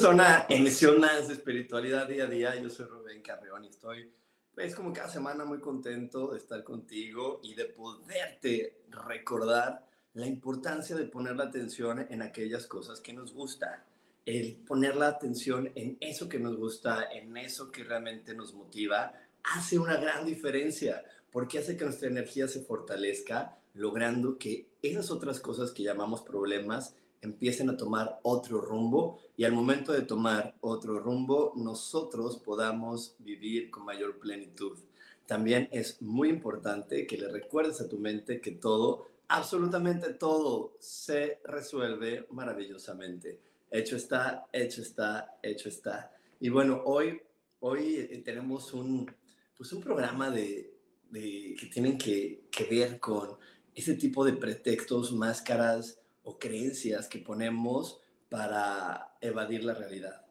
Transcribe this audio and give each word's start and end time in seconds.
Bienvenidos 0.00 0.22
a 0.22 0.46
una 0.46 0.46
emisión 0.48 0.98
más 0.98 1.28
de 1.28 1.34
Espiritualidad 1.34 2.08
Día 2.08 2.24
a 2.24 2.26
Día. 2.26 2.56
Yo 2.56 2.70
soy 2.70 2.86
Rubén 2.86 3.20
Carreón 3.20 3.64
y 3.64 3.68
estoy, 3.68 4.10
pues, 4.54 4.74
como 4.74 4.94
cada 4.94 5.10
semana 5.10 5.44
muy 5.44 5.60
contento 5.60 6.28
de 6.28 6.38
estar 6.38 6.64
contigo 6.64 7.38
y 7.42 7.52
de 7.52 7.66
poderte 7.66 8.80
recordar 8.88 9.86
la 10.14 10.26
importancia 10.26 10.96
de 10.96 11.04
poner 11.04 11.36
la 11.36 11.44
atención 11.44 12.06
en 12.08 12.22
aquellas 12.22 12.66
cosas 12.66 13.02
que 13.02 13.12
nos 13.12 13.34
gustan. 13.34 13.84
El 14.24 14.56
poner 14.66 14.96
la 14.96 15.08
atención 15.08 15.70
en 15.74 15.98
eso 16.00 16.30
que 16.30 16.38
nos 16.38 16.56
gusta, 16.56 17.12
en 17.12 17.36
eso 17.36 17.70
que 17.70 17.84
realmente 17.84 18.34
nos 18.34 18.54
motiva, 18.54 19.12
hace 19.42 19.78
una 19.78 19.98
gran 19.98 20.24
diferencia 20.24 21.04
porque 21.30 21.58
hace 21.58 21.76
que 21.76 21.84
nuestra 21.84 22.08
energía 22.08 22.48
se 22.48 22.62
fortalezca, 22.62 23.58
logrando 23.74 24.38
que 24.38 24.70
esas 24.80 25.10
otras 25.10 25.40
cosas 25.40 25.72
que 25.72 25.82
llamamos 25.82 26.22
problemas 26.22 26.94
empiecen 27.22 27.68
a 27.70 27.76
tomar 27.76 28.20
otro 28.22 28.60
rumbo 28.60 29.20
y 29.36 29.44
al 29.44 29.52
momento 29.52 29.92
de 29.92 30.02
tomar 30.02 30.56
otro 30.60 30.98
rumbo 30.98 31.52
nosotros 31.56 32.38
podamos 32.38 33.14
vivir 33.18 33.70
con 33.70 33.84
mayor 33.84 34.18
plenitud. 34.18 34.78
También 35.26 35.68
es 35.70 36.00
muy 36.02 36.28
importante 36.28 37.06
que 37.06 37.18
le 37.18 37.28
recuerdes 37.28 37.80
a 37.80 37.88
tu 37.88 37.98
mente 37.98 38.40
que 38.40 38.52
todo, 38.52 39.06
absolutamente 39.28 40.14
todo, 40.14 40.76
se 40.80 41.40
resuelve 41.44 42.26
maravillosamente. 42.30 43.38
Hecho 43.70 43.96
está, 43.96 44.48
hecho 44.52 44.82
está, 44.82 45.38
hecho 45.42 45.68
está. 45.68 46.12
Y 46.40 46.48
bueno, 46.48 46.82
hoy, 46.84 47.20
hoy 47.60 47.96
eh, 47.96 48.22
tenemos 48.24 48.72
un, 48.72 49.08
pues 49.56 49.72
un 49.72 49.80
programa 49.80 50.30
de, 50.30 50.74
que 51.12 51.70
tienen 51.72 51.96
que, 51.96 52.48
que 52.50 52.64
ver 52.64 52.98
con 52.98 53.36
ese 53.74 53.94
tipo 53.94 54.24
de 54.24 54.32
pretextos, 54.32 55.12
máscaras, 55.12 55.99
o 56.22 56.38
creencias 56.38 57.08
que 57.08 57.18
ponemos 57.18 58.00
para 58.28 59.16
evadir 59.20 59.64
la 59.64 59.74
realidad, 59.74 60.26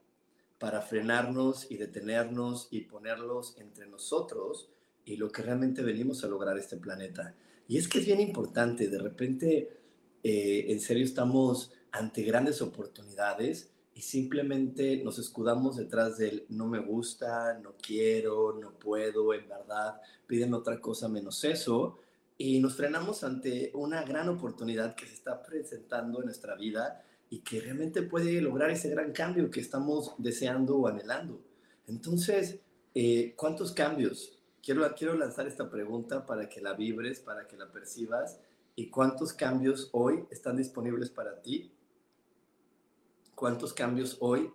para 0.58 0.82
frenarnos 0.82 1.70
y 1.70 1.78
detenernos 1.78 2.68
y 2.72 2.82
ponerlos 2.82 3.56
entre 3.58 3.88
nosotros 3.88 4.70
y 5.06 5.18
lo 5.18 5.32
que 5.32 5.42
realmente 5.42 5.82
venimos 5.82 6.24
a 6.24 6.28
lograr 6.28 6.58
este 6.58 6.78
planeta. 6.78 7.36
Y 7.68 7.78
es 7.78 7.88
que 7.88 8.00
es 8.00 8.06
bien 8.06 8.20
importante, 8.20 8.88
de 8.88 9.00
repente, 9.00 9.70
eh, 10.24 10.66
en 10.70 10.80
serio, 10.80 11.04
estamos 11.04 11.72
ante 11.92 12.24
grandes 12.24 12.62
oportunidades 12.62 13.72
y 13.94 14.02
simplemente 14.02 15.04
nos 15.04 15.20
escudamos 15.20 15.78
detrás 15.78 16.18
del 16.18 16.46
no 16.50 16.68
me 16.68 16.80
gusta, 16.80 17.60
no 17.62 17.76
quiero, 17.82 18.58
no 18.60 18.72
puedo, 18.80 19.34
en 19.34 19.48
verdad, 19.48 20.00
piden 20.26 20.54
otra 20.54 20.80
cosa 20.80 21.10
menos 21.10 21.44
eso 21.44 22.00
y 22.42 22.62
nos 22.62 22.78
frenamos 22.78 23.26
ante 23.26 23.70
una 23.74 24.02
gran 24.04 24.30
oportunidad 24.30 24.96
que 24.96 25.06
se 25.06 25.14
está 25.14 25.44
presentando 25.44 26.20
en 26.20 26.26
nuestra 26.26 26.56
vida 26.56 27.04
y 27.30 27.40
que 27.42 27.60
realmente 27.60 28.02
puede 28.02 28.42
lograr 28.42 28.72
ese 28.72 28.90
gran 28.90 29.12
cambio 29.12 29.52
que 29.52 29.60
estamos 29.60 30.16
deseando 30.18 30.78
o 30.78 30.88
anhelando. 30.88 31.42
Entonces, 31.86 32.62
eh, 32.96 33.34
¿cuántos 33.36 33.74
cambios? 33.74 34.40
Quiero, 34.64 34.90
quiero 34.96 35.16
lanzar 35.16 35.48
esta 35.48 35.70
pregunta 35.70 36.26
para 36.26 36.48
que 36.48 36.62
la 36.62 36.76
vibres, 36.76 37.20
para 37.20 37.46
que 37.46 37.58
la 37.58 37.74
percibas. 37.74 38.40
¿Y 38.74 38.90
cuántos 38.90 39.34
cambios 39.34 39.90
hoy 39.92 40.24
están 40.32 40.56
disponibles 40.56 41.10
para 41.10 41.42
ti? 41.42 41.74
¿Cuántos 43.36 43.74
cambios 43.74 44.16
hoy 44.22 44.50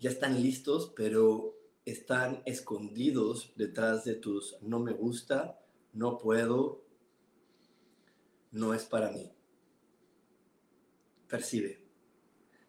ya 0.00 0.10
están 0.10 0.42
listos, 0.42 0.92
pero 0.96 1.54
están 1.84 2.42
escondidos 2.44 3.52
detrás 3.54 4.04
de 4.04 4.16
tus 4.16 4.56
no 4.62 4.80
me 4.80 4.92
gusta, 4.92 5.60
no 5.92 6.18
puedo, 6.18 6.83
no 8.54 8.72
es 8.72 8.84
para 8.84 9.10
mí. 9.10 9.30
Percibe, 11.28 11.78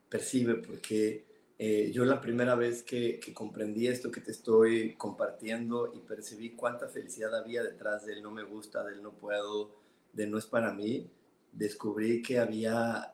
percibe, 0.09 0.55
porque 0.55 1.25
eh, 1.59 1.91
yo 1.93 2.05
la 2.05 2.19
primera 2.19 2.55
vez 2.55 2.81
que, 2.81 3.19
comprendí 3.33 3.87
esto 3.87 4.11
que 4.11 4.21
te 4.21 4.31
estoy 4.31 4.95
compartiendo 4.95 5.93
y 5.93 5.99
percibí 5.99 6.55
cuánta 6.55 6.87
felicidad 6.89 7.35
había 7.35 7.63
detrás 7.63 8.05
del 8.05 8.23
no 8.23 8.31
me 8.31 8.43
gusta, 8.43 8.83
del 8.83 9.01
no 9.03 9.13
puedo, 9.13 9.75
de 10.11 10.25
no 10.25 10.39
es 10.39 10.47
para 10.47 10.73
mí, 10.73 11.09
descubrí 11.51 12.21
que 12.23 12.39
había 12.39 13.13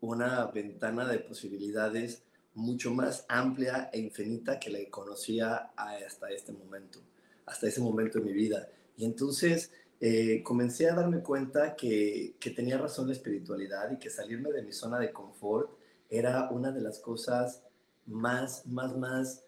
una 0.00 0.46
ventana 0.46 1.06
de 1.08 1.18
posibilidades 1.18 2.22
mucho 2.54 2.94
más 2.94 3.26
amplia 3.28 3.90
e 3.92 3.98
infinita 3.98 4.60
que 4.60 4.70
la 4.70 4.78
conocía 4.88 5.72
hasta 5.76 6.30
este 6.30 6.52
momento, 6.52 7.00
hasta 7.46 7.66
ese 7.66 7.80
momento 7.80 8.20
de 8.20 8.26
mi 8.26 8.32
vida. 8.32 8.68
Y 8.96 9.04
entonces 9.04 9.72
eh, 10.00 10.42
comencé 10.42 10.88
a 10.88 10.94
darme 10.94 11.20
cuenta 11.20 11.76
que, 11.76 12.36
tenía 12.54 12.78
razón 12.78 13.06
la 13.06 13.14
espiritualidad 13.14 13.90
y 13.90 13.98
que 13.98 14.10
salirme 14.10 14.52
de 14.52 14.62
mi 14.62 14.72
zona 14.72 14.98
de 14.98 15.12
confort 15.12 15.70
era 16.10 16.50
una 16.50 16.72
de 16.72 16.80
las 16.80 16.98
cosas 16.98 17.62
más, 18.06 18.66
más, 18.66 18.96
más 18.96 19.44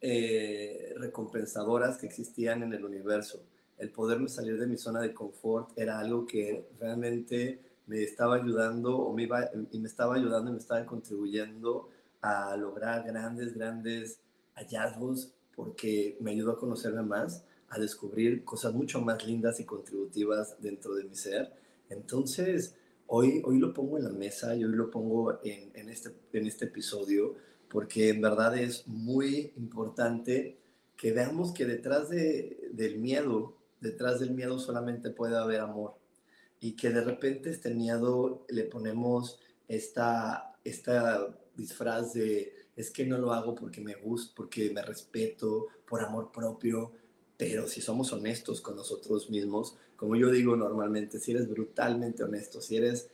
eh, 0.00 0.94
recompensadoras 0.96 1.98
que 1.98 2.06
existían 2.06 2.62
en 2.62 2.72
el 2.72 2.84
universo. 2.84 3.42
El 3.78 3.90
poderme 3.90 4.28
salir 4.28 4.58
de 4.58 4.66
mi 4.66 4.78
zona 4.78 5.00
de 5.00 5.12
confort 5.12 5.76
era 5.76 5.98
algo 5.98 6.26
que 6.26 6.68
realmente 6.78 7.60
me 7.86 8.02
estaba 8.02 8.36
ayudando 8.36 8.96
o 8.96 9.12
me 9.12 9.24
iba, 9.24 9.50
y 9.70 9.78
me 9.78 9.88
estaba 9.88 10.16
ayudando 10.16 10.50
y 10.50 10.54
me 10.54 10.58
estaba 10.58 10.84
contribuyendo 10.86 11.90
a 12.20 12.56
lograr 12.56 13.06
grandes, 13.06 13.54
grandes 13.54 14.20
hallazgos 14.54 15.32
porque 15.54 16.16
me 16.20 16.32
ayudó 16.32 16.52
a 16.52 16.58
conocerme 16.58 17.02
más 17.02 17.44
a 17.68 17.78
descubrir 17.78 18.44
cosas 18.44 18.74
mucho 18.74 19.00
más 19.00 19.26
lindas 19.26 19.60
y 19.60 19.64
contributivas 19.64 20.56
dentro 20.60 20.94
de 20.94 21.04
mi 21.04 21.14
ser. 21.14 21.52
Entonces, 21.88 22.74
hoy, 23.06 23.42
hoy 23.44 23.58
lo 23.58 23.72
pongo 23.72 23.98
en 23.98 24.04
la 24.04 24.12
mesa 24.12 24.54
y 24.54 24.64
hoy 24.64 24.72
lo 24.72 24.90
pongo 24.90 25.38
en, 25.42 25.70
en, 25.74 25.88
este, 25.88 26.10
en 26.32 26.46
este 26.46 26.66
episodio 26.66 27.34
porque 27.68 28.10
en 28.10 28.20
verdad 28.20 28.56
es 28.56 28.86
muy 28.86 29.52
importante 29.56 30.58
que 30.96 31.12
veamos 31.12 31.52
que 31.52 31.66
detrás 31.66 32.08
de, 32.08 32.70
del 32.72 32.98
miedo, 32.98 33.56
detrás 33.80 34.20
del 34.20 34.30
miedo 34.30 34.58
solamente 34.58 35.10
puede 35.10 35.36
haber 35.36 35.60
amor 35.60 35.94
y 36.60 36.72
que 36.72 36.90
de 36.90 37.02
repente 37.02 37.50
este 37.50 37.74
miedo 37.74 38.46
le 38.48 38.64
ponemos 38.64 39.38
esta, 39.68 40.56
esta 40.64 41.38
disfraz 41.54 42.14
de 42.14 42.54
es 42.76 42.90
que 42.90 43.06
no 43.06 43.18
lo 43.18 43.32
hago 43.32 43.54
porque 43.54 43.80
me 43.80 43.94
gusta, 43.94 44.34
porque 44.36 44.70
me 44.70 44.82
respeto, 44.82 45.68
por 45.86 46.02
amor 46.02 46.30
propio, 46.30 46.92
pero 47.36 47.66
si 47.66 47.80
somos 47.80 48.12
honestos 48.12 48.60
con 48.60 48.76
nosotros 48.76 49.30
mismos, 49.30 49.76
como 49.96 50.16
yo 50.16 50.30
digo 50.30 50.56
normalmente, 50.56 51.18
si 51.18 51.32
eres 51.32 51.48
brutalmente 51.48 52.22
honesto, 52.22 52.60
si 52.60 52.76
eres 52.76 53.10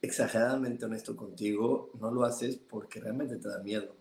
exageradamente 0.00 0.84
honesto 0.84 1.16
contigo, 1.16 1.90
no 2.00 2.10
lo 2.10 2.24
haces 2.24 2.56
porque 2.56 3.00
realmente 3.00 3.36
te 3.36 3.48
da 3.48 3.58
miedo. 3.60 3.94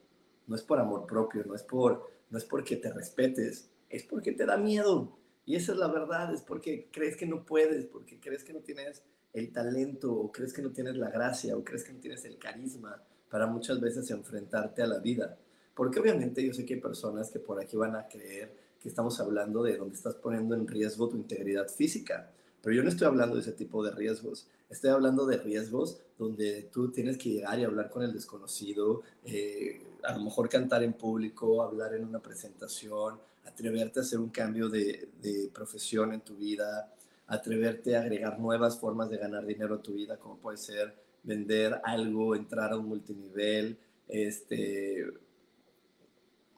No 0.47 0.55
es 0.55 0.61
por 0.63 0.79
amor 0.79 1.05
propio, 1.05 1.43
no 1.45 1.55
es, 1.55 1.63
por, 1.63 2.09
no 2.29 2.37
es 2.37 2.45
porque 2.45 2.77
te 2.77 2.91
respetes, 2.91 3.69
es 3.89 4.03
porque 4.03 4.31
te 4.31 4.45
da 4.45 4.57
miedo. 4.57 5.17
Y 5.45 5.55
esa 5.55 5.73
es 5.73 5.77
la 5.77 5.87
verdad, 5.87 6.33
es 6.33 6.41
porque 6.41 6.89
crees 6.91 7.15
que 7.15 7.25
no 7.25 7.45
puedes, 7.45 7.85
porque 7.85 8.19
crees 8.19 8.43
que 8.43 8.53
no 8.53 8.59
tienes 8.59 9.03
el 9.33 9.51
talento, 9.51 10.13
o 10.13 10.31
crees 10.31 10.53
que 10.53 10.61
no 10.61 10.71
tienes 10.71 10.97
la 10.97 11.09
gracia, 11.09 11.55
o 11.55 11.63
crees 11.63 11.83
que 11.83 11.93
no 11.93 11.99
tienes 11.99 12.25
el 12.25 12.37
carisma 12.37 13.01
para 13.29 13.47
muchas 13.47 13.79
veces 13.79 14.09
enfrentarte 14.11 14.81
a 14.81 14.87
la 14.87 14.99
vida. 14.99 15.37
Porque 15.73 15.99
obviamente 15.99 16.45
yo 16.45 16.53
sé 16.53 16.65
que 16.65 16.75
hay 16.75 16.81
personas 16.81 17.29
que 17.29 17.39
por 17.39 17.59
aquí 17.59 17.77
van 17.77 17.95
a 17.95 18.07
creer 18.07 18.70
que 18.81 18.89
estamos 18.89 19.19
hablando 19.19 19.63
de 19.63 19.77
donde 19.77 19.95
estás 19.95 20.15
poniendo 20.15 20.55
en 20.55 20.67
riesgo 20.67 21.09
tu 21.09 21.17
integridad 21.17 21.67
física. 21.69 22.31
Pero 22.61 22.75
yo 22.75 22.83
no 22.83 22.89
estoy 22.89 23.07
hablando 23.07 23.35
de 23.35 23.41
ese 23.41 23.53
tipo 23.53 23.83
de 23.83 23.91
riesgos. 23.91 24.47
Estoy 24.69 24.91
hablando 24.91 25.25
de 25.25 25.37
riesgos 25.37 25.99
donde 26.17 26.69
tú 26.71 26.91
tienes 26.91 27.17
que 27.17 27.29
llegar 27.29 27.59
y 27.59 27.63
hablar 27.63 27.89
con 27.89 28.03
el 28.03 28.13
desconocido, 28.13 29.01
eh, 29.25 29.81
a 30.03 30.17
lo 30.17 30.23
mejor 30.23 30.49
cantar 30.49 30.83
en 30.83 30.93
público, 30.93 31.61
hablar 31.63 31.93
en 31.95 32.05
una 32.05 32.19
presentación, 32.19 33.19
atreverte 33.45 33.99
a 33.99 34.03
hacer 34.03 34.19
un 34.19 34.29
cambio 34.29 34.69
de, 34.69 35.09
de 35.21 35.49
profesión 35.53 36.13
en 36.13 36.21
tu 36.21 36.35
vida, 36.35 36.93
atreverte 37.27 37.95
a 37.95 38.01
agregar 38.01 38.39
nuevas 38.39 38.79
formas 38.79 39.09
de 39.09 39.17
ganar 39.17 39.45
dinero 39.45 39.75
a 39.75 39.81
tu 39.81 39.93
vida, 39.93 40.17
como 40.17 40.37
puede 40.37 40.57
ser 40.57 40.93
vender 41.23 41.79
algo, 41.83 42.35
entrar 42.35 42.71
a 42.71 42.77
un 42.77 42.87
multinivel, 42.87 43.77
este, 44.07 45.05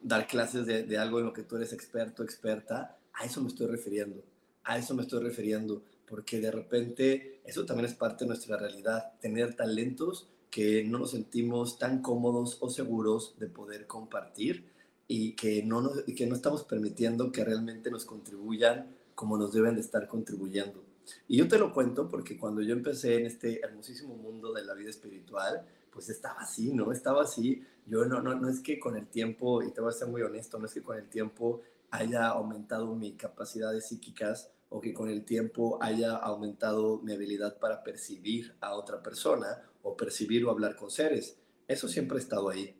dar 0.03 0.27
clases 0.27 0.65
de, 0.65 0.97
algo 0.97 1.19
en 1.19 1.25
lo 1.25 1.33
que 1.33 1.43
tú 1.43 1.55
eres 1.55 1.73
experto, 1.73 2.23
experta, 2.23 2.97
a 3.13 3.25
eso 3.25 3.41
me 3.41 3.47
estoy 3.47 3.67
refiriendo, 3.67 4.21
a 4.63 4.77
eso 4.77 4.93
me 4.93 5.03
estoy 5.03 5.23
refiriendo, 5.23 5.81
porque 6.07 6.39
de 6.39 6.51
repente 6.51 7.41
eso 7.45 7.65
también 7.65 7.85
es 7.85 7.95
parte 7.95 8.25
de 8.25 8.29
nuestra 8.29 8.57
realidad, 8.57 9.13
tener 9.19 9.55
talentos 9.55 10.27
que 10.51 10.83
no 10.83 10.99
nos 10.99 11.11
sentimos 11.11 11.79
tan 11.79 12.01
cómodos 12.01 12.57
o 12.59 12.69
seguros 12.69 13.35
de 13.39 13.47
poder 13.47 13.87
compartir 13.87 14.65
y 15.07 15.33
que 15.33 15.63
no, 15.63 15.91
y 16.05 16.13
que 16.13 16.27
no 16.27 16.35
estamos 16.35 16.63
permitiendo 16.63 17.31
que 17.31 17.43
realmente 17.43 17.89
nos 17.89 18.05
contribuyan 18.05 18.87
como 19.15 19.37
nos 19.37 19.53
deben 19.53 19.75
de 19.75 19.81
estar 19.81 20.07
contribuyendo. 20.07 20.83
Y 21.27 21.37
yo 21.37 21.47
te 21.47 21.57
lo 21.57 21.73
cuento 21.73 22.07
porque 22.07 22.37
cuando 22.37 22.61
yo 22.61 22.73
empecé 22.73 23.17
en 23.17 23.25
este 23.25 23.59
hermosísimo 23.61 24.15
mundo 24.15 24.53
de 24.53 24.63
la 24.63 24.73
vida 24.73 24.89
espiritual, 24.89 25.65
pues 25.91 26.09
estaba 26.09 26.41
así, 26.41 26.73
¿no? 26.73 26.91
Estaba 26.91 27.23
así. 27.23 27.63
Yo 27.85 28.05
no, 28.05 28.21
no, 28.21 28.35
no 28.35 28.49
es 28.49 28.59
que 28.61 28.79
con 28.79 28.95
el 28.95 29.07
tiempo, 29.07 29.61
y 29.61 29.71
te 29.71 29.81
voy 29.81 29.89
a 29.89 29.93
ser 29.93 30.07
muy 30.07 30.21
honesto, 30.21 30.59
no 30.59 30.65
es 30.65 30.73
que 30.73 30.81
con 30.81 30.97
el 30.97 31.09
tiempo 31.09 31.61
haya 31.91 32.27
aumentado 32.27 32.95
mi 32.95 33.13
capacidades 33.13 33.87
psíquicas 33.87 34.51
o 34.69 34.81
que 34.81 34.93
con 34.93 35.09
el 35.09 35.25
tiempo 35.25 35.77
haya 35.81 36.15
aumentado 36.15 36.99
mi 37.03 37.13
habilidad 37.13 37.59
para 37.59 37.83
percibir 37.83 38.55
a 38.61 38.73
otra 38.73 39.03
persona 39.03 39.61
o 39.83 39.95
percibir 39.95 40.45
o 40.45 40.49
hablar 40.49 40.75
con 40.75 40.89
seres. 40.89 41.37
Eso 41.67 41.87
siempre 41.87 42.17
ha 42.17 42.21
estado 42.21 42.49
ahí. 42.49 42.75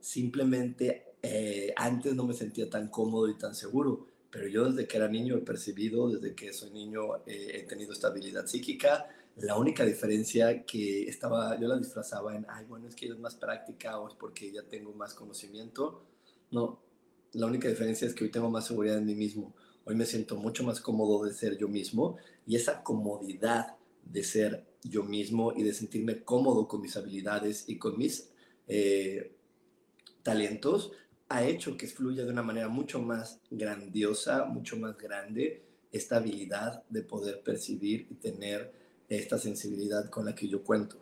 Simplemente 0.00 1.16
eh, 1.22 1.74
antes 1.76 2.14
no 2.14 2.24
me 2.24 2.34
sentía 2.34 2.70
tan 2.70 2.88
cómodo 2.88 3.28
y 3.28 3.36
tan 3.36 3.54
seguro 3.54 4.06
pero 4.34 4.48
yo 4.48 4.68
desde 4.68 4.88
que 4.88 4.96
era 4.96 5.06
niño 5.06 5.36
he 5.36 5.42
percibido, 5.42 6.08
desde 6.08 6.34
que 6.34 6.52
soy 6.52 6.70
niño 6.70 7.18
eh, 7.24 7.52
he 7.54 7.62
tenido 7.68 7.92
estabilidad 7.92 8.46
psíquica. 8.46 9.06
La 9.36 9.56
única 9.56 9.84
diferencia 9.84 10.64
que 10.64 11.08
estaba, 11.08 11.58
yo 11.60 11.66
la 11.66 11.76
disfrazaba 11.76 12.36
en, 12.36 12.46
ay, 12.48 12.66
bueno, 12.66 12.86
es 12.88 12.94
que 12.94 13.06
es 13.06 13.18
más 13.18 13.34
práctica 13.34 13.98
o 13.98 14.08
es 14.08 14.14
porque 14.14 14.52
ya 14.52 14.62
tengo 14.62 14.92
más 14.92 15.14
conocimiento. 15.14 16.04
No, 16.52 16.80
la 17.32 17.46
única 17.46 17.68
diferencia 17.68 18.06
es 18.06 18.14
que 18.14 18.24
hoy 18.24 18.30
tengo 18.30 18.48
más 18.48 18.66
seguridad 18.66 18.98
en 18.98 19.06
mí 19.06 19.14
mismo. 19.14 19.54
Hoy 19.84 19.96
me 19.96 20.06
siento 20.06 20.36
mucho 20.36 20.62
más 20.62 20.80
cómodo 20.80 21.24
de 21.24 21.32
ser 21.32 21.58
yo 21.58 21.68
mismo 21.68 22.16
y 22.46 22.56
esa 22.56 22.82
comodidad 22.82 23.76
de 24.04 24.22
ser 24.22 24.66
yo 24.82 25.02
mismo 25.02 25.52
y 25.52 25.62
de 25.62 25.74
sentirme 25.74 26.22
cómodo 26.22 26.68
con 26.68 26.80
mis 26.80 26.96
habilidades 26.96 27.64
y 27.68 27.76
con 27.76 27.98
mis 27.98 28.30
eh, 28.68 29.34
talentos 30.22 30.92
ha 31.28 31.44
hecho 31.44 31.76
que 31.76 31.88
fluya 31.88 32.24
de 32.24 32.30
una 32.30 32.42
manera 32.42 32.68
mucho 32.68 33.00
más 33.00 33.40
grandiosa, 33.50 34.44
mucho 34.44 34.76
más 34.76 34.96
grande, 34.96 35.64
esta 35.90 36.16
habilidad 36.16 36.84
de 36.88 37.02
poder 37.02 37.42
percibir 37.42 38.06
y 38.10 38.14
tener 38.14 38.83
esta 39.08 39.38
sensibilidad 39.38 40.08
con 40.10 40.24
la 40.24 40.34
que 40.34 40.48
yo 40.48 40.62
cuento. 40.62 40.96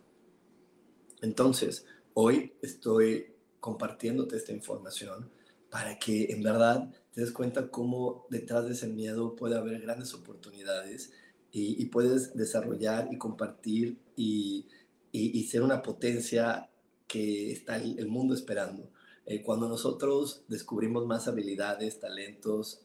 Entonces, 1.20 1.87
hoy 2.14 2.52
estoy 2.62 3.34
compartiéndote 3.60 4.37
esta 4.37 4.52
información 4.52 5.31
para 5.70 5.99
que 5.99 6.32
en 6.32 6.43
verdad 6.43 6.90
te 7.12 7.20
des 7.20 7.32
cuenta 7.32 7.70
cómo 7.70 8.26
detrás 8.28 8.66
de 8.66 8.72
ese 8.72 8.88
miedo 8.88 9.37
puede 9.37 9.56
haber 9.56 9.81
grandes 9.81 10.12
oportunidades 10.14 11.12
y, 11.54 11.84
puedes 11.87 12.34
desarrollar 12.34 13.08
y 13.12 13.19
compartir 13.19 13.99
y, 14.16 14.66
y, 15.12 15.44
ser 15.44 15.62
una 15.62 15.82
potencia 15.82 16.70
que 17.06 17.52
está 17.52 17.76
el 17.76 18.08
mundo 18.08 18.34
esperando. 18.34 18.90
Eh, 19.26 19.43
cuando 19.43 19.69
nosotros 19.69 20.44
descubrimos 20.48 21.06
más 21.06 21.28
habilidades, 21.28 22.00
talentos, 22.00 22.81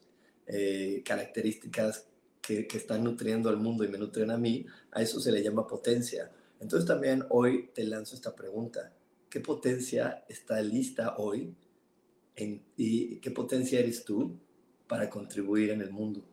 eh, 0.46 1.02
características 1.04 2.07
que, 2.48 2.66
que, 2.66 2.78
están 2.78 3.04
nutriendo 3.04 3.50
al 3.50 3.58
mundo 3.58 3.84
y 3.84 3.88
me 3.88 3.98
nutren 3.98 4.30
a 4.30 4.38
mí, 4.38 4.64
a 4.92 5.02
eso 5.02 5.20
se 5.20 5.30
le 5.30 5.42
llama 5.42 5.66
potencia. 5.66 6.32
Entonces 6.60 6.88
también 6.88 7.24
hoy 7.28 7.68
te 7.74 7.84
lanzo 7.84 8.14
esta 8.14 8.34
pregunta. 8.34 8.92
¿Qué 9.28 9.40
potencia 9.40 10.24
está 10.28 10.62
lista 10.62 11.16
hoy 11.18 11.54
y 12.76 13.16
qué 13.16 13.30
potencia 13.32 13.80
eres 13.80 14.02
tú 14.02 14.38
para 14.86 15.10
contribuir 15.10 15.70
en 15.70 15.82
el 15.82 15.90
mundo? 15.90 16.24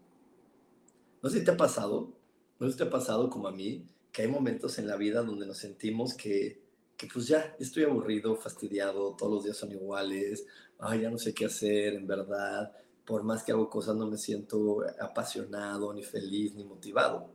No 1.22 1.30
sé 1.30 1.40
si 1.40 1.46
te 1.46 1.52
ha 1.52 1.58
pasado, 1.58 2.14
no 2.60 2.68
sé 2.68 2.72
si 2.72 2.78
te 2.78 2.86
ha 2.86 2.90
pasado 2.90 3.30
como 3.30 3.50
a 3.50 3.52
mí, 3.52 3.86
que 4.14 4.22
hay 4.22 4.30
momentos 4.30 4.80
en 4.80 4.88
la 4.88 4.96
vida 4.96 5.22
donde 5.22 5.46
nos 5.46 5.58
sentimos 5.58 6.14
que 6.14 6.66
que 6.98 7.08
pues 7.08 7.28
ya 7.28 7.56
estoy 7.60 7.84
aburrido, 7.84 8.36
fastidiado, 8.36 9.16
todos 9.16 9.34
los 9.34 9.44
días 9.44 9.58
son 9.58 9.72
iguales, 9.72 10.46
ay, 10.80 11.02
ya 11.02 11.10
no 11.10 11.18
sé 11.18 11.34
qué 11.34 11.46
hacer, 11.46 11.94
en 11.94 12.08
verdad, 12.08 12.72
por 13.06 13.24
más 13.24 13.44
que 13.44 13.52
hago 13.52 13.70
cosas 13.70 13.96
no 13.96 14.08
me 14.08 14.18
siento 14.18 14.80
apasionado, 15.00 15.94
ni 15.94 16.04
feliz, 16.04 16.56
ni 16.56 16.64
motivado. 16.64 17.32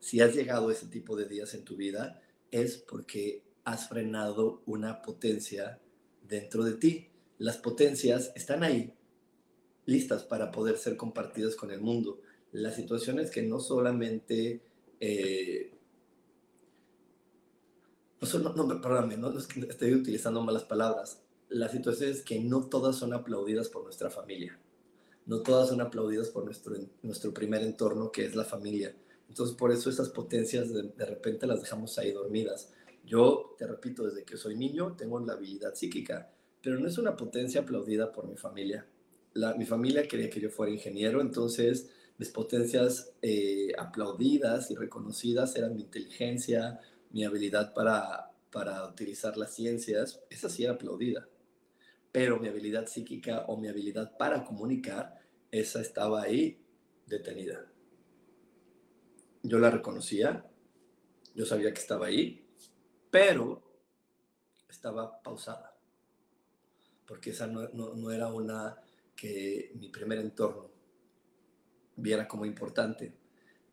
Si 0.00 0.20
has 0.20 0.34
llegado 0.34 0.68
a 0.68 0.72
ese 0.72 0.86
tipo 0.86 1.16
de 1.16 1.28
días 1.28 1.54
en 1.54 1.64
tu 1.64 1.76
vida, 1.76 2.20
es 2.50 2.78
porque 2.78 3.44
has 3.64 3.88
frenado 3.88 4.62
una 4.66 5.02
potencia 5.02 5.80
dentro 6.26 6.64
de 6.64 6.74
ti. 6.74 7.10
Las 7.38 7.58
potencias 7.58 8.32
están 8.34 8.62
ahí, 8.62 8.94
listas 9.86 10.24
para 10.24 10.50
poder 10.50 10.78
ser 10.78 10.96
compartidas 10.96 11.56
con 11.56 11.70
el 11.70 11.80
mundo. 11.80 12.20
Las 12.52 12.76
situaciones 12.76 13.30
que 13.30 13.42
no 13.42 13.60
solamente 13.60 14.62
eh, 15.00 15.72
no, 18.38 18.80
perdóname, 18.80 19.18
estoy 19.68 19.94
utilizando 19.94 20.42
malas 20.42 20.64
palabras. 20.64 21.20
La 21.48 21.68
situación 21.68 22.10
es 22.10 22.22
que 22.22 22.38
no 22.38 22.68
todas 22.68 22.96
son 22.96 23.12
aplaudidas 23.12 23.68
por 23.68 23.82
nuestra 23.82 24.10
familia. 24.10 24.58
No 25.26 25.42
todas 25.42 25.68
son 25.68 25.80
aplaudidas 25.80 26.30
por 26.30 26.44
nuestro, 26.44 26.74
nuestro 27.02 27.32
primer 27.32 27.62
entorno, 27.62 28.10
que 28.10 28.24
es 28.24 28.34
la 28.34 28.44
familia. 28.44 28.94
Entonces, 29.28 29.56
por 29.56 29.70
eso 29.70 29.88
esas 29.88 30.08
potencias 30.08 30.72
de, 30.72 30.82
de 30.82 31.06
repente 31.06 31.46
las 31.46 31.60
dejamos 31.60 31.96
ahí 31.98 32.12
dormidas. 32.12 32.72
Yo, 33.04 33.54
te 33.58 33.66
repito, 33.66 34.04
desde 34.04 34.24
que 34.24 34.36
soy 34.36 34.56
niño 34.56 34.94
tengo 34.96 35.18
la 35.20 35.34
habilidad 35.34 35.74
psíquica, 35.74 36.30
pero 36.62 36.78
no 36.78 36.86
es 36.86 36.98
una 36.98 37.16
potencia 37.16 37.62
aplaudida 37.62 38.12
por 38.12 38.26
mi 38.28 38.36
familia. 38.36 38.86
Mi 39.56 39.64
familia 39.64 40.06
quería 40.06 40.30
que 40.30 40.40
yo 40.40 40.50
fuera 40.50 40.72
ingeniero, 40.72 41.20
entonces 41.20 41.90
mis 42.18 42.28
potencias 42.28 43.12
eh, 43.22 43.72
aplaudidas 43.78 44.70
y 44.70 44.76
reconocidas 44.76 45.56
eran 45.56 45.74
mi 45.74 45.82
inteligencia, 45.82 46.78
mi 47.10 47.24
habilidad 47.24 47.72
para, 47.72 48.30
para 48.50 48.86
utilizar 48.86 49.36
las 49.36 49.54
ciencias, 49.54 50.20
esa 50.30 50.48
sí 50.48 50.64
era 50.64 50.74
aplaudida. 50.74 51.26
Pero 52.12 52.38
mi 52.38 52.48
habilidad 52.48 52.86
psíquica 52.86 53.46
o 53.48 53.56
mi 53.56 53.68
habilidad 53.68 54.16
para 54.18 54.44
comunicar, 54.44 55.18
esa 55.50 55.80
estaba 55.80 56.22
ahí 56.22 56.62
detenida. 57.06 57.66
Yo 59.42 59.58
la 59.58 59.70
reconocía, 59.70 60.46
yo 61.34 61.46
sabía 61.46 61.72
que 61.72 61.80
estaba 61.80 62.06
ahí, 62.06 62.46
pero 63.10 63.62
estaba 64.68 65.22
pausada. 65.22 65.76
Porque 67.06 67.30
esa 67.30 67.46
no, 67.46 67.68
no, 67.70 67.94
no 67.94 68.10
era 68.10 68.28
una 68.28 68.78
que 69.16 69.72
mi 69.74 69.88
primer 69.88 70.18
entorno 70.18 70.70
viera 71.96 72.28
como 72.28 72.44
importante. 72.44 73.14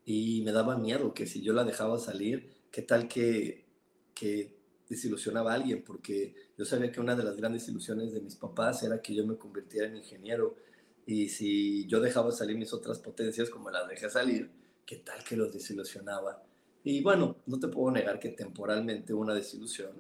Y 0.06 0.42
me 0.42 0.52
daba 0.52 0.78
miedo 0.78 1.14
que 1.14 1.28
si 1.28 1.42
yo 1.42 1.54
la 1.54 1.64
dejaba 1.64 2.00
salir, 2.00 2.50
qué 2.72 2.82
tal 2.82 3.08
que, 3.08 3.66
que 4.14 4.58
desilusionaba 4.88 5.52
a 5.52 5.56
alguien, 5.56 5.84
porque 5.84 6.36
yo 6.60 6.66
sabía 6.66 6.92
que 6.92 7.00
una 7.00 7.16
de 7.16 7.24
las 7.24 7.38
grandes 7.38 7.70
ilusiones 7.70 8.12
de 8.12 8.20
mis 8.20 8.36
papás 8.36 8.84
era 8.84 9.02
que 9.02 9.16
yo 9.16 9.26
me 9.26 9.38
convirtiera 9.38 9.88
en 9.88 9.96
ingeniero. 9.96 10.58
Y 11.06 11.30
si 11.30 11.88
yo 11.88 12.02
dejaba 12.02 12.34
salir 12.34 12.58
mis 12.58 12.74
otras 12.74 13.00
potencias 13.00 13.50
como 13.50 13.72
las 13.72 13.88
dejé 13.88 14.10
salir, 14.10 14.52
qué 14.86 14.98
tal 14.98 15.24
que 15.24 15.38
los 15.38 15.54
desilusionaba. 15.54 16.44
Y 16.84 17.02
bueno, 17.02 17.38
no 17.46 17.60
te 17.62 17.70
puedo 17.70 17.92
negar 17.92 18.20
que 18.20 18.32
temporalmente 18.32 19.14
una 19.14 19.34
desilusión, 19.34 19.92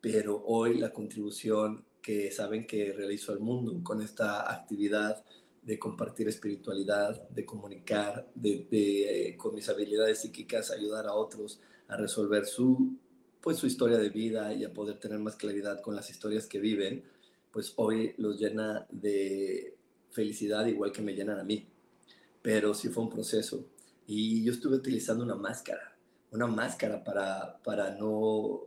pero 0.00 0.42
hoy 0.46 0.78
la 0.78 0.90
contribución 0.90 1.84
que 2.00 2.30
saben 2.30 2.66
que 2.66 2.94
realizo 2.94 3.32
al 3.32 3.40
mundo 3.40 3.78
con 3.82 4.00
esta 4.00 4.50
actividad 4.50 5.22
de 5.60 5.78
compartir 5.78 6.28
espiritualidad, 6.28 7.28
de 7.28 7.44
comunicar, 7.44 8.26
de, 8.34 8.66
eh, 8.70 9.36
con 9.36 9.54
mis 9.54 9.68
habilidades 9.68 10.20
psíquicas 10.20 10.70
ayudar 10.70 11.06
a 11.06 11.12
otros 11.12 11.60
a 11.88 11.98
resolver 11.98 12.46
su, 12.46 12.96
pues, 13.40 13.58
su 13.58 13.66
historia 13.66 13.98
de 13.98 14.10
vida 14.10 14.52
y 14.52 14.64
a 14.64 14.72
poder 14.72 14.98
tener 14.98 15.18
más 15.18 15.36
claridad 15.36 15.80
con 15.80 15.94
las 15.94 16.10
historias 16.10 16.46
que 16.46 16.60
viven, 16.60 17.04
pues 17.50 17.72
hoy 17.76 18.14
los 18.18 18.38
llena 18.38 18.86
de 18.90 19.76
felicidad 20.10 20.66
igual 20.66 20.92
que 20.92 21.02
me 21.02 21.14
llenan 21.14 21.38
a 21.38 21.44
mí. 21.44 21.68
Pero 22.42 22.74
sí 22.74 22.88
fue 22.88 23.04
un 23.04 23.10
proceso. 23.10 23.66
Y 24.06 24.42
yo 24.44 24.52
estuve 24.52 24.76
utilizando 24.76 25.24
una 25.24 25.34
máscara, 25.34 25.96
una 26.30 26.46
máscara 26.46 27.02
para, 27.04 27.58
para, 27.62 27.94
no, 27.96 28.66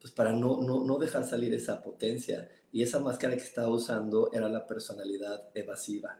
pues 0.00 0.12
para 0.12 0.32
no, 0.32 0.60
no, 0.62 0.84
no 0.84 0.98
dejar 0.98 1.24
salir 1.24 1.54
esa 1.54 1.82
potencia. 1.82 2.50
Y 2.72 2.82
esa 2.82 3.00
máscara 3.00 3.34
que 3.34 3.42
estaba 3.42 3.68
usando 3.68 4.30
era 4.32 4.48
la 4.48 4.66
personalidad 4.66 5.50
evasiva. 5.54 6.18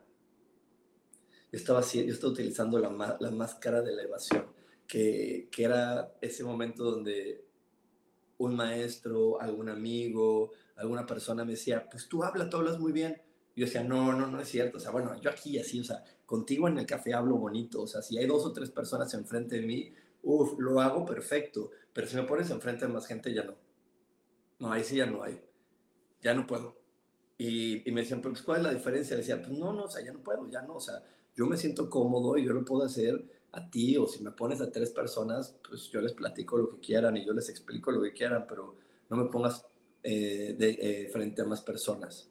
Yo 1.51 1.59
estaba, 1.59 1.83
yo 1.83 2.01
estaba 2.01 2.33
utilizando 2.33 2.79
la, 2.79 3.17
la 3.21 3.31
máscara 3.31 3.83
de 3.83 3.93
la 3.93 4.03
evasión 4.03 4.47
que, 4.93 5.49
era 5.57 6.13
ese 6.21 6.45
momento 6.45 6.85
donde 6.85 7.47
un 8.45 8.57
maestro, 8.57 9.41
algún 9.41 9.69
amigo, 9.69 10.53
alguna 10.77 11.07
persona 11.07 11.45
me 11.45 11.53
decía, 11.53 11.89
pues 11.91 12.09
tú 12.09 12.23
hablas, 12.25 12.51
tú 12.51 12.57
hablas 12.59 12.79
muy 12.79 12.93
bien, 12.93 13.21
Yo 13.55 13.67
decía, 13.67 13.83
no, 13.85 14.13
no, 14.15 14.27
no 14.29 14.41
es 14.41 14.49
cierto. 14.49 14.79
O 14.79 14.81
sea, 14.81 14.91
bueno, 14.91 15.21
yo 15.21 15.31
aquí 15.31 15.59
así, 15.59 15.81
o 15.81 15.85
sea, 15.85 16.03
contigo 16.25 16.69
en 16.69 16.79
el 16.79 16.87
café 16.87 17.13
hablo 17.15 17.37
bonito. 17.37 17.83
O 17.83 17.87
sea, 17.87 18.01
si 18.03 18.19
hay 18.19 18.27
dos 18.27 18.45
o 18.47 18.53
tres 18.53 18.71
personas 18.71 19.13
enfrente 19.15 19.57
de 19.61 19.67
mí, 19.67 19.93
uff, 20.23 20.59
lo 20.59 20.81
hago 20.81 21.05
perfecto. 21.05 21.71
Pero 21.93 22.07
si 22.07 22.17
me 22.17 22.23
pones 22.25 22.51
enfrente 22.51 22.87
de 22.87 22.93
más 22.93 23.07
gente, 23.07 23.33
ya 23.35 23.45
no. 23.45 23.55
No, 24.59 24.73
ahí 24.73 24.85
sí 24.85 24.97
ya 24.97 25.07
no 25.07 25.23
hay. 25.23 25.41
Ya 26.23 26.35
no 26.35 26.47
puedo. 26.47 26.79
Y, 27.39 27.87
y 27.89 27.93
me 27.93 28.03
decían, 28.03 28.23
pues, 28.23 28.43
¿cuál 28.43 28.59
es 28.59 28.65
la 28.65 28.75
diferencia? 28.75 29.17
Le 29.17 29.23
decía, 29.23 29.43
pues 29.43 29.51
no, 29.59 29.73
no, 29.73 29.85
o 29.85 29.89
sea, 29.91 30.05
ya 30.05 30.13
no 30.13 30.21
puedo, 30.23 30.49
ya 30.51 30.63
no. 30.63 30.77
O 30.77 30.81
sea, 30.81 31.03
yo 31.37 31.47
me 31.47 31.57
siento 31.57 31.91
cómodo 31.91 32.39
y 32.39 32.45
yo 32.45 32.53
lo 32.53 32.65
puedo 32.65 32.85
hacer 32.85 33.23
a 33.53 33.71
ti 33.71 33.97
o 33.97 34.07
si 34.07 34.23
me 34.23 34.31
pones 34.31 34.61
a 34.61 34.71
tres 34.71 34.91
personas, 34.91 35.57
pues 35.67 35.91
yo 35.91 36.01
les 36.01 36.13
platico 36.13 36.57
lo 36.57 36.71
que 36.71 36.81
quieran 36.81 37.17
y 37.17 37.25
yo 37.25 37.33
les 37.33 37.49
explico 37.51 37.91
lo 37.91 38.03
que 38.03 38.13
quieran, 38.13 38.47
pero 38.49 38.77
no 39.11 39.17
me 39.17 39.31
pongas 39.31 39.67
eh, 40.03 40.57
de, 40.59 40.71
eh, 40.81 41.09
frente 41.09 41.43
a 41.43 41.45
más 41.45 41.61
personas. 41.61 42.31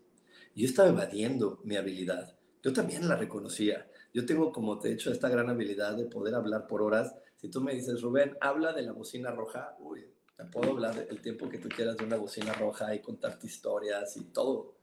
Yo 0.56 0.66
estaba 0.66 0.90
evadiendo 0.90 1.62
mi 1.64 1.76
habilidad. 1.76 2.36
Yo 2.64 2.74
también 2.74 3.08
la 3.08 3.16
reconocía. 3.16 3.90
Yo 4.14 4.26
tengo, 4.26 4.52
como 4.52 4.80
te 4.80 4.90
he 4.90 4.92
dicho, 4.92 5.12
esta 5.12 5.30
gran 5.30 5.50
habilidad 5.50 5.96
de 5.96 6.06
poder 6.06 6.36
hablar 6.36 6.68
por 6.68 6.82
horas. 6.82 7.16
Si 7.38 7.50
tú 7.50 7.62
me 7.62 7.74
dices, 7.74 8.02
Rubén, 8.02 8.36
habla 8.42 8.74
de 8.74 8.82
la 8.82 8.92
bocina 8.92 9.32
roja, 9.32 9.76
uy, 9.80 10.06
te 10.36 10.44
puedo 10.46 10.72
hablar 10.72 11.08
el 11.10 11.22
tiempo 11.22 11.48
que 11.48 11.60
tú 11.60 11.70
quieras 11.70 11.98
de 11.98 12.04
una 12.04 12.18
bocina 12.18 12.54
roja 12.54 12.94
y 12.94 13.00
contarte 13.00 13.48
historias 13.48 14.18
y 14.18 14.26
todo. 14.26 14.76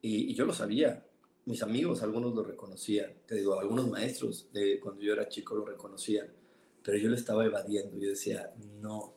Y, 0.00 0.32
y 0.32 0.34
yo 0.34 0.44
lo 0.44 0.52
sabía 0.52 1.06
mis 1.46 1.62
amigos, 1.62 2.02
algunos 2.02 2.34
lo 2.34 2.42
reconocían, 2.42 3.12
te 3.26 3.36
digo, 3.36 3.58
algunos 3.58 3.88
maestros 3.90 4.48
de 4.52 4.80
cuando 4.80 5.02
yo 5.02 5.12
era 5.12 5.28
chico 5.28 5.54
lo 5.54 5.64
reconocían, 5.64 6.26
pero 6.82 6.96
yo 6.98 7.08
lo 7.08 7.14
estaba 7.14 7.44
evadiendo. 7.44 7.98
Yo 7.98 8.10
decía, 8.10 8.52
no, 8.80 9.14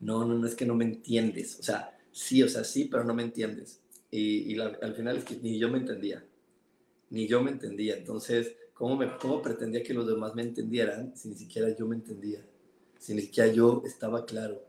no, 0.00 0.24
no, 0.24 0.34
no 0.34 0.46
es 0.46 0.54
que 0.54 0.66
no 0.66 0.74
me 0.74 0.84
entiendes. 0.84 1.58
O 1.60 1.62
sea, 1.62 1.96
sí, 2.10 2.42
o 2.42 2.48
sea, 2.48 2.64
sí, 2.64 2.86
pero 2.86 3.04
no 3.04 3.14
me 3.14 3.22
entiendes. 3.22 3.80
Y, 4.10 4.58
al 4.58 4.94
final 4.94 5.18
es 5.18 5.24
que 5.24 5.36
ni 5.36 5.58
yo 5.58 5.68
me 5.68 5.78
entendía, 5.78 6.24
ni 7.10 7.26
yo 7.26 7.42
me 7.42 7.50
entendía. 7.50 7.96
Entonces, 7.96 8.54
¿cómo, 8.72 8.96
me, 8.96 9.16
¿cómo 9.18 9.42
pretendía 9.42 9.82
que 9.82 9.94
los 9.94 10.06
demás 10.06 10.34
me 10.34 10.42
entendieran 10.42 11.16
si 11.16 11.28
ni 11.28 11.36
siquiera 11.36 11.68
yo 11.76 11.86
me 11.86 11.96
entendía? 11.96 12.44
Si 12.98 13.14
ni 13.14 13.22
siquiera 13.22 13.52
yo 13.52 13.82
estaba 13.84 14.24
claro 14.24 14.64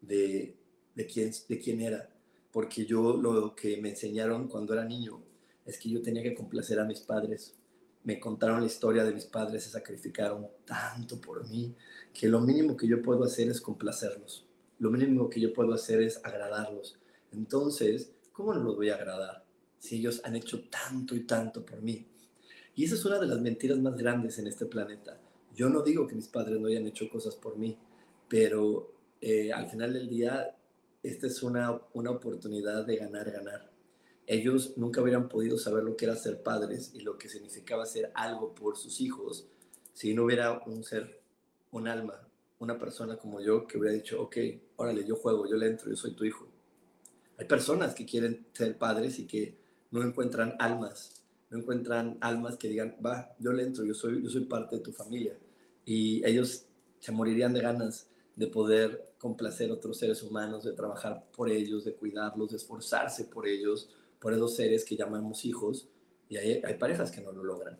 de, 0.00 0.56
de, 0.94 1.06
quién, 1.06 1.30
de 1.48 1.58
quién 1.58 1.80
era. 1.80 2.08
Porque 2.50 2.86
yo 2.86 3.16
lo 3.16 3.54
que 3.54 3.76
me 3.80 3.90
enseñaron 3.90 4.48
cuando 4.48 4.72
era 4.72 4.84
niño 4.84 5.22
es 5.68 5.78
que 5.78 5.90
yo 5.90 6.00
tenía 6.00 6.22
que 6.22 6.34
complacer 6.34 6.80
a 6.80 6.84
mis 6.84 7.00
padres. 7.00 7.54
Me 8.02 8.18
contaron 8.18 8.60
la 8.60 8.66
historia 8.66 9.04
de 9.04 9.12
mis 9.12 9.26
padres, 9.26 9.64
se 9.64 9.70
sacrificaron 9.70 10.48
tanto 10.64 11.20
por 11.20 11.46
mí, 11.46 11.74
que 12.14 12.26
lo 12.26 12.40
mínimo 12.40 12.74
que 12.74 12.88
yo 12.88 13.02
puedo 13.02 13.22
hacer 13.22 13.50
es 13.50 13.60
complacerlos. 13.60 14.46
Lo 14.78 14.90
mínimo 14.90 15.28
que 15.28 15.40
yo 15.40 15.52
puedo 15.52 15.74
hacer 15.74 16.00
es 16.00 16.24
agradarlos. 16.24 16.98
Entonces, 17.32 18.12
¿cómo 18.32 18.54
no 18.54 18.62
los 18.62 18.76
voy 18.76 18.88
a 18.88 18.94
agradar 18.94 19.44
si 19.78 19.96
ellos 19.96 20.22
han 20.24 20.36
hecho 20.36 20.64
tanto 20.70 21.14
y 21.14 21.24
tanto 21.24 21.66
por 21.66 21.82
mí? 21.82 22.06
Y 22.74 22.84
esa 22.84 22.94
es 22.94 23.04
una 23.04 23.18
de 23.18 23.26
las 23.26 23.40
mentiras 23.40 23.78
más 23.78 23.94
grandes 23.94 24.38
en 24.38 24.46
este 24.46 24.64
planeta. 24.64 25.20
Yo 25.54 25.68
no 25.68 25.82
digo 25.82 26.06
que 26.06 26.14
mis 26.14 26.28
padres 26.28 26.58
no 26.58 26.68
hayan 26.68 26.86
hecho 26.86 27.10
cosas 27.10 27.36
por 27.36 27.58
mí, 27.58 27.76
pero 28.26 28.90
eh, 29.20 29.52
al 29.52 29.68
final 29.68 29.92
del 29.92 30.08
día, 30.08 30.56
esta 31.02 31.26
es 31.26 31.42
una, 31.42 31.78
una 31.92 32.12
oportunidad 32.12 32.86
de 32.86 32.96
ganar, 32.96 33.30
ganar 33.30 33.67
ellos 34.28 34.74
nunca 34.76 35.00
hubieran 35.00 35.26
podido 35.28 35.56
saber 35.56 35.82
lo 35.82 35.96
que 35.96 36.04
era 36.04 36.14
ser 36.14 36.42
padres 36.42 36.92
y 36.94 37.00
lo 37.00 37.16
que 37.16 37.30
significaba 37.30 37.84
hacer 37.84 38.12
algo 38.14 38.54
por 38.54 38.76
sus 38.76 39.00
hijos 39.00 39.48
si 39.94 40.12
no 40.12 40.24
hubiera 40.24 40.62
un 40.66 40.84
ser, 40.84 41.22
un 41.72 41.88
alma, 41.88 42.28
una 42.58 42.78
persona 42.78 43.16
como 43.16 43.40
yo 43.40 43.66
que 43.66 43.78
hubiera 43.78 43.96
dicho, 43.96 44.22
ok, 44.22 44.36
órale, 44.76 45.04
yo 45.06 45.16
juego, 45.16 45.48
yo 45.48 45.56
le 45.56 45.66
entro, 45.66 45.88
yo 45.88 45.96
soy 45.96 46.14
tu 46.14 46.24
hijo. 46.24 46.46
Hay 47.38 47.46
personas 47.46 47.94
que 47.94 48.04
quieren 48.04 48.46
ser 48.52 48.76
padres 48.76 49.18
y 49.18 49.26
que 49.26 49.56
no 49.90 50.02
encuentran 50.02 50.54
almas, 50.58 51.22
no 51.50 51.58
encuentran 51.58 52.18
almas 52.20 52.58
que 52.58 52.68
digan, 52.68 52.96
va, 53.04 53.34
yo 53.38 53.52
le 53.52 53.62
entro, 53.62 53.84
yo 53.84 53.94
soy, 53.94 54.22
yo 54.22 54.28
soy 54.28 54.44
parte 54.44 54.76
de 54.76 54.82
tu 54.82 54.92
familia. 54.92 55.38
Y 55.86 56.24
ellos 56.26 56.66
se 57.00 57.12
morirían 57.12 57.54
de 57.54 57.62
ganas 57.62 58.08
de 58.36 58.46
poder 58.46 59.14
complacer 59.18 59.70
a 59.70 59.74
otros 59.74 59.98
seres 59.98 60.22
humanos, 60.22 60.64
de 60.64 60.74
trabajar 60.74 61.24
por 61.34 61.50
ellos, 61.50 61.84
de 61.84 61.94
cuidarlos, 61.94 62.50
de 62.50 62.58
esforzarse 62.58 63.24
por 63.24 63.48
ellos, 63.48 63.88
por 64.20 64.32
esos 64.32 64.56
seres 64.56 64.84
que 64.84 64.96
llamamos 64.96 65.44
hijos 65.44 65.88
y 66.28 66.36
hay, 66.36 66.60
hay 66.64 66.74
parejas 66.74 67.10
que 67.10 67.20
no 67.20 67.32
lo 67.32 67.44
logran. 67.44 67.78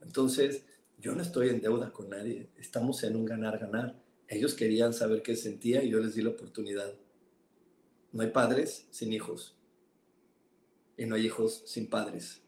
Entonces, 0.00 0.64
yo 0.98 1.14
no 1.14 1.22
estoy 1.22 1.48
en 1.48 1.60
deuda 1.60 1.92
con 1.92 2.10
nadie, 2.10 2.50
estamos 2.56 3.02
en 3.02 3.16
un 3.16 3.24
ganar-ganar. 3.24 4.00
Ellos 4.28 4.54
querían 4.54 4.92
saber 4.92 5.22
qué 5.22 5.36
sentía 5.36 5.82
y 5.82 5.90
yo 5.90 5.98
les 5.98 6.14
di 6.14 6.22
la 6.22 6.30
oportunidad. 6.30 6.94
No 8.12 8.22
hay 8.22 8.30
padres 8.30 8.86
sin 8.90 9.12
hijos 9.12 9.56
y 10.96 11.06
no 11.06 11.16
hay 11.16 11.26
hijos 11.26 11.62
sin 11.66 11.88
padres. 11.88 12.42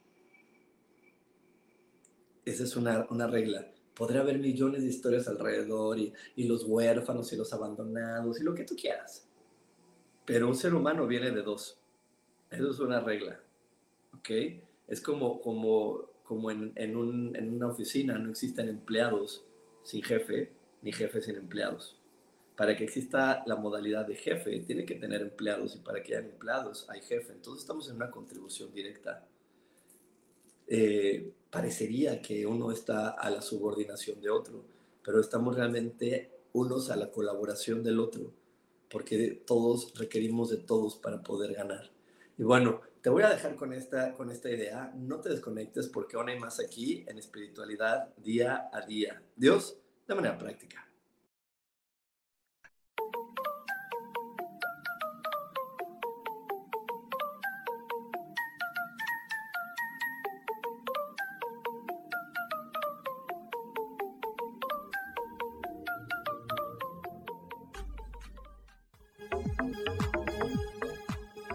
Esa 2.45 2.64
es 2.64 2.76
una, 2.76 3.07
una 3.11 3.26
regla. 3.26 3.73
Podría 3.95 4.21
haber 4.21 4.38
millones 4.38 4.83
de 4.83 4.88
historias 4.88 5.29
alrededor 5.29 5.99
y, 5.99 6.12
y 6.37 6.45
los 6.45 6.64
huérfanos 6.64 7.33
y 7.33 7.37
los 7.37 7.53
abandonados 7.53 8.41
y 8.41 8.45
lo 8.45 8.55
que 8.55 8.64
tú 8.64 8.76
quieras. 8.76 9.26
Pero 10.25 10.49
un 10.49 10.57
ser 10.57 10.75
humano 10.75 11.07
viene 11.07 11.31
de 11.31 11.43
dos, 11.43 11.81
eso 12.54 12.70
es 12.70 12.80
una 12.80 13.00
regla, 13.00 13.40
¿ok? 14.18 14.30
Es 14.88 15.00
como, 15.00 15.40
como, 15.40 16.11
como 16.25 16.50
en, 16.50 16.73
en, 16.76 16.96
un, 16.96 17.34
en 17.37 17.54
una 17.54 17.68
oficina 17.68 18.18
no 18.18 18.30
existen 18.30 18.68
empleados 18.68 19.44
sin 19.82 20.02
jefe, 20.02 20.52
ni 20.82 20.92
jefes 20.92 21.26
sin 21.26 21.37
empleados. 21.37 21.99
Para 22.56 22.76
que 22.76 22.84
exista 22.84 23.42
la 23.46 23.56
modalidad 23.56 24.06
de 24.06 24.14
jefe, 24.14 24.61
tiene 24.61 24.84
que 24.84 24.94
tener 24.94 25.23
empleados 25.23 25.75
y 25.75 25.78
para 25.78 26.02
que 26.02 26.16
haya 26.16 26.26
empleados 26.26 26.88
hay 26.88 27.00
jefe. 27.00 27.32
Entonces 27.32 27.62
estamos 27.62 27.88
en 27.88 27.96
una 27.96 28.11
contribución 28.11 28.73
directa. 28.73 29.26
Eh, 30.66 31.32
parecería 31.50 32.23
que 32.23 32.46
uno 32.46 32.70
está 32.70 33.11
a 33.11 33.28
la 33.30 33.42
subordinación 33.42 34.20
de 34.20 34.30
otro, 34.30 34.64
pero 35.02 35.20
estamos 35.20 35.56
realmente 35.56 36.30
unos 36.52 36.90
a 36.90 36.96
la 36.96 37.11
colaboración 37.11 37.82
del 37.82 37.99
otro, 37.99 38.32
porque 38.88 39.42
todos 39.46 39.92
requerimos 39.99 40.50
de 40.50 40.58
todos 40.58 40.96
para 40.96 41.23
poder 41.23 41.54
ganar. 41.54 41.90
Y 42.37 42.43
bueno, 42.43 42.81
te 43.00 43.11
voy 43.11 43.23
a 43.23 43.29
dejar 43.29 43.55
con 43.55 43.73
esta, 43.73 44.14
con 44.14 44.31
esta 44.31 44.50
idea. 44.50 44.93
No 44.97 45.21
te 45.21 45.29
desconectes 45.29 45.88
porque 45.88 46.17
aún 46.17 46.29
hay 46.29 46.38
más 46.38 46.59
aquí 46.61 47.05
en 47.07 47.19
espiritualidad 47.19 48.14
día 48.17 48.71
a 48.73 48.81
día. 48.81 49.23
Dios, 49.37 49.79
de 50.09 50.14
manera 50.14 50.38
práctica. 50.38 50.88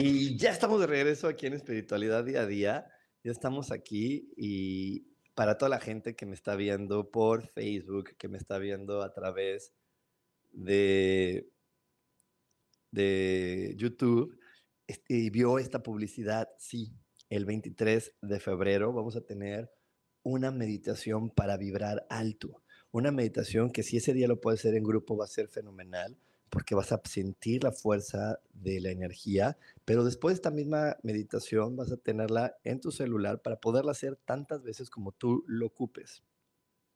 Y 0.00 0.36
ya 0.36 0.50
estamos 0.50 0.80
de 0.80 0.86
regreso 0.86 1.26
aquí 1.26 1.46
en 1.46 1.54
Espiritualidad 1.54 2.24
Día 2.24 2.42
a 2.42 2.46
Día. 2.46 2.86
Ya 3.24 3.32
estamos 3.32 3.72
aquí 3.72 4.32
y 4.36 5.08
para 5.34 5.58
toda 5.58 5.70
la 5.70 5.80
gente 5.80 6.14
que 6.14 6.24
me 6.24 6.34
está 6.34 6.54
viendo 6.54 7.10
por 7.10 7.48
Facebook, 7.48 8.16
que 8.16 8.28
me 8.28 8.38
está 8.38 8.58
viendo 8.58 9.02
a 9.02 9.12
través 9.12 9.72
de, 10.52 11.50
de 12.92 13.74
YouTube 13.76 14.38
este, 14.86 15.14
y 15.14 15.30
vio 15.30 15.58
esta 15.58 15.82
publicidad, 15.82 16.48
sí, 16.58 16.92
el 17.28 17.44
23 17.44 18.14
de 18.22 18.38
febrero 18.38 18.92
vamos 18.92 19.16
a 19.16 19.26
tener 19.26 19.68
una 20.22 20.52
meditación 20.52 21.28
para 21.30 21.56
vibrar 21.56 22.06
alto. 22.08 22.62
Una 22.92 23.10
meditación 23.10 23.72
que 23.72 23.82
si 23.82 23.96
ese 23.96 24.12
día 24.12 24.28
lo 24.28 24.40
puedes 24.40 24.60
hacer 24.60 24.76
en 24.76 24.84
grupo 24.84 25.16
va 25.16 25.24
a 25.24 25.28
ser 25.28 25.48
fenomenal 25.48 26.16
porque 26.50 26.74
vas 26.74 26.92
a 26.92 27.00
sentir 27.04 27.64
la 27.64 27.72
fuerza 27.72 28.40
de 28.52 28.80
la 28.80 28.90
energía, 28.90 29.58
pero 29.84 30.04
después 30.04 30.32
de 30.32 30.36
esta 30.36 30.50
misma 30.50 30.96
meditación 31.02 31.76
vas 31.76 31.92
a 31.92 31.96
tenerla 31.96 32.56
en 32.64 32.80
tu 32.80 32.90
celular 32.90 33.42
para 33.42 33.60
poderla 33.60 33.92
hacer 33.92 34.16
tantas 34.16 34.62
veces 34.62 34.90
como 34.90 35.12
tú 35.12 35.44
lo 35.46 35.66
ocupes. 35.66 36.22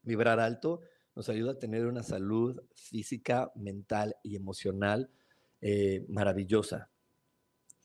Vibrar 0.03 0.41
alto 0.41 0.81
nos 1.15 1.29
ayuda 1.29 1.53
a 1.53 1.59
tener 1.59 1.87
una 1.87 2.03
salud 2.03 2.63
física, 2.75 3.53
mental 3.55 4.17
y 4.23 4.37
emocional 4.37 5.11
eh, 5.61 6.05
maravillosa. 6.09 6.91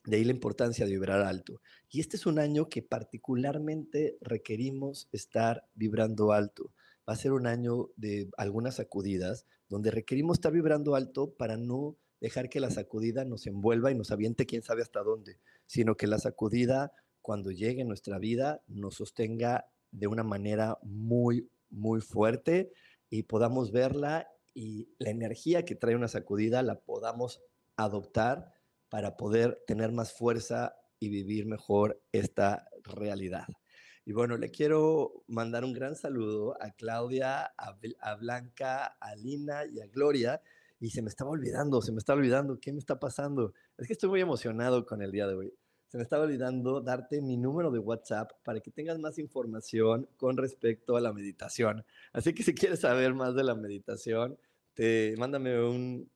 De 0.06 0.18
ahí 0.18 0.24
la 0.24 0.32
importancia 0.32 0.86
de 0.86 0.92
vibrar 0.92 1.22
alto. 1.22 1.62
Y 1.90 2.00
este 2.00 2.16
es 2.16 2.26
un 2.26 2.40
año 2.40 2.70
que 2.70 2.82
particularmente 2.82 4.18
requerimos 4.22 5.10
estar 5.12 5.68
vibrando 5.76 6.32
alto. 6.32 6.72
Va 7.08 7.14
a 7.14 7.18
ser 7.18 7.32
un 7.32 7.48
año 7.48 7.90
de 7.96 8.30
algunas 8.38 8.76
sacudidas, 8.76 9.46
donde 9.70 9.92
requerimos 9.92 10.38
estar 10.38 10.52
vibrando 10.52 10.96
alto 10.96 11.34
para 11.36 11.58
no 11.58 11.98
dejar 12.20 12.50
que 12.50 12.60
la 12.60 12.72
sacudida 12.72 13.26
nos 13.26 13.48
envuelva 13.48 13.92
y 13.92 13.96
nos 13.96 14.12
aviente 14.12 14.46
quién 14.46 14.64
sabe 14.64 14.82
hasta 14.82 15.04
dónde, 15.04 15.40
sino 15.66 15.96
que 15.96 16.08
la 16.08 16.20
sacudida 16.20 16.92
cuando 17.22 17.52
llegue 17.52 17.82
en 17.82 17.88
nuestra 17.88 18.20
vida 18.20 18.64
nos 18.68 18.96
sostenga 18.96 19.68
de 19.92 20.08
una 20.08 20.24
manera 20.24 20.78
muy, 20.82 21.50
muy 21.70 22.02
fuerte 22.02 22.72
y 23.10 23.24
podamos 23.24 23.72
verla 23.72 24.28
y 24.54 24.90
la 24.98 25.12
energía 25.12 25.66
que 25.66 25.76
trae 25.76 25.96
una 25.96 26.08
sacudida 26.08 26.64
la 26.64 26.80
podamos 26.80 27.42
adoptar 27.76 28.54
para 28.90 29.18
poder 29.18 29.64
tener 29.68 29.92
más 29.92 30.14
fuerza 30.14 30.76
y 31.00 31.10
vivir 31.10 31.46
mejor 31.46 32.02
esta 32.12 32.70
realidad. 32.84 33.46
Y 34.08 34.14
bueno, 34.14 34.38
le 34.38 34.52
quiero 34.52 35.26
mandar 35.28 35.66
un 35.66 35.74
gran 35.74 35.94
saludo 35.98 36.56
a 36.62 36.72
Claudia, 36.72 37.52
a, 37.58 38.16
Blanca, 38.16 38.86
a 39.02 39.16
Lina 39.18 39.66
y 39.66 39.82
a 39.82 39.88
Gloria. 39.88 40.42
Y 40.80 40.92
se 40.92 41.02
me 41.02 41.10
estaba 41.10 41.32
olvidando, 41.32 41.82
se 41.82 41.92
me 41.92 41.98
estaba 41.98 42.18
olvidando, 42.18 42.58
¿qué 42.58 42.72
me 42.72 42.80
está 42.80 43.02
pasando? 43.02 43.54
Es 43.78 43.86
que 43.86 43.92
estoy 43.92 44.08
muy 44.08 44.22
emocionado 44.22 44.86
con 44.86 45.02
el 45.02 45.12
día 45.12 45.28
de 45.28 45.34
hoy. 45.34 45.54
Se 45.90 45.98
me 45.98 46.04
estaba 46.04 46.24
olvidando 46.24 46.80
darte 46.80 47.22
mi 47.22 47.36
número 47.36 47.70
de 47.70 47.80
WhatsApp 47.80 48.32
para 48.46 48.62
que 48.62 48.72
tengas 48.72 48.98
más 48.98 49.20
información 49.20 50.08
con 50.16 50.38
respecto 50.38 50.96
a 50.96 51.02
la 51.02 51.12
meditación. 51.12 51.84
Así 52.14 52.34
que 52.34 52.44
si 52.44 52.56
quieres 52.56 52.80
saber 52.80 53.14
más 53.14 53.36
de 53.36 53.44
la 53.44 53.56
meditación, 53.56 54.38
te 54.74 55.16
mándame 55.18 55.62
un, 55.62 56.10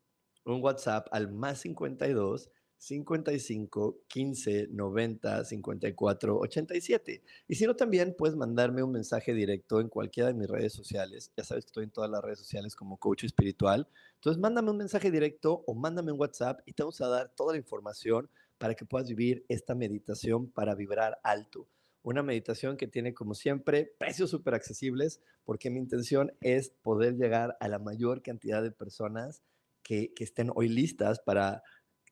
un 0.46 0.64
WhatsApp 0.64 1.10
al 1.12 1.30
más 1.30 1.60
52 1.60 2.50
55 2.82 4.00
15 4.08 4.70
90 4.72 5.46
54 5.46 6.40
87. 6.40 7.22
Y 7.48 7.56
si 7.56 7.68
no, 7.68 7.76
también 7.76 8.16
puedes 8.18 8.36
mandarme 8.36 8.82
un 8.82 8.92
mensaje 8.92 9.36
directo 9.36 9.82
en 9.82 9.88
cualquiera 9.88 10.30
de 10.30 10.34
mis 10.34 10.50
redes 10.50 10.74
sociales. 10.74 11.32
Ya 11.38 11.44
sabes 11.44 11.66
que 11.66 11.70
estoy 11.70 11.84
en 11.84 11.92
todas 11.92 12.10
las 12.10 12.24
redes 12.24 12.40
sociales 12.40 12.76
como 12.76 12.98
coach 12.98 13.24
espiritual. 13.24 13.88
Entonces, 14.16 14.42
mándame 14.42 14.72
un 14.72 14.78
mensaje 14.78 15.12
directo 15.12 15.64
o 15.68 15.76
mándame 15.76 16.12
un 16.12 16.20
WhatsApp 16.20 16.62
y 16.66 16.74
te 16.74 16.82
vamos 16.82 17.00
a 17.02 17.08
dar 17.08 17.32
toda 17.36 17.54
la 17.54 17.60
información 17.60 18.28
para 18.58 18.74
que 18.74 18.86
puedas 18.86 19.08
vivir 19.08 19.46
esta 19.48 19.76
meditación 19.76 20.50
para 20.50 20.74
vibrar 20.74 21.20
alto. 21.24 21.68
Una 22.02 22.24
meditación 22.24 22.78
que 22.78 22.88
tiene, 22.88 23.14
como 23.14 23.36
siempre, 23.36 23.94
precios 24.00 24.32
súper 24.32 24.56
accesibles, 24.56 25.22
porque 25.46 25.70
mi 25.70 25.80
intención 25.80 26.34
es 26.42 26.72
poder 26.82 27.14
llegar 27.16 27.58
a 27.60 27.68
la 27.68 27.78
mayor 27.78 28.24
cantidad 28.24 28.64
de 28.64 28.72
personas 28.72 29.44
que, 29.84 30.14
que 30.16 30.24
estén 30.24 30.52
hoy 30.56 30.68
listas 30.68 31.20
para 31.20 31.62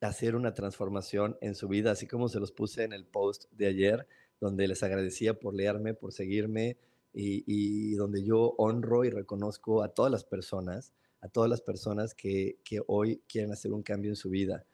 hacer 0.08 0.34
una 0.34 0.54
transformación 0.54 1.36
en 1.40 1.54
su 1.54 1.68
vida, 1.68 1.90
así 1.90 2.06
como 2.06 2.28
se 2.28 2.40
los 2.40 2.52
puse 2.52 2.84
en 2.84 2.92
el 2.92 3.04
post 3.04 3.44
de 3.52 3.66
ayer, 3.66 4.06
donde 4.40 4.66
les 4.66 4.82
agradecía 4.82 5.38
por 5.38 5.54
leerme, 5.54 5.94
por 5.94 6.12
seguirme 6.12 6.78
y, 7.12 7.94
donde 7.94 8.24
yo 8.24 8.54
honro 8.56 9.04
y 9.04 9.10
reconozco 9.10 9.82
a 9.82 9.88
todas 9.88 10.10
las 10.10 10.24
personas, 10.24 10.92
a 11.20 11.28
todas 11.28 11.50
las 11.50 11.60
personas 11.60 12.14
que, 12.14 12.56
hoy 12.86 13.22
quieren 13.28 13.52
hacer 13.52 13.72
un 13.72 13.82
cambio 13.82 14.10
en 14.10 14.16
su 14.16 14.30
vida. 14.30 14.64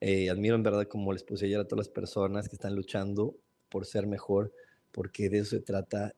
Eh, 0.00 0.28
admiro 0.28 0.54
en 0.56 0.62
verdad, 0.62 0.86
como 0.86 1.12
les 1.12 1.22
puse 1.22 1.46
ayer, 1.46 1.60
a 1.60 1.64
todas 1.66 1.86
las 1.86 1.94
personas 1.94 2.48
que 2.48 2.56
están 2.56 2.74
luchando 2.74 3.36
por 3.70 3.86
ser 3.86 4.06
mejor, 4.06 4.52
porque 4.92 5.30
de 5.30 5.38
eso 5.38 5.56
se 5.56 5.60
trata 5.60 6.14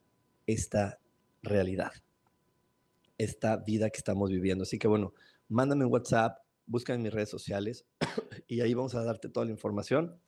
esta 0.47 0.99
realidad, 1.43 1.93
esta 3.17 3.59
vida 3.59 3.91
que 3.91 3.99
estamos 3.99 4.31
viviendo. 4.31 4.63
Así 4.63 4.79
que 4.79 4.89
bueno, 4.89 5.15
mándame 5.49 5.85
un 5.85 5.93
WhatsApp, 5.93 6.39
busca 6.67 6.95
en 6.95 7.03
mis 7.03 7.13
redes 7.13 7.29
sociales 7.29 7.87
y 8.47 8.61
ahí 8.61 8.75
vamos 8.75 8.95
a 8.95 9.03
darte 9.03 9.29
toda 9.29 9.47
la 9.47 9.53
información 9.53 10.21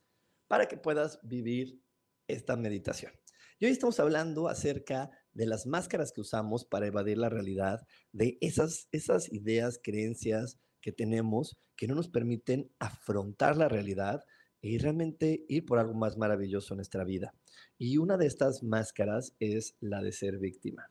para 0.46 0.66
que 0.66 0.76
puedas 0.76 1.20
vivir 1.22 1.80
esta 2.26 2.56
meditación. 2.56 3.12
Y 3.58 3.66
hoy 3.66 3.72
estamos 3.72 3.98
hablando 4.00 4.48
acerca 4.48 5.10
de 5.32 5.46
las 5.46 5.66
máscaras 5.66 6.12
que 6.12 6.20
usamos 6.20 6.64
para 6.64 6.86
evadir 6.86 7.18
la 7.18 7.28
realidad, 7.28 7.86
de 8.12 8.38
esas, 8.40 8.88
esas 8.92 9.32
ideas, 9.32 9.80
creencias 9.82 10.58
que 10.80 10.92
tenemos 10.92 11.58
que 11.76 11.86
no 11.86 11.94
nos 11.94 12.08
permiten 12.08 12.70
afrontar 12.78 13.56
la 13.56 13.68
realidad 13.68 14.24
y 14.60 14.78
realmente 14.78 15.44
ir 15.48 15.64
por 15.64 15.78
algo 15.78 15.94
más 15.94 16.16
maravilloso 16.16 16.74
en 16.74 16.78
nuestra 16.78 17.04
vida. 17.04 17.34
Y 17.78 17.98
una 17.98 18.16
de 18.16 18.26
estas 18.26 18.62
máscaras 18.62 19.34
es 19.38 19.76
la 19.80 20.02
de 20.02 20.12
ser 20.12 20.38
víctima. 20.38 20.88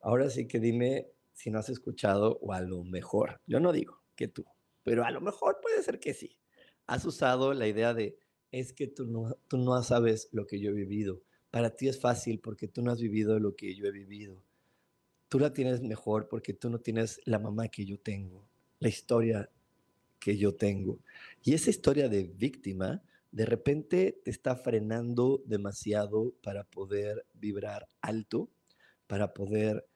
Ahora 0.00 0.28
sí 0.28 0.46
que 0.46 0.60
dime 0.60 1.08
si 1.32 1.50
no 1.50 1.58
has 1.58 1.70
escuchado 1.70 2.38
o 2.42 2.52
a 2.52 2.60
lo 2.60 2.84
mejor, 2.84 3.40
yo 3.46 3.60
no 3.60 3.72
digo 3.72 4.02
que 4.14 4.28
tú, 4.28 4.44
pero 4.84 5.04
a 5.04 5.10
lo 5.10 5.20
mejor 5.20 5.58
puede 5.60 5.82
ser 5.82 5.98
que 5.98 6.14
sí. 6.14 6.38
Has 6.86 7.04
usado 7.04 7.54
la 7.54 7.66
idea 7.66 7.94
de, 7.94 8.18
es 8.52 8.72
que 8.72 8.86
tú 8.86 9.06
no, 9.06 9.36
tú 9.48 9.56
no 9.58 9.82
sabes 9.82 10.28
lo 10.30 10.46
que 10.46 10.60
yo 10.60 10.70
he 10.70 10.74
vivido. 10.74 11.22
Para 11.50 11.70
ti 11.74 11.88
es 11.88 12.00
fácil 12.00 12.38
porque 12.38 12.68
tú 12.68 12.82
no 12.82 12.92
has 12.92 13.00
vivido 13.00 13.40
lo 13.40 13.56
que 13.56 13.74
yo 13.74 13.86
he 13.86 13.90
vivido. 13.90 14.42
Tú 15.28 15.40
la 15.40 15.52
tienes 15.52 15.82
mejor 15.82 16.28
porque 16.28 16.54
tú 16.54 16.70
no 16.70 16.78
tienes 16.78 17.20
la 17.24 17.38
mamá 17.38 17.68
que 17.68 17.84
yo 17.84 17.98
tengo, 17.98 18.46
la 18.78 18.88
historia 18.88 19.50
que 20.20 20.36
yo 20.36 20.54
tengo. 20.54 21.00
Y 21.42 21.54
esa 21.54 21.70
historia 21.70 22.08
de 22.08 22.24
víctima 22.24 23.02
de 23.32 23.46
repente 23.46 24.20
te 24.24 24.30
está 24.30 24.54
frenando 24.54 25.42
demasiado 25.44 26.34
para 26.40 26.62
poder 26.62 27.26
vibrar 27.32 27.88
alto, 28.00 28.48
para 29.08 29.34
poder 29.34 29.88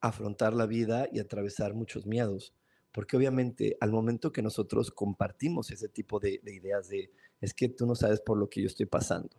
afrontar 0.00 0.54
la 0.54 0.64
vida 0.64 1.06
y 1.12 1.18
atravesar 1.18 1.74
muchos 1.74 2.06
miedos. 2.06 2.54
Porque 2.92 3.16
obviamente 3.16 3.76
al 3.80 3.90
momento 3.90 4.32
que 4.32 4.42
nosotros 4.42 4.90
compartimos 4.90 5.70
ese 5.70 5.88
tipo 5.88 6.20
de, 6.20 6.40
ideas 6.44 6.88
de, 6.88 7.10
es 7.40 7.54
que 7.54 7.68
tú 7.68 7.86
no 7.86 7.94
sabes 7.94 8.20
por 8.20 8.38
lo 8.38 8.48
que 8.48 8.60
yo 8.60 8.66
estoy 8.66 8.86
pasando, 8.86 9.30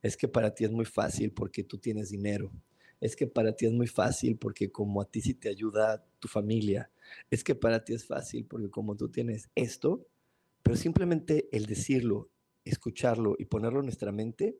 es 0.00 0.16
que 0.16 0.28
para 0.28 0.54
ti 0.54 0.64
es 0.64 0.70
muy 0.70 0.84
fácil 0.84 1.32
porque 1.32 1.64
tú 1.64 1.78
tienes 1.78 2.10
dinero, 2.10 2.52
es 3.00 3.16
que 3.16 3.26
para 3.26 3.52
ti 3.54 3.66
es 3.66 3.72
muy 3.72 3.88
fácil 3.88 4.38
porque 4.38 4.70
como 4.70 5.02
a 5.02 5.10
ti 5.10 5.20
sí 5.20 5.34
te 5.34 5.48
ayuda 5.48 6.06
tu 6.20 6.28
familia, 6.28 6.90
es 7.30 7.42
que 7.42 7.54
para 7.54 7.84
ti 7.84 7.94
es 7.94 8.06
fácil 8.06 8.46
porque 8.46 8.70
como 8.70 8.96
tú 8.96 9.08
tienes 9.10 9.50
esto, 9.56 10.06
pero 10.62 10.76
simplemente 10.76 11.48
el 11.50 11.66
decirlo, 11.66 12.30
escucharlo 12.64 13.34
y 13.38 13.46
ponerlo 13.46 13.80
en 13.80 13.86
nuestra 13.86 14.12
mente 14.12 14.56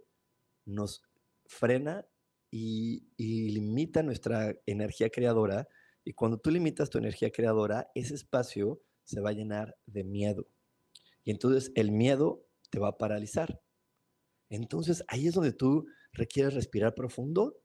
nos 0.64 1.02
frena 1.46 2.06
y, 2.50 3.04
y 3.16 3.50
limita 3.50 4.02
nuestra 4.02 4.56
energía 4.66 5.10
creadora. 5.10 5.68
Y 6.04 6.14
cuando 6.14 6.38
tú 6.38 6.50
limitas 6.50 6.90
tu 6.90 6.98
energía 6.98 7.30
creadora, 7.30 7.90
ese 7.94 8.14
espacio 8.14 8.82
se 9.04 9.20
va 9.20 9.30
a 9.30 9.34
llenar 9.34 9.76
de 9.86 10.04
miedo. 10.04 10.46
Y 11.24 11.30
entonces 11.30 11.72
el 11.74 11.92
miedo 11.92 12.44
te 12.70 12.78
va 12.78 12.88
a 12.88 12.98
paralizar. 12.98 13.60
Entonces 14.50 15.04
ahí 15.08 15.28
es 15.28 15.34
donde 15.34 15.52
tú 15.52 15.86
requieres 16.12 16.54
respirar 16.54 16.94
profundo 16.94 17.62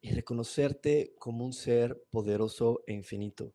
y 0.00 0.12
reconocerte 0.12 1.14
como 1.18 1.44
un 1.44 1.52
ser 1.52 2.02
poderoso 2.10 2.82
e 2.86 2.94
infinito. 2.94 3.54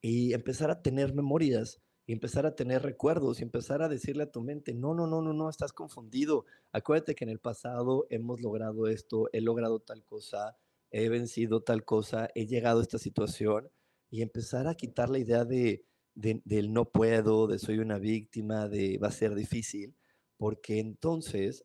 Y 0.00 0.32
empezar 0.32 0.70
a 0.70 0.82
tener 0.82 1.14
memorias, 1.14 1.80
y 2.06 2.12
empezar 2.12 2.46
a 2.46 2.54
tener 2.54 2.82
recuerdos, 2.82 3.40
y 3.40 3.42
empezar 3.42 3.82
a 3.82 3.88
decirle 3.88 4.24
a 4.24 4.30
tu 4.30 4.42
mente, 4.42 4.74
no, 4.74 4.94
no, 4.94 5.06
no, 5.06 5.22
no, 5.22 5.32
no, 5.32 5.50
estás 5.50 5.72
confundido. 5.72 6.44
Acuérdate 6.72 7.14
que 7.14 7.24
en 7.24 7.30
el 7.30 7.40
pasado 7.40 8.06
hemos 8.10 8.40
logrado 8.40 8.86
esto, 8.86 9.28
he 9.32 9.40
logrado 9.40 9.80
tal 9.80 10.04
cosa, 10.04 10.56
he 10.90 11.08
vencido 11.08 11.62
tal 11.62 11.84
cosa, 11.84 12.28
he 12.34 12.46
llegado 12.46 12.80
a 12.80 12.82
esta 12.82 12.98
situación, 12.98 13.70
y 14.10 14.22
empezar 14.22 14.66
a 14.68 14.74
quitar 14.74 15.10
la 15.10 15.18
idea 15.18 15.44
de, 15.44 15.84
del 16.14 16.72
no 16.72 16.90
puedo, 16.90 17.46
de 17.46 17.58
soy 17.58 17.78
una 17.78 17.98
víctima, 17.98 18.68
de 18.68 18.98
va 18.98 19.08
a 19.08 19.12
ser 19.12 19.34
difícil, 19.34 19.96
porque 20.36 20.78
entonces 20.78 21.64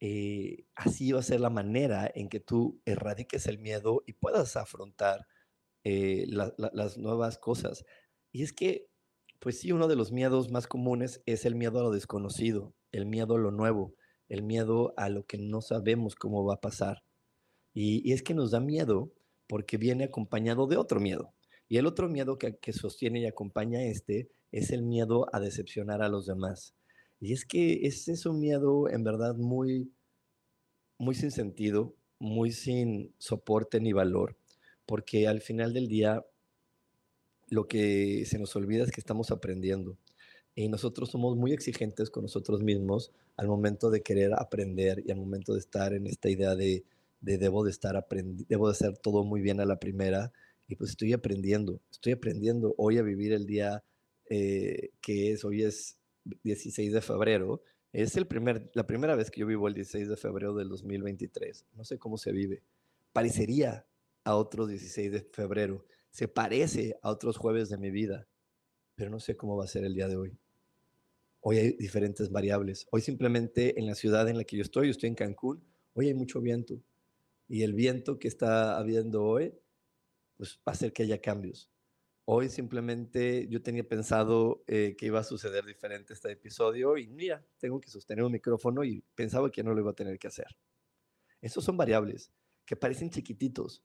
eh, 0.00 0.66
así 0.74 1.12
va 1.12 1.20
a 1.20 1.22
ser 1.22 1.40
la 1.40 1.50
manera 1.50 2.10
en 2.14 2.28
que 2.28 2.40
tú 2.40 2.80
erradiques 2.84 3.46
el 3.46 3.58
miedo 3.58 4.02
y 4.06 4.12
puedas 4.12 4.56
afrontar 4.56 5.26
eh, 5.84 6.26
las 6.28 6.98
nuevas 6.98 7.38
cosas. 7.38 7.84
Y 8.32 8.42
es 8.42 8.52
que, 8.52 8.88
pues 9.40 9.60
sí, 9.60 9.72
uno 9.72 9.88
de 9.88 9.96
los 9.96 10.12
miedos 10.12 10.50
más 10.50 10.66
comunes 10.66 11.22
es 11.26 11.46
el 11.46 11.54
miedo 11.54 11.80
a 11.80 11.84
lo 11.84 11.90
desconocido, 11.90 12.74
el 12.92 13.06
miedo 13.06 13.36
a 13.36 13.38
lo 13.38 13.50
nuevo, 13.50 13.94
el 14.28 14.42
miedo 14.42 14.92
a 14.96 15.08
lo 15.08 15.24
que 15.24 15.38
no 15.38 15.62
sabemos 15.62 16.14
cómo 16.16 16.44
va 16.44 16.54
a 16.54 16.60
pasar. 16.60 17.02
Y, 17.76 18.10
es 18.10 18.22
que 18.22 18.32
nos 18.32 18.52
da 18.52 18.58
miedo 18.58 19.12
porque 19.46 19.76
viene 19.76 20.04
acompañado 20.04 20.66
de 20.66 20.78
otro 20.78 20.98
miedo. 20.98 21.34
Y 21.68 21.76
el 21.76 21.84
otro 21.84 22.08
miedo 22.08 22.38
que, 22.38 22.72
sostiene 22.72 23.20
y 23.20 23.26
acompaña 23.26 23.84
este 23.84 24.30
es 24.50 24.70
el 24.70 24.82
miedo 24.82 25.26
a 25.34 25.40
decepcionar 25.40 26.00
a 26.00 26.08
los 26.08 26.24
demás. 26.24 26.74
Y 27.20 27.34
es 27.34 27.44
que 27.44 27.86
ese 27.86 28.12
es 28.12 28.24
un 28.24 28.40
miedo 28.40 28.88
en 28.88 29.04
verdad 29.04 29.36
muy, 29.36 29.92
muy 30.96 31.14
sin 31.14 31.30
sentido, 31.30 31.94
muy 32.18 32.50
sin 32.50 33.14
soporte 33.18 33.78
ni 33.78 33.92
valor, 33.92 34.38
porque 34.86 35.28
al 35.28 35.42
final 35.42 35.74
del 35.74 35.86
día 35.86 36.24
lo 37.48 37.68
que 37.68 38.24
se 38.24 38.38
nos 38.38 38.56
olvida 38.56 38.84
es 38.84 38.90
que 38.90 39.02
estamos 39.02 39.30
aprendiendo. 39.30 39.98
Y 40.54 40.70
nosotros 40.70 41.10
somos 41.10 41.36
muy 41.36 41.52
exigentes 41.52 42.08
con 42.08 42.22
nosotros 42.22 42.62
mismos 42.62 43.12
al 43.36 43.48
momento 43.48 43.90
de 43.90 44.00
querer 44.00 44.32
aprender 44.32 45.02
y 45.04 45.10
al 45.10 45.18
momento 45.18 45.52
de 45.52 45.58
estar 45.58 45.92
en 45.92 46.06
esta 46.06 46.30
idea 46.30 46.54
de, 46.54 46.86
debo 47.20 47.64
de 47.64 47.70
estar 47.70 47.96
aprendiendo, 47.96 48.44
debo 48.48 48.68
de 48.68 48.72
hacer 48.72 48.96
todo 48.98 49.24
muy 49.24 49.40
bien 49.40 49.60
a 49.60 49.64
la 49.64 49.78
primera. 49.78 50.32
Y 50.68 50.76
pues 50.76 50.90
estoy 50.90 51.12
aprendiendo, 51.12 51.80
estoy 51.90 52.12
aprendiendo 52.12 52.74
hoy 52.76 52.98
a 52.98 53.02
vivir 53.02 53.32
el 53.32 53.46
día 53.46 53.84
eh, 54.28 54.90
que 55.00 55.32
es, 55.32 55.44
hoy 55.44 55.62
es 55.62 55.98
16 56.42 56.92
de 56.92 57.00
febrero. 57.00 57.62
Es 57.92 58.16
el 58.16 58.26
primer, 58.26 58.70
la 58.74 58.86
primera 58.86 59.14
vez 59.14 59.30
que 59.30 59.40
yo 59.40 59.46
vivo 59.46 59.68
el 59.68 59.74
16 59.74 60.08
de 60.08 60.16
febrero 60.16 60.54
del 60.54 60.68
2023. 60.68 61.66
No 61.74 61.84
sé 61.84 61.98
cómo 61.98 62.18
se 62.18 62.32
vive. 62.32 62.62
Parecería 63.12 63.86
a 64.24 64.36
otro 64.36 64.66
16 64.66 65.12
de 65.12 65.20
febrero. 65.20 65.86
Se 66.10 66.28
parece 66.28 66.98
a 67.02 67.10
otros 67.10 67.36
jueves 67.36 67.68
de 67.68 67.78
mi 67.78 67.90
vida. 67.90 68.26
Pero 68.96 69.10
no 69.10 69.20
sé 69.20 69.36
cómo 69.36 69.56
va 69.56 69.64
a 69.64 69.68
ser 69.68 69.84
el 69.84 69.94
día 69.94 70.08
de 70.08 70.16
hoy. 70.16 70.38
Hoy 71.40 71.58
hay 71.58 71.72
diferentes 71.76 72.30
variables. 72.30 72.86
Hoy 72.90 73.02
simplemente 73.02 73.78
en 73.78 73.86
la 73.86 73.94
ciudad 73.94 74.28
en 74.28 74.36
la 74.36 74.44
que 74.44 74.56
yo 74.56 74.62
estoy, 74.62 74.86
yo 74.88 74.90
estoy 74.90 75.08
en 75.08 75.14
Cancún, 75.14 75.62
hoy 75.94 76.08
hay 76.08 76.14
mucho 76.14 76.40
viento. 76.40 76.82
Y 77.48 77.62
el 77.62 77.74
viento 77.74 78.18
que 78.18 78.28
está 78.28 78.76
habiendo 78.76 79.24
hoy, 79.24 79.54
pues 80.36 80.58
va 80.58 80.62
a 80.66 80.70
hacer 80.72 80.92
que 80.92 81.04
haya 81.04 81.20
cambios. 81.20 81.70
Hoy 82.24 82.48
simplemente 82.48 83.46
yo 83.48 83.62
tenía 83.62 83.88
pensado 83.88 84.64
eh, 84.66 84.96
que 84.98 85.06
iba 85.06 85.20
a 85.20 85.24
suceder 85.24 85.64
diferente 85.64 86.12
este 86.12 86.32
episodio 86.32 86.96
y 86.96 87.06
mira, 87.06 87.46
tengo 87.58 87.80
que 87.80 87.88
sostener 87.88 88.24
un 88.24 88.32
micrófono 88.32 88.82
y 88.82 89.04
pensaba 89.14 89.50
que 89.50 89.62
no 89.62 89.72
lo 89.72 89.80
iba 89.80 89.92
a 89.92 89.94
tener 89.94 90.18
que 90.18 90.26
hacer. 90.26 90.56
Esos 91.40 91.62
son 91.62 91.76
variables 91.76 92.32
que 92.64 92.74
parecen 92.74 93.10
chiquititos, 93.10 93.84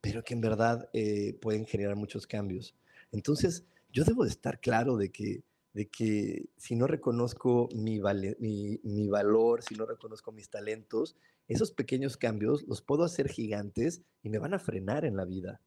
pero 0.00 0.22
que 0.22 0.34
en 0.34 0.40
verdad 0.40 0.88
eh, 0.92 1.36
pueden 1.40 1.66
generar 1.66 1.96
muchos 1.96 2.28
cambios. 2.28 2.76
Entonces, 3.10 3.66
yo 3.92 4.04
debo 4.04 4.22
de 4.22 4.30
estar 4.30 4.60
claro 4.60 4.96
de 4.96 5.10
que, 5.10 5.42
de 5.72 5.88
que 5.88 6.48
si 6.56 6.76
no 6.76 6.86
reconozco 6.86 7.68
mi, 7.74 8.00
mi, 8.38 8.78
mi 8.84 9.08
valor, 9.08 9.64
si 9.64 9.74
no 9.74 9.84
reconozco 9.84 10.30
mis 10.30 10.48
talentos, 10.48 11.16
esos 11.50 11.72
pequeños 11.72 12.16
cambios 12.16 12.62
los 12.68 12.80
puedo 12.80 13.02
hacer 13.02 13.28
gigantes 13.28 14.02
y 14.22 14.30
me 14.30 14.38
van 14.38 14.54
a 14.54 14.60
frenar 14.60 15.04
en 15.04 15.16
la 15.16 15.24
vida. 15.24 15.60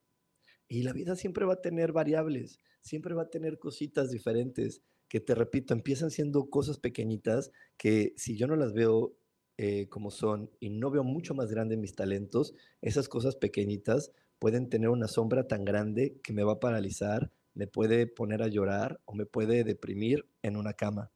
Y 0.69 0.83
la 0.83 0.93
vida 0.93 1.17
siempre 1.17 1.45
va 1.45 1.55
a 1.55 1.61
tener 1.61 1.91
variables, 1.91 2.57
siempre 2.81 3.13
va 3.13 3.23
a 3.23 3.29
tener 3.29 3.59
cositas 3.59 4.09
diferentes 4.09 4.81
que 5.09 5.19
te 5.19 5.35
repito, 5.35 5.73
empiezan 5.73 6.09
siendo 6.09 6.49
cosas 6.49 6.79
pequeñitas 6.79 7.51
que 7.77 8.13
si 8.15 8.37
yo 8.37 8.47
no 8.47 8.55
las 8.55 8.71
veo 8.71 9.17
eh, 9.57 9.89
como 9.89 10.09
son 10.09 10.49
y 10.61 10.69
no 10.69 10.89
veo 10.89 11.03
mucho 11.03 11.35
más 11.35 11.51
grande 11.51 11.75
mis 11.75 11.95
talentos, 11.95 12.53
esas 12.81 13.09
cosas 13.09 13.35
pequeñitas 13.35 14.13
pueden 14.39 14.69
tener 14.69 14.87
una 14.87 15.09
sombra 15.09 15.49
tan 15.49 15.65
grande 15.65 16.17
que 16.23 16.31
me 16.31 16.43
va 16.43 16.53
a 16.53 16.59
paralizar, 16.61 17.29
me 17.55 17.67
puede 17.67 18.07
poner 18.07 18.41
a 18.41 18.47
llorar 18.47 19.01
o 19.03 19.13
me 19.13 19.25
puede 19.25 19.65
deprimir 19.65 20.25
en 20.41 20.55
una 20.55 20.71
cama. 20.71 21.11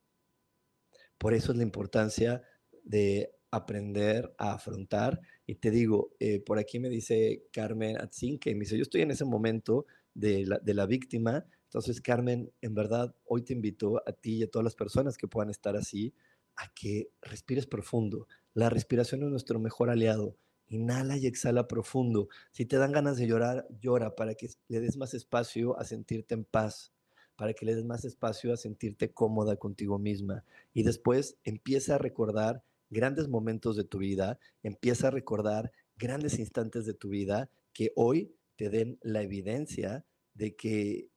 Por 1.18 1.34
eso 1.34 1.54
es 1.54 1.58
la 1.58 1.64
importancia 1.64 2.44
de 2.84 3.32
aprender 3.52 4.34
a 4.38 4.54
afrontar. 4.54 5.22
Y 5.46 5.56
te 5.56 5.72
digo, 5.72 6.12
eh, 6.20 6.40
por 6.40 6.60
aquí 6.60 6.80
me 6.80 6.90
dice 6.90 7.44
Carmen 7.52 8.00
Atzin, 8.00 8.40
que 8.40 8.54
me 8.54 8.62
dice, 8.62 8.78
yo 8.78 8.84
estoy 8.84 9.02
en 9.02 9.12
ese 9.12 9.26
momento 9.26 9.86
de 10.14 10.46
la, 10.46 10.60
de 10.60 10.74
la 10.74 10.86
víctima. 10.86 11.46
Entonces, 11.66 12.02
Carmen, 12.02 12.52
en 12.62 12.74
verdad, 12.74 13.16
hoy 13.26 13.44
te 13.44 13.54
invito 13.54 14.02
a 14.08 14.12
ti 14.14 14.38
y 14.38 14.44
a 14.44 14.50
todas 14.50 14.64
las 14.64 14.76
personas 14.76 15.18
que 15.18 15.28
puedan 15.28 15.50
estar 15.50 15.76
así, 15.76 16.14
a 16.56 16.74
que 16.74 17.10
respires 17.22 17.68
profundo. 17.68 18.28
La 18.54 18.70
respiración 18.70 19.24
es 19.24 19.30
nuestro 19.30 19.60
mejor 19.60 19.90
aliado. 19.90 20.36
Inhala 20.70 21.18
y 21.18 21.28
exhala 21.28 21.68
profundo. 21.68 22.28
Si 22.52 22.66
te 22.66 22.78
dan 22.78 22.92
ganas 22.92 23.18
de 23.18 23.28
llorar, 23.28 23.68
llora 23.80 24.16
para 24.16 24.36
que 24.36 24.50
le 24.68 24.82
des 24.82 24.98
más 24.98 25.14
espacio 25.14 25.80
a 25.80 25.86
sentirte 25.86 26.34
en 26.34 26.44
paz, 26.44 26.92
para 27.38 27.54
que 27.54 27.66
le 27.66 27.76
des 27.76 27.86
más 27.86 28.04
espacio 28.04 28.52
a 28.52 28.58
sentirte 28.58 29.14
cómoda 29.14 29.56
contigo 29.56 29.98
misma. 29.98 30.44
Y 30.74 30.84
después 30.84 31.38
empieza 31.46 31.96
a 31.96 32.00
recordar 32.00 32.64
grandes 32.90 33.28
momentos 33.28 33.76
de 33.76 33.84
tu 33.84 34.00
vida, 34.00 34.40
empieza 34.64 35.08
a 35.08 35.12
recordar 35.12 35.72
grandes 35.98 36.40
instantes 36.40 36.86
de 36.86 36.94
tu 36.94 37.10
vida 37.10 37.50
que 37.74 37.92
hoy 37.96 38.36
te 38.56 38.70
den 38.70 38.98
la 39.02 39.22
evidencia 39.22 40.06
de 40.34 40.56
que 40.56 41.10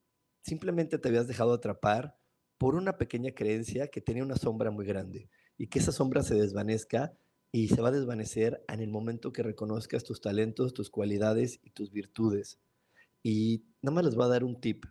simplemente 0.43 0.99
te 0.99 1.09
habías 1.09 1.27
dejado 1.27 1.53
atrapar 1.53 2.17
por 2.59 2.75
una 2.75 2.99
pequeña 2.99 3.33
creencia 3.33 3.89
que 3.89 4.01
tenía 4.01 4.23
una 4.23 4.37
sombra 4.37 4.71
muy 4.71 4.85
grande 4.85 5.31
y 5.57 5.69
que 5.69 5.79
esa 5.79 5.93
sombra 5.93 6.23
se 6.23 6.35
desvanezca 6.35 7.17
y 7.53 7.69
se 7.69 7.81
va 7.81 7.89
a 7.89 7.93
desvanecer 7.93 8.63
en 8.69 8.81
el 8.81 8.91
momento 8.91 9.33
que 9.33 9.43
reconozcas 9.43 10.05
tus 10.05 10.21
talentos, 10.21 10.75
tus 10.75 10.91
cualidades 10.91 11.61
y 11.63 11.71
tus 11.71 11.91
virtudes. 11.91 12.59
Y 13.23 13.65
nada 13.83 13.95
más 13.95 14.05
les 14.05 14.15
voy 14.15 14.27
a 14.27 14.29
dar 14.29 14.45
un 14.45 14.61
tip 14.61 14.85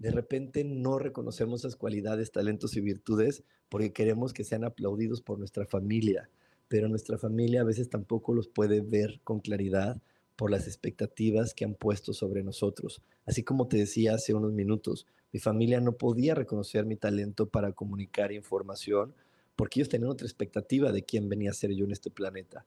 de 0.00 0.10
repente 0.10 0.64
no 0.64 0.98
reconocemos 0.98 1.60
esas 1.60 1.76
cualidades, 1.76 2.32
talentos 2.32 2.74
y 2.74 2.80
virtudes 2.80 3.44
porque 3.68 3.92
queremos 3.92 4.32
que 4.32 4.44
sean 4.44 4.64
aplaudidos 4.64 5.20
por 5.20 5.38
nuestra 5.38 5.66
familia, 5.66 6.30
pero 6.68 6.88
nuestra 6.88 7.18
familia 7.18 7.60
a 7.60 7.64
veces 7.64 7.90
tampoco 7.90 8.32
los 8.32 8.48
puede 8.48 8.80
ver 8.80 9.20
con 9.24 9.40
claridad 9.40 10.00
por 10.36 10.50
las 10.50 10.66
expectativas 10.66 11.52
que 11.52 11.66
han 11.66 11.74
puesto 11.74 12.14
sobre 12.14 12.42
nosotros. 12.42 13.02
Así 13.26 13.42
como 13.42 13.68
te 13.68 13.76
decía 13.76 14.14
hace 14.14 14.32
unos 14.32 14.54
minutos, 14.54 15.06
mi 15.34 15.38
familia 15.38 15.82
no 15.82 15.92
podía 15.92 16.34
reconocer 16.34 16.86
mi 16.86 16.96
talento 16.96 17.50
para 17.50 17.72
comunicar 17.72 18.32
información 18.32 19.14
porque 19.54 19.80
ellos 19.80 19.90
tenían 19.90 20.10
otra 20.10 20.26
expectativa 20.26 20.92
de 20.92 21.04
quién 21.04 21.28
venía 21.28 21.50
a 21.50 21.54
ser 21.54 21.72
yo 21.72 21.84
en 21.84 21.92
este 21.92 22.10
planeta. 22.10 22.64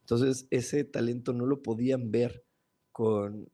Entonces, 0.00 0.46
ese 0.50 0.84
talento 0.84 1.32
no 1.32 1.46
lo 1.46 1.62
podían 1.62 2.10
ver 2.10 2.44
con 2.92 3.48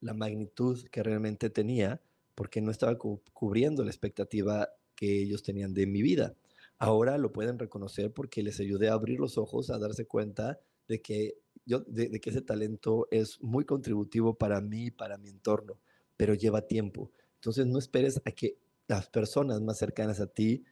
la 0.00 0.14
magnitud 0.14 0.80
que 0.92 1.02
realmente 1.02 1.50
tenía 1.50 2.00
porque 2.34 2.60
no 2.60 2.70
estaba 2.70 2.96
cubriendo 2.98 3.84
la 3.84 3.90
expectativa 3.90 4.68
que 4.94 5.22
ellos 5.22 5.42
tenían 5.42 5.74
de 5.74 5.86
mi 5.86 6.02
vida. 6.02 6.34
Ahora 6.78 7.18
lo 7.18 7.32
pueden 7.32 7.58
reconocer 7.58 8.12
porque 8.12 8.42
les 8.42 8.58
ayudé 8.60 8.88
a 8.88 8.94
abrir 8.94 9.20
los 9.20 9.38
ojos, 9.38 9.70
a 9.70 9.78
darse 9.78 10.06
cuenta 10.06 10.58
de 10.88 11.00
que, 11.00 11.38
yo, 11.64 11.80
de, 11.80 12.20
que 12.20 12.30
ese 12.30 12.42
talento 12.42 13.06
es 13.10 13.40
muy 13.40 13.64
contributivo 13.64 14.34
para 14.34 14.60
mí 14.60 14.86
y 14.86 14.90
para 14.90 15.18
mi 15.18 15.28
entorno, 15.28 15.78
pero 16.16 16.34
lleva 16.34 16.66
tiempo. 16.66 17.12
Entonces 17.36 17.66
no 17.66 17.78
esperes 17.78 18.20
a 18.24 18.32
que 18.32 18.58
las 18.88 19.08
personas 19.08 19.60
más 19.60 19.78
cercanas 19.78 20.20
a 20.20 20.26
ti 20.26 20.64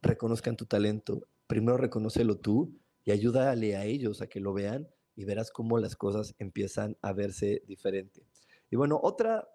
reconozcan 0.00 0.56
tu 0.56 0.66
talento. 0.66 1.28
Primero 1.46 1.76
reconócelo 1.76 2.38
tú 2.38 2.76
y 3.04 3.12
ayúdale 3.12 3.76
a 3.76 3.84
ellos 3.84 4.20
a 4.20 4.26
que 4.26 4.40
lo 4.40 4.52
vean 4.52 4.88
y 5.14 5.24
verás 5.24 5.50
cómo 5.50 5.78
las 5.78 5.96
cosas 5.96 6.34
empiezan 6.38 6.96
a 7.02 7.12
verse 7.12 7.62
diferente. 7.66 8.26
Y 8.70 8.76
bueno, 8.76 8.98
otra 9.02 9.48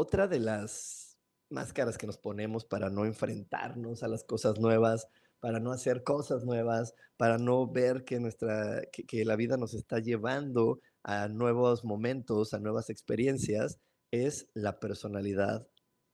otra 0.00 0.26
de 0.26 0.40
las 0.40 1.18
máscaras 1.50 1.98
que 1.98 2.06
nos 2.06 2.16
ponemos 2.16 2.64
para 2.64 2.88
no 2.88 3.04
enfrentarnos 3.04 4.02
a 4.02 4.08
las 4.08 4.24
cosas 4.24 4.58
nuevas, 4.58 5.08
para 5.40 5.60
no 5.60 5.72
hacer 5.72 6.02
cosas 6.04 6.42
nuevas, 6.44 6.94
para 7.18 7.36
no 7.36 7.70
ver 7.70 8.04
que, 8.04 8.18
nuestra, 8.18 8.80
que, 8.90 9.24
la 9.26 9.36
vida 9.36 9.58
nos 9.58 9.74
está 9.74 9.98
llevando 9.98 10.80
a 11.02 11.28
nuevos 11.28 11.84
momentos, 11.84 12.54
a 12.54 12.60
nuevas 12.60 12.88
experiencias, 12.88 13.78
es 14.10 14.48
la 14.54 14.80
personalidad 14.80 15.68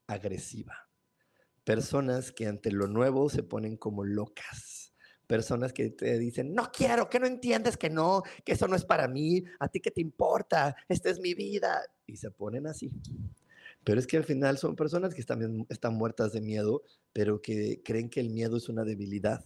agresiva. 0.09 0.89
Personas 1.63 2.33
que 2.33 2.47
ante 2.47 2.73
lo 2.73 2.89
nuevo 2.89 3.31
se 3.31 3.45
ponen 3.45 3.77
como 3.77 4.05
locas. 4.05 4.95
Personas 5.29 5.73
que 5.73 5.91
te 5.91 6.19
dicen, 6.19 6.55
no 6.55 6.71
quiero, 6.73 7.09
que 7.09 7.21
no 7.21 7.27
entiendes 7.27 7.77
que 7.77 7.91
no, 7.91 8.23
que 8.45 8.53
eso 8.53 8.67
no 8.67 8.75
es 8.75 8.85
para 8.85 9.07
mí, 9.07 9.45
a 9.61 9.69
ti 9.69 9.81
que 9.81 9.91
te 9.93 10.01
importa, 10.01 10.75
esta 10.89 11.11
es 11.11 11.21
mi 11.21 11.35
vida. 11.35 11.83
Y 12.07 12.17
se 12.17 12.33
ponen 12.33 12.67
así. 12.67 12.91
Pero 13.87 14.01
es 14.01 14.09
que 14.09 14.17
al 14.17 14.25
final 14.25 14.59
son 14.59 14.75
personas 14.75 15.15
que 15.15 15.21
están, 15.21 15.65
están 15.69 15.95
muertas 15.95 16.33
de 16.33 16.41
miedo, 16.41 16.83
pero 17.13 17.41
que 17.41 17.83
creen 17.85 18.11
que 18.11 18.19
el 18.19 18.31
miedo 18.31 18.57
es 18.57 18.69
una 18.69 18.83
debilidad 18.83 19.45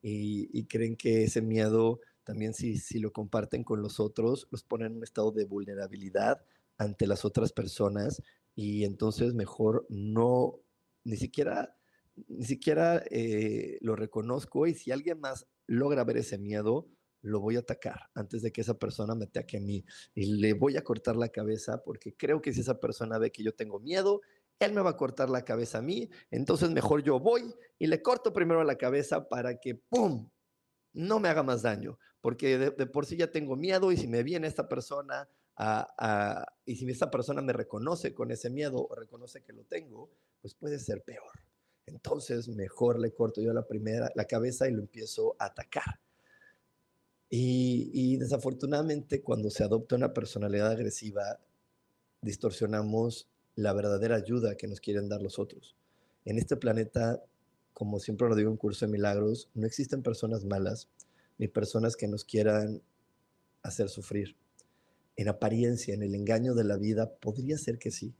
y, 0.00 0.66
creen 0.66 0.94
que 0.94 1.24
ese 1.24 1.42
miedo 1.42 1.98
también 2.22 2.54
si, 2.54 2.78
si 2.78 3.00
lo 3.00 3.12
comparten 3.12 3.64
con 3.64 3.82
los 3.82 3.98
otros, 3.98 4.46
los 4.52 4.62
ponen 4.62 4.92
en 4.92 4.98
un 4.98 5.02
estado 5.02 5.32
de 5.32 5.46
vulnerabilidad 5.46 6.44
ante 6.78 7.08
las 7.08 7.24
otras 7.24 7.52
personas 7.52 8.22
y 8.54 8.84
entonces 8.84 9.34
mejor 9.34 9.84
no, 9.88 10.60
ni 11.02 11.16
siquiera, 11.16 11.76
ni 12.28 12.44
siquiera 12.44 13.02
eh, 13.10 13.78
lo 13.80 13.96
reconozco 13.96 14.68
y 14.68 14.74
si 14.74 14.92
alguien 14.92 15.18
más 15.18 15.48
logra 15.66 16.04
ver 16.04 16.18
ese 16.18 16.38
miedo, 16.38 16.86
lo 17.22 17.40
voy 17.40 17.56
a 17.56 17.60
atacar 17.60 18.10
antes 18.14 18.42
de 18.42 18.52
que 18.52 18.60
esa 18.60 18.74
persona 18.74 19.14
me 19.14 19.24
ataque 19.24 19.56
a 19.56 19.60
mí 19.60 19.84
y 20.14 20.40
le 20.40 20.52
voy 20.52 20.76
a 20.76 20.84
cortar 20.84 21.16
la 21.16 21.28
cabeza 21.28 21.82
porque 21.82 22.14
creo 22.16 22.42
que 22.42 22.52
si 22.52 22.60
esa 22.60 22.78
persona 22.78 23.18
ve 23.18 23.30
que 23.30 23.42
yo 23.42 23.54
tengo 23.54 23.80
miedo, 23.80 24.20
él 24.58 24.72
me 24.72 24.82
va 24.82 24.90
a 24.90 24.96
cortar 24.96 25.30
la 25.30 25.44
cabeza 25.44 25.78
a 25.78 25.82
mí, 25.82 26.08
entonces 26.30 26.70
mejor 26.70 27.02
yo 27.02 27.18
voy 27.18 27.54
y 27.78 27.86
le 27.86 28.02
corto 28.02 28.32
primero 28.32 28.62
la 28.64 28.76
cabeza 28.76 29.28
para 29.28 29.58
que, 29.58 29.74
¡pum!, 29.74 30.28
no 30.92 31.20
me 31.20 31.28
haga 31.28 31.42
más 31.42 31.62
daño, 31.62 31.98
porque 32.20 32.58
de, 32.58 32.86
por 32.86 33.06
sí 33.06 33.16
ya 33.16 33.30
tengo 33.30 33.56
miedo 33.56 33.90
y 33.92 33.96
si 33.96 34.06
me 34.06 34.22
viene 34.22 34.46
esta 34.46 34.68
persona 34.68 35.28
y 36.64 36.76
si 36.76 36.88
esta 36.90 37.10
persona 37.10 37.40
me 37.40 37.52
reconoce 37.52 38.14
con 38.14 38.30
ese 38.30 38.50
miedo 38.50 38.86
o 38.88 38.94
reconoce 38.94 39.42
que 39.42 39.52
lo 39.52 39.64
tengo, 39.64 40.10
pues 40.40 40.54
puede 40.54 40.78
ser 40.78 41.02
peor. 41.02 41.32
Entonces 41.86 42.48
mejor 42.48 42.98
le 43.00 43.12
corto 43.12 43.40
yo 43.40 43.52
la 43.52 43.66
primera, 43.66 44.10
la 44.14 44.24
cabeza 44.26 44.68
y 44.68 44.72
lo 44.72 44.80
empiezo 44.80 45.34
a 45.38 45.46
atacar. 45.46 46.00
Y, 47.34 48.18
desafortunadamente 48.18 49.22
cuando 49.22 49.48
se 49.48 49.64
adopta 49.64 49.96
una 49.96 50.12
personalidad 50.12 50.70
agresiva, 50.70 51.40
distorsionamos 52.20 53.26
la 53.54 53.72
verdadera 53.72 54.16
ayuda 54.16 54.58
que 54.58 54.68
nos 54.68 54.80
quieren 54.80 55.08
dar 55.08 55.22
los 55.22 55.38
otros. 55.38 55.74
En 56.26 56.36
este 56.36 56.58
planeta, 56.58 57.24
como 57.72 58.00
siempre 58.00 58.28
lo 58.28 58.36
digo 58.36 58.50
en 58.50 58.58
Curso 58.58 58.84
de 58.84 58.92
Milagros, 58.92 59.48
no 59.54 59.66
existen 59.66 60.02
personas 60.02 60.44
malas 60.44 60.90
ni 61.38 61.48
personas 61.48 61.96
que 61.96 62.06
nos 62.06 62.26
quieran 62.26 62.82
hacer 63.62 63.88
sufrir. 63.88 64.36
En 65.16 65.28
apariencia, 65.28 65.94
en 65.94 66.02
el 66.02 66.14
engaño 66.14 66.54
de 66.54 66.64
la 66.64 66.76
vida, 66.76 67.14
podría 67.14 67.56
ser 67.56 67.78
que 67.78 67.90
sí, 67.90 68.14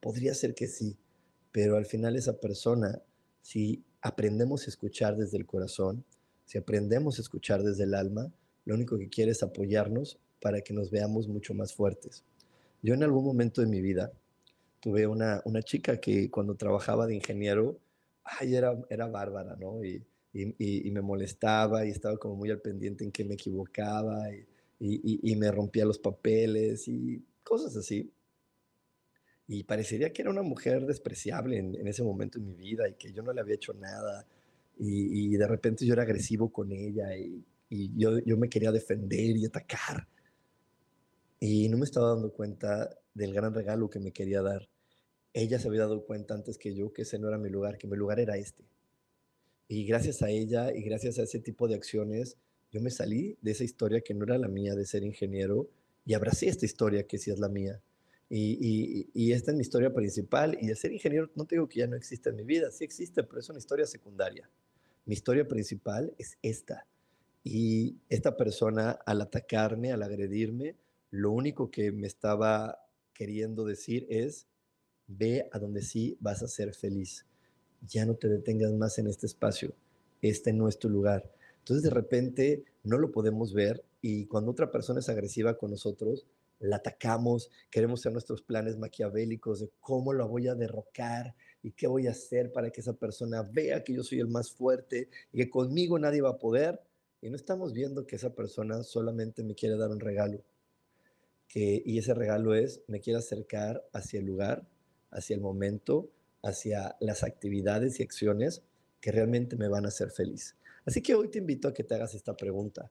podría 0.00 0.34
ser 0.34 0.56
que 0.56 0.66
sí, 0.66 0.98
pero 1.52 1.76
al 1.76 1.86
final 1.86 2.16
esa 2.16 2.40
persona, 2.40 3.02
si 3.40 3.84
aprendemos 4.00 4.66
a 4.66 4.70
escuchar 4.70 5.16
desde 5.16 5.38
el 5.38 5.46
corazón, 5.46 6.04
si 6.44 6.58
aprendemos 6.58 7.18
a 7.18 7.22
escuchar 7.22 7.62
desde 7.62 7.84
el 7.84 7.94
alma, 7.94 8.32
lo 8.64 8.74
único 8.74 8.98
que 8.98 9.08
quiere 9.08 9.32
es 9.32 9.42
apoyarnos 9.42 10.18
para 10.40 10.60
que 10.60 10.74
nos 10.74 10.90
veamos 10.90 11.28
mucho 11.28 11.54
más 11.54 11.72
fuertes. 11.72 12.24
Yo 12.82 12.94
en 12.94 13.02
algún 13.02 13.24
momento 13.24 13.60
de 13.60 13.68
mi 13.68 13.80
vida 13.80 14.12
tuve 14.80 15.06
una, 15.06 15.40
una 15.44 15.62
chica 15.62 15.98
que 15.98 16.30
cuando 16.30 16.56
trabajaba 16.56 17.06
de 17.06 17.14
ingeniero, 17.14 17.78
ay, 18.24 18.56
era, 18.56 18.76
era 18.90 19.06
bárbara, 19.06 19.56
¿no? 19.56 19.84
Y, 19.84 20.04
y, 20.32 20.88
y, 20.88 20.90
me 20.90 21.02
molestaba 21.02 21.84
y 21.86 21.90
estaba 21.90 22.16
como 22.16 22.36
muy 22.36 22.50
al 22.50 22.60
pendiente 22.60 23.04
en 23.04 23.12
que 23.12 23.24
me 23.24 23.34
equivocaba 23.34 24.30
y, 24.80 25.36
me 25.36 25.50
rompía 25.52 25.84
los 25.84 25.98
papeles 25.98 26.88
y 26.88 27.24
cosas 27.44 27.76
así. 27.76 28.12
Y 29.46 29.64
parecería 29.64 30.12
que 30.12 30.22
era 30.22 30.30
una 30.30 30.42
mujer 30.42 30.86
despreciable 30.86 31.58
en, 31.58 31.74
en 31.76 31.86
ese 31.86 32.02
momento 32.02 32.38
en 32.38 32.46
mi 32.46 32.54
vida 32.54 32.88
y 32.88 32.94
que 32.94 33.12
yo 33.12 33.22
no 33.22 33.32
le 33.32 33.40
había 33.40 33.54
hecho 33.54 33.74
nada 33.74 34.26
y, 34.78 35.36
de 35.36 35.46
repente 35.46 35.86
yo 35.86 35.92
era 35.92 36.02
agresivo 36.02 36.52
con 36.52 36.72
ella 36.72 37.16
y, 37.16 37.44
yo, 37.96 38.18
yo 38.18 38.36
me 38.36 38.48
quería 38.48 38.72
defender 38.72 39.36
y 39.36 39.46
atacar. 39.46 40.06
Y 41.40 41.68
no 41.68 41.78
me 41.78 41.84
estaba 41.84 42.10
dando 42.10 42.32
cuenta 42.32 42.90
del 43.14 43.32
gran 43.32 43.54
regalo 43.54 43.88
que 43.88 43.98
me 43.98 44.12
quería 44.12 44.42
dar. 44.42 44.68
Ella 45.32 45.58
se 45.58 45.68
había 45.68 45.80
dado 45.80 46.04
cuenta 46.04 46.34
antes 46.34 46.58
que 46.58 46.74
yo 46.74 46.92
que 46.92 47.02
ese 47.02 47.18
no 47.18 47.28
era 47.28 47.38
mi 47.38 47.48
lugar, 47.48 47.78
que 47.78 47.86
mi 47.86 47.96
lugar 47.96 48.20
era 48.20 48.36
este. 48.36 48.64
Y 49.68 49.86
gracias 49.86 50.22
a 50.22 50.28
ella 50.28 50.72
y 50.74 50.82
gracias 50.82 51.18
a 51.18 51.22
ese 51.22 51.40
tipo 51.40 51.66
de 51.66 51.74
acciones, 51.74 52.36
yo 52.70 52.80
me 52.80 52.90
salí 52.90 53.38
de 53.40 53.52
esa 53.52 53.64
historia 53.64 54.02
que 54.02 54.14
no 54.14 54.24
era 54.24 54.36
la 54.38 54.48
mía 54.48 54.74
de 54.74 54.84
ser 54.84 55.02
ingeniero 55.02 55.68
y 56.04 56.14
abracé 56.14 56.48
esta 56.48 56.66
historia 56.66 57.06
que 57.06 57.18
sí 57.18 57.30
es 57.30 57.38
la 57.38 57.48
mía. 57.48 57.80
Y, 58.34 59.32
esta 59.32 59.50
es 59.50 59.56
mi 59.56 59.62
historia 59.62 59.92
principal. 59.92 60.56
Y 60.60 60.66
de 60.66 60.74
ser 60.74 60.92
ingeniero, 60.92 61.30
no 61.34 61.44
te 61.44 61.56
digo 61.56 61.68
que 61.68 61.80
ya 61.80 61.86
no 61.86 61.96
existe 61.96 62.30
en 62.30 62.36
mi 62.36 62.44
vida, 62.44 62.70
sí 62.70 62.82
existe, 62.84 63.22
pero 63.22 63.40
es 63.40 63.48
una 63.50 63.58
historia 63.58 63.86
secundaria. 63.86 64.48
Mi 65.04 65.14
historia 65.14 65.48
principal 65.48 66.14
es 66.18 66.38
esta. 66.42 66.86
Y 67.44 67.96
esta 68.08 68.36
persona, 68.36 68.92
al 68.92 69.20
atacarme, 69.20 69.92
al 69.92 70.02
agredirme, 70.02 70.76
lo 71.10 71.32
único 71.32 71.70
que 71.70 71.90
me 71.90 72.06
estaba 72.06 72.86
queriendo 73.12 73.64
decir 73.64 74.06
es, 74.08 74.46
ve 75.08 75.48
a 75.52 75.58
donde 75.58 75.82
sí 75.82 76.16
vas 76.20 76.42
a 76.42 76.48
ser 76.48 76.74
feliz. 76.74 77.26
Ya 77.80 78.06
no 78.06 78.14
te 78.14 78.28
detengas 78.28 78.72
más 78.72 78.98
en 78.98 79.08
este 79.08 79.26
espacio. 79.26 79.74
Este 80.20 80.52
no 80.52 80.68
es 80.68 80.78
tu 80.78 80.88
lugar. 80.88 81.32
Entonces 81.58 81.82
de 81.82 81.90
repente 81.90 82.64
no 82.84 82.98
lo 82.98 83.10
podemos 83.10 83.52
ver 83.52 83.84
y 84.00 84.26
cuando 84.26 84.52
otra 84.52 84.70
persona 84.70 85.00
es 85.00 85.08
agresiva 85.08 85.58
con 85.58 85.70
nosotros, 85.70 86.26
la 86.58 86.76
atacamos, 86.76 87.50
queremos 87.70 88.00
hacer 88.00 88.12
nuestros 88.12 88.42
planes 88.42 88.78
maquiavélicos 88.78 89.60
de 89.60 89.70
cómo 89.80 90.12
la 90.12 90.24
voy 90.24 90.48
a 90.48 90.54
derrocar 90.54 91.34
y 91.62 91.72
qué 91.72 91.86
voy 91.86 92.06
a 92.06 92.10
hacer 92.10 92.52
para 92.52 92.70
que 92.70 92.80
esa 92.80 92.94
persona 92.94 93.42
vea 93.42 93.84
que 93.84 93.94
yo 93.94 94.02
soy 94.02 94.20
el 94.20 94.28
más 94.28 94.50
fuerte 94.50 95.08
y 95.32 95.38
que 95.38 95.50
conmigo 95.50 95.98
nadie 95.98 96.20
va 96.20 96.30
a 96.30 96.38
poder. 96.38 96.80
Y 97.20 97.30
no 97.30 97.36
estamos 97.36 97.72
viendo 97.72 98.04
que 98.06 98.16
esa 98.16 98.34
persona 98.34 98.82
solamente 98.82 99.44
me 99.44 99.54
quiere 99.54 99.76
dar 99.76 99.90
un 99.90 100.00
regalo. 100.00 100.42
Que, 101.46 101.82
y 101.84 101.98
ese 101.98 102.14
regalo 102.14 102.54
es, 102.54 102.82
me 102.88 103.00
quiere 103.00 103.18
acercar 103.18 103.86
hacia 103.92 104.18
el 104.18 104.26
lugar, 104.26 104.66
hacia 105.10 105.34
el 105.34 105.40
momento, 105.40 106.10
hacia 106.42 106.96
las 106.98 107.22
actividades 107.22 108.00
y 108.00 108.02
acciones 108.02 108.62
que 109.00 109.12
realmente 109.12 109.56
me 109.56 109.68
van 109.68 109.84
a 109.84 109.88
hacer 109.88 110.10
feliz. 110.10 110.56
Así 110.84 111.00
que 111.00 111.14
hoy 111.14 111.28
te 111.28 111.38
invito 111.38 111.68
a 111.68 111.74
que 111.74 111.84
te 111.84 111.94
hagas 111.94 112.14
esta 112.14 112.36
pregunta. 112.36 112.90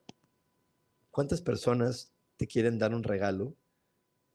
¿Cuántas 1.10 1.42
personas 1.42 2.10
te 2.38 2.46
quieren 2.46 2.78
dar 2.78 2.94
un 2.94 3.02
regalo 3.02 3.54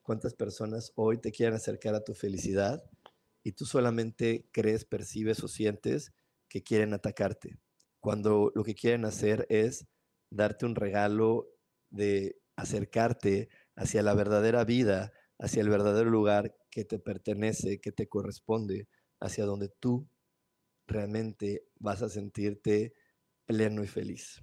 cuántas 0.07 0.33
personas 0.33 0.93
hoy 0.95 1.17
te 1.17 1.33
quieren 1.33 1.53
acercar 1.53 1.93
a 1.93 1.99
tu 1.99 2.13
felicidad 2.13 2.81
y 3.47 3.53
tú 3.53 3.65
solamente 3.65 4.49
crees, 4.51 4.83
percibes 4.83 5.41
o 5.41 5.47
sientes 5.47 6.11
que 6.49 6.63
quieren 6.63 6.93
atacarte, 6.93 7.61
cuando 8.01 8.51
lo 8.53 8.61
que 8.65 8.75
quieren 8.75 9.05
hacer 9.05 9.47
es 9.47 9.87
darte 10.29 10.65
un 10.65 10.75
regalo 10.75 11.47
de 11.89 12.41
acercarte 12.57 13.47
hacia 13.77 14.03
la 14.03 14.13
verdadera 14.15 14.65
vida, 14.65 15.13
hacia 15.39 15.61
el 15.61 15.69
verdadero 15.69 16.09
lugar 16.09 16.57
que 16.69 16.83
te 16.83 16.99
pertenece, 16.99 17.79
que 17.79 17.93
te 17.93 18.09
corresponde, 18.09 18.89
hacia 19.21 19.45
donde 19.45 19.69
tú 19.69 20.09
realmente 20.85 21.63
vas 21.79 22.01
a 22.01 22.09
sentirte 22.09 22.95
pleno 23.45 23.81
y 23.81 23.87
feliz. 23.87 24.41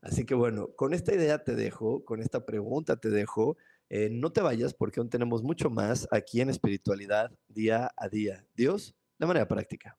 Así 0.00 0.24
que 0.24 0.34
bueno, 0.34 0.74
con 0.74 0.94
esta 0.94 1.14
idea 1.14 1.44
te 1.44 1.54
dejo, 1.54 2.02
con 2.02 2.22
esta 2.22 2.46
pregunta 2.46 2.96
te 2.96 3.10
dejo. 3.10 3.58
Eh, 3.90 4.10
no 4.10 4.30
te 4.30 4.40
vayas 4.40 4.74
porque 4.74 5.00
aún 5.00 5.08
tenemos 5.08 5.42
mucho 5.42 5.70
más 5.70 6.06
aquí 6.10 6.40
en 6.40 6.50
espiritualidad 6.50 7.30
día 7.48 7.90
a 7.96 8.08
día. 8.08 8.44
Dios, 8.54 8.94
de 9.18 9.26
manera 9.26 9.48
práctica. 9.48 9.98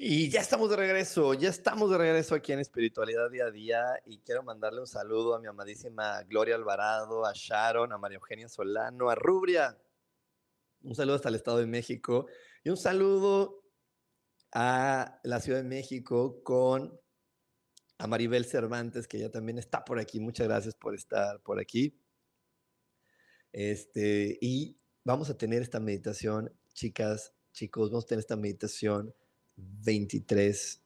Y 0.00 0.30
ya 0.30 0.42
estamos 0.42 0.70
de 0.70 0.76
regreso, 0.76 1.34
ya 1.34 1.48
estamos 1.48 1.90
de 1.90 1.98
regreso 1.98 2.36
aquí 2.36 2.52
en 2.52 2.60
Espiritualidad 2.60 3.32
Día 3.32 3.46
a 3.46 3.50
Día 3.50 3.82
y 4.06 4.18
quiero 4.20 4.44
mandarle 4.44 4.78
un 4.78 4.86
saludo 4.86 5.34
a 5.34 5.40
mi 5.40 5.48
amadísima 5.48 6.22
Gloria 6.22 6.54
Alvarado, 6.54 7.26
a 7.26 7.32
Sharon, 7.34 7.92
a 7.92 7.98
María 7.98 8.18
Eugenia 8.18 8.48
Solano, 8.48 9.10
a 9.10 9.16
Rubria. 9.16 9.76
Un 10.82 10.94
saludo 10.94 11.16
hasta 11.16 11.30
el 11.30 11.34
Estado 11.34 11.58
de 11.58 11.66
México 11.66 12.26
y 12.62 12.70
un 12.70 12.76
saludo 12.76 13.64
a 14.52 15.18
la 15.24 15.40
Ciudad 15.40 15.58
de 15.58 15.68
México 15.68 16.44
con 16.44 16.96
a 17.98 18.06
Maribel 18.06 18.44
Cervantes, 18.44 19.08
que 19.08 19.18
ya 19.18 19.32
también 19.32 19.58
está 19.58 19.84
por 19.84 19.98
aquí. 19.98 20.20
Muchas 20.20 20.46
gracias 20.46 20.76
por 20.76 20.94
estar 20.94 21.42
por 21.42 21.58
aquí. 21.58 22.00
Este, 23.50 24.38
y 24.40 24.78
vamos 25.02 25.28
a 25.28 25.36
tener 25.36 25.60
esta 25.60 25.80
meditación, 25.80 26.56
chicas, 26.72 27.34
chicos, 27.50 27.90
vamos 27.90 28.04
a 28.04 28.06
tener 28.06 28.20
esta 28.20 28.36
meditación 28.36 29.12
23 29.84 30.82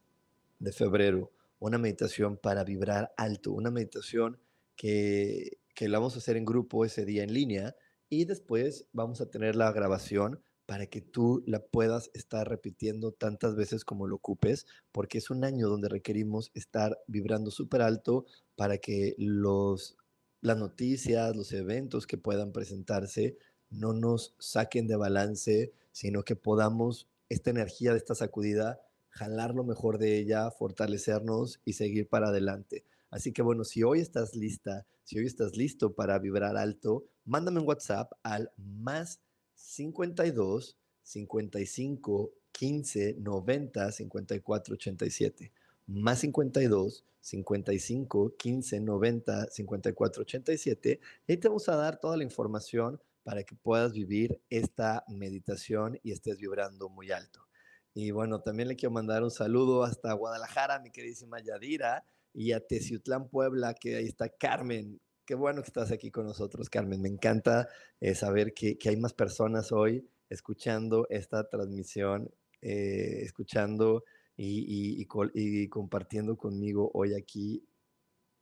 de 0.58 0.72
febrero, 0.72 1.32
una 1.58 1.78
meditación 1.78 2.36
para 2.36 2.64
vibrar 2.64 3.12
alto, 3.16 3.52
una 3.52 3.70
meditación 3.70 4.38
que, 4.76 5.58
que 5.74 5.88
la 5.88 5.98
vamos 5.98 6.14
a 6.14 6.18
hacer 6.18 6.36
en 6.36 6.44
grupo 6.44 6.84
ese 6.84 7.04
día 7.04 7.22
en 7.22 7.32
línea 7.32 7.76
y 8.08 8.24
después 8.24 8.86
vamos 8.92 9.20
a 9.20 9.30
tener 9.30 9.56
la 9.56 9.72
grabación 9.72 10.42
para 10.66 10.86
que 10.86 11.00
tú 11.00 11.42
la 11.46 11.60
puedas 11.60 12.10
estar 12.14 12.48
repitiendo 12.48 13.12
tantas 13.12 13.56
veces 13.56 13.84
como 13.84 14.06
lo 14.06 14.16
ocupes, 14.16 14.66
porque 14.90 15.18
es 15.18 15.30
un 15.30 15.44
año 15.44 15.68
donde 15.68 15.88
requerimos 15.88 16.50
estar 16.54 16.98
vibrando 17.06 17.50
súper 17.50 17.82
alto 17.82 18.24
para 18.54 18.78
que 18.78 19.14
los, 19.18 19.96
las 20.40 20.56
noticias, 20.56 21.36
los 21.36 21.52
eventos 21.52 22.06
que 22.06 22.16
puedan 22.16 22.52
presentarse 22.52 23.36
no 23.70 23.92
nos 23.92 24.34
saquen 24.38 24.86
de 24.86 24.96
balance, 24.96 25.72
sino 25.90 26.22
que 26.22 26.36
podamos 26.36 27.08
esta 27.32 27.50
energía 27.50 27.92
de 27.92 27.98
esta 27.98 28.14
sacudida, 28.14 28.80
jalar 29.08 29.54
lo 29.54 29.64
mejor 29.64 29.98
de 29.98 30.18
ella, 30.18 30.50
fortalecernos 30.50 31.60
y 31.64 31.74
seguir 31.74 32.08
para 32.08 32.28
adelante. 32.28 32.84
Así 33.10 33.32
que 33.32 33.42
bueno, 33.42 33.64
si 33.64 33.82
hoy 33.82 34.00
estás 34.00 34.34
lista, 34.34 34.86
si 35.04 35.18
hoy 35.18 35.26
estás 35.26 35.56
listo 35.56 35.94
para 35.94 36.18
vibrar 36.18 36.56
alto, 36.56 37.04
mándame 37.24 37.60
un 37.60 37.68
WhatsApp 37.68 38.12
al 38.22 38.50
más 38.56 39.20
52 39.54 40.78
55 41.02 42.32
15 42.52 43.16
90 43.18 43.92
54 43.92 44.74
87. 44.74 45.52
Más 45.86 46.20
52 46.20 47.04
55 47.20 48.36
15 48.36 48.80
90 48.80 49.50
54 49.50 50.22
87. 50.22 51.00
Ahí 51.28 51.36
te 51.36 51.48
vamos 51.48 51.68
a 51.68 51.76
dar 51.76 51.98
toda 51.98 52.16
la 52.16 52.24
información 52.24 53.00
para 53.22 53.44
que 53.44 53.54
puedas 53.56 53.92
vivir 53.92 54.40
esta 54.50 55.04
meditación 55.08 55.98
y 56.02 56.12
estés 56.12 56.38
vibrando 56.38 56.88
muy 56.88 57.10
alto. 57.10 57.46
Y 57.94 58.10
bueno, 58.10 58.40
también 58.40 58.68
le 58.68 58.76
quiero 58.76 58.92
mandar 58.92 59.22
un 59.22 59.30
saludo 59.30 59.84
hasta 59.84 60.12
Guadalajara, 60.12 60.78
mi 60.80 60.90
queridísima 60.90 61.40
Yadira, 61.40 62.04
y 62.32 62.52
a 62.52 62.60
Teciutlán, 62.60 63.28
Puebla, 63.28 63.74
que 63.74 63.96
ahí 63.96 64.06
está 64.06 64.28
Carmen. 64.30 65.00
Qué 65.26 65.34
bueno 65.34 65.62
que 65.62 65.68
estás 65.68 65.92
aquí 65.92 66.10
con 66.10 66.24
nosotros, 66.24 66.70
Carmen. 66.70 67.02
Me 67.02 67.08
encanta 67.08 67.68
eh, 68.00 68.14
saber 68.14 68.54
que, 68.54 68.78
hay 68.86 68.96
más 68.96 69.12
personas 69.12 69.72
hoy 69.72 70.08
escuchando 70.30 71.06
esta 71.10 71.48
transmisión, 71.48 72.30
eh, 72.62 73.20
escuchando 73.22 74.04
y, 74.36 75.04
y 75.04 75.68
compartiendo 75.68 76.36
conmigo 76.36 76.90
hoy 76.94 77.14
aquí. 77.14 77.62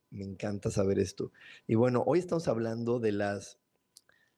Me 0.09 0.23
encanta 0.23 0.71
saber 0.71 0.99
esto. 0.99 1.31
Y 1.67 1.75
bueno, 1.75 2.03
hoy 2.05 2.19
estamos 2.19 2.47
hablando 2.47 2.99
de 2.99 3.11
las 3.11 3.60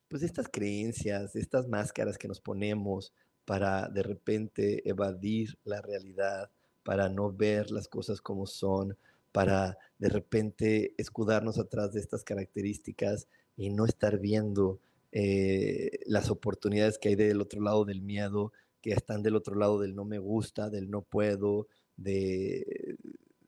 pues 0.08 0.22
estas 0.22 0.48
creencias, 0.48 1.36
estas 1.36 1.68
máscaras 1.68 2.18
que 2.18 2.28
nos 2.28 2.40
ponemos 2.40 3.12
para 3.44 3.88
de 3.88 4.02
repente 4.02 4.88
evadir 4.88 5.58
la 5.64 5.80
realidad, 5.80 6.50
para 6.82 7.08
no 7.08 7.32
ver 7.32 7.70
las 7.70 7.88
cosas 7.88 8.20
como 8.20 8.46
son, 8.46 8.96
para 9.32 9.76
de 9.98 10.08
repente 10.08 10.94
escudarnos 10.96 11.58
atrás 11.58 11.92
de 11.92 12.00
estas 12.00 12.24
características 12.24 13.26
y 13.56 13.70
no 13.70 13.86
estar 13.86 14.18
viendo 14.18 14.80
eh, 15.12 16.00
las 16.06 16.30
oportunidades 16.30 16.98
que 16.98 17.10
hay 17.10 17.14
del 17.14 17.40
otro 17.40 17.60
lado 17.60 17.84
del 17.84 18.02
miedo, 18.02 18.52
que 18.80 18.92
están 18.92 19.22
del 19.22 19.36
otro 19.36 19.54
lado 19.54 19.78
del 19.80 19.94
no 19.94 20.04
me 20.04 20.18
gusta, 20.18 20.70
del 20.70 20.90
no 20.90 21.02
puedo, 21.02 21.68
de, 21.96 22.96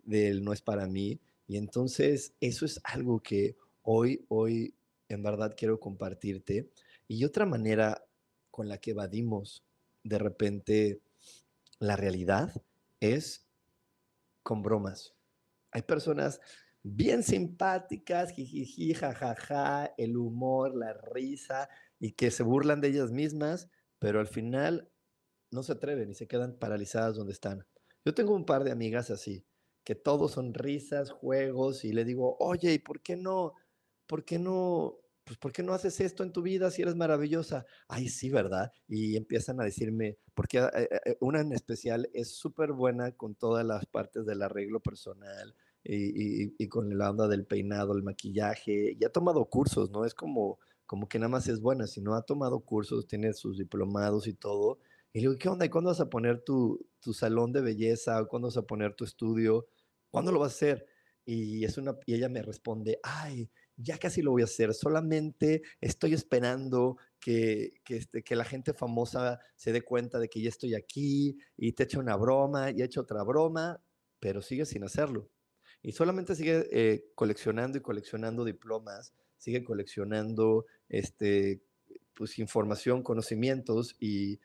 del 0.05 0.45
no 0.45 0.53
es 0.53 0.63
para 0.63 0.87
mí. 0.87 1.21
Y 1.47 1.57
entonces 1.57 2.33
eso 2.41 2.65
es 2.65 2.81
algo 2.85 3.21
que 3.21 3.57
hoy, 3.83 4.25
hoy 4.29 4.75
en 5.09 5.23
verdad 5.23 5.55
quiero 5.57 5.81
compartirte. 5.81 6.71
Y 7.09 7.25
otra 7.25 7.47
manera 7.47 8.05
con 8.51 8.69
la 8.69 8.79
que 8.79 8.93
evadimos 8.93 9.65
de 10.03 10.19
repente 10.19 11.03
la 11.79 11.97
realidad 11.97 12.53
es 13.01 13.47
con 14.43 14.63
bromas. 14.63 15.15
Hay 15.73 15.83
personas 15.83 16.41
bien 16.83 17.23
simpáticas, 17.23 18.33
jijiji, 18.33 18.95
jajaja, 18.95 19.93
el 19.99 20.17
humor, 20.17 20.75
la 20.77 20.95
risa, 20.95 21.69
y 21.99 22.13
que 22.13 22.31
se 22.31 22.43
burlan 22.43 22.81
de 22.81 22.89
ellas 22.89 23.11
mismas, 23.11 23.69
pero 23.99 24.21
al 24.21 24.29
final 24.29 24.89
no 25.51 25.63
se 25.63 25.73
atreven 25.73 26.11
y 26.11 26.15
se 26.15 26.29
quedan 26.29 26.59
paralizadas 26.59 27.17
donde 27.17 27.33
están. 27.33 27.67
Yo 28.05 28.15
tengo 28.15 28.35
un 28.35 28.47
par 28.47 28.63
de 28.63 28.71
amigas 28.71 29.11
así, 29.11 29.45
que 29.83 29.95
todos 29.95 30.33
son 30.33 30.55
risas, 30.55 31.11
juegos, 31.11 31.85
y 31.85 31.93
le 31.93 32.05
digo, 32.05 32.37
oye, 32.39 32.73
¿y 32.73 32.79
por 32.79 33.03
qué 33.03 33.17
no? 33.17 33.55
¿por 34.07 34.25
qué 34.25 34.39
no, 34.39 34.99
pues, 35.27 35.39
¿por 35.39 35.53
qué 35.53 35.65
no 35.65 35.75
haces 35.75 36.01
esto 36.01 36.23
en 36.23 36.33
tu 36.33 36.41
vida 36.41 36.71
si 36.71 36.83
eres 36.83 36.95
maravillosa? 36.95 37.67
Ay, 37.89 38.09
sí, 38.09 38.31
¿verdad? 38.31 38.73
Y 38.87 39.17
empiezan 39.17 39.61
a 39.61 39.65
decirme, 39.65 40.19
porque 40.35 40.59
eh, 40.59 40.89
eh, 41.05 41.17
una 41.21 41.41
en 41.41 41.53
especial 41.53 42.09
es 42.15 42.37
súper 42.37 42.73
buena 42.73 43.11
con 43.11 43.35
todas 43.35 43.67
las 43.67 43.87
partes 43.87 44.25
del 44.25 44.43
arreglo 44.43 44.79
personal 44.79 45.53
y, 45.83 46.69
con 46.69 46.97
la 46.97 47.11
onda 47.11 47.27
del 47.27 47.45
peinado, 47.45 47.97
el 47.97 48.05
maquillaje, 48.05 48.97
y 48.99 49.05
ha 49.05 49.11
tomado 49.11 49.45
cursos, 49.47 49.91
¿no? 49.91 50.05
Es 50.05 50.15
como, 50.15 50.61
como 50.87 51.09
que 51.09 51.19
nada 51.19 51.29
más 51.29 51.49
es 51.49 51.61
buena, 51.61 51.89
sino 51.89 52.15
ha 52.15 52.23
tomado 52.23 52.61
cursos, 52.61 53.09
tiene 53.09 53.33
sus 53.33 53.59
diplomados 53.59 54.29
y 54.29 54.35
todo. 54.35 54.79
Y 55.13 55.19
le 55.19 55.29
digo, 55.29 55.39
¿qué 55.39 55.49
onda? 55.49 55.67
¿Y 55.67 55.71
cuándo 55.71 55.91
vas 55.91 56.01
a 56.01 56.09
poner 56.09 56.43
tu, 56.43 56.87
tu 57.01 57.13
salón 57.13 57.53
de 57.53 57.63
belleza? 57.63 58.25
¿Cuándo 58.27 58.47
vas 58.49 58.57
a 58.57 58.63
poner 58.63 58.95
tu 58.95 59.05
estudio? 59.05 59.67
¿Cuándo 60.11 60.31
lo 60.31 60.39
vas 60.39 60.53
a 60.53 60.57
hacer? 60.57 60.87
Y, 61.25 61.65
es 61.65 61.79
una, 61.79 61.99
y 62.07 62.15
ella 62.15 62.29
me 62.29 62.43
responde, 62.43 63.01
ay, 63.03 63.51
ya 63.77 63.99
casi 63.99 64.23
lo 64.23 64.33
voy 64.33 64.43
a 64.43 64.47
hacer, 64.47 64.75
solamente 64.75 65.63
estoy 65.81 66.15
esperando 66.15 66.97
que, 67.21 67.75
este, 67.89 68.23
que 68.23 68.37
la 68.37 68.45
gente 68.45 68.73
famosa 68.73 69.41
se 69.55 69.73
dé 69.73 69.83
cuenta 69.83 70.19
de 70.19 70.29
que 70.29 70.41
ya 70.41 70.49
estoy 70.49 70.75
aquí 70.75 71.37
y 71.57 71.73
te 71.73 71.85
echa 71.85 71.99
una 71.99 72.17
broma 72.17 72.71
y 72.71 72.83
echa 72.83 73.01
otra 73.01 73.23
broma, 73.23 73.83
pero 74.21 74.43
sigue 74.43 74.65
sin 74.65 74.85
hacerlo. 74.85 75.29
Y 75.83 75.93
solamente 75.93 76.35
sigue 76.35 76.67
eh, 76.73 77.11
coleccionando 77.15 77.79
y 77.79 77.81
coleccionando 77.81 78.45
diplomas, 78.45 79.13
sigue 79.37 79.63
coleccionando 79.63 80.67
este, 80.89 81.63
pues, 82.15 82.39
información, 82.39 83.03
conocimientos 83.03 83.95
y, 84.01 84.41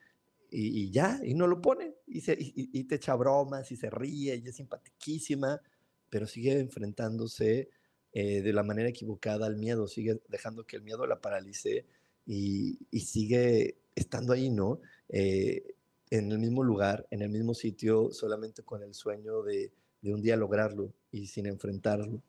y, 0.51 0.91
ya, 0.91 1.19
y 1.23 1.33
no 1.33 1.47
lo 1.47 1.61
pone. 1.61 1.95
Y, 2.05 2.21
se, 2.21 2.35
y, 2.37 2.83
te 2.83 2.95
echa 2.95 3.15
bromas 3.15 3.71
y 3.71 3.77
se 3.77 3.89
ríe 3.89 4.35
y 4.35 4.47
es 4.47 4.55
simpaticísima, 4.55 5.61
pero 6.09 6.27
sigue 6.27 6.59
enfrentándose 6.59 7.69
eh, 8.13 8.41
de 8.41 8.53
la 8.53 8.63
manera 8.63 8.89
equivocada 8.89 9.45
al 9.45 9.57
miedo, 9.57 9.87
sigue 9.87 10.21
dejando 10.27 10.65
que 10.65 10.75
el 10.75 10.83
miedo 10.83 11.05
la 11.07 11.21
paralice 11.21 11.85
y, 12.25 12.77
sigue 12.99 13.77
estando 13.95 14.33
ahí, 14.33 14.49
¿no? 14.49 14.79
Eh, 15.09 15.75
en 16.09 16.31
el 16.31 16.39
mismo 16.39 16.63
lugar, 16.63 17.07
en 17.09 17.21
el 17.21 17.29
mismo 17.29 17.53
sitio, 17.53 18.11
solamente 18.11 18.63
con 18.63 18.83
el 18.83 18.93
sueño 18.93 19.43
de, 19.43 19.71
de 20.01 20.13
un 20.13 20.21
día 20.21 20.35
lograrlo 20.35 20.93
y 21.11 21.27
sin 21.27 21.45
enfrentarlo. 21.45 22.21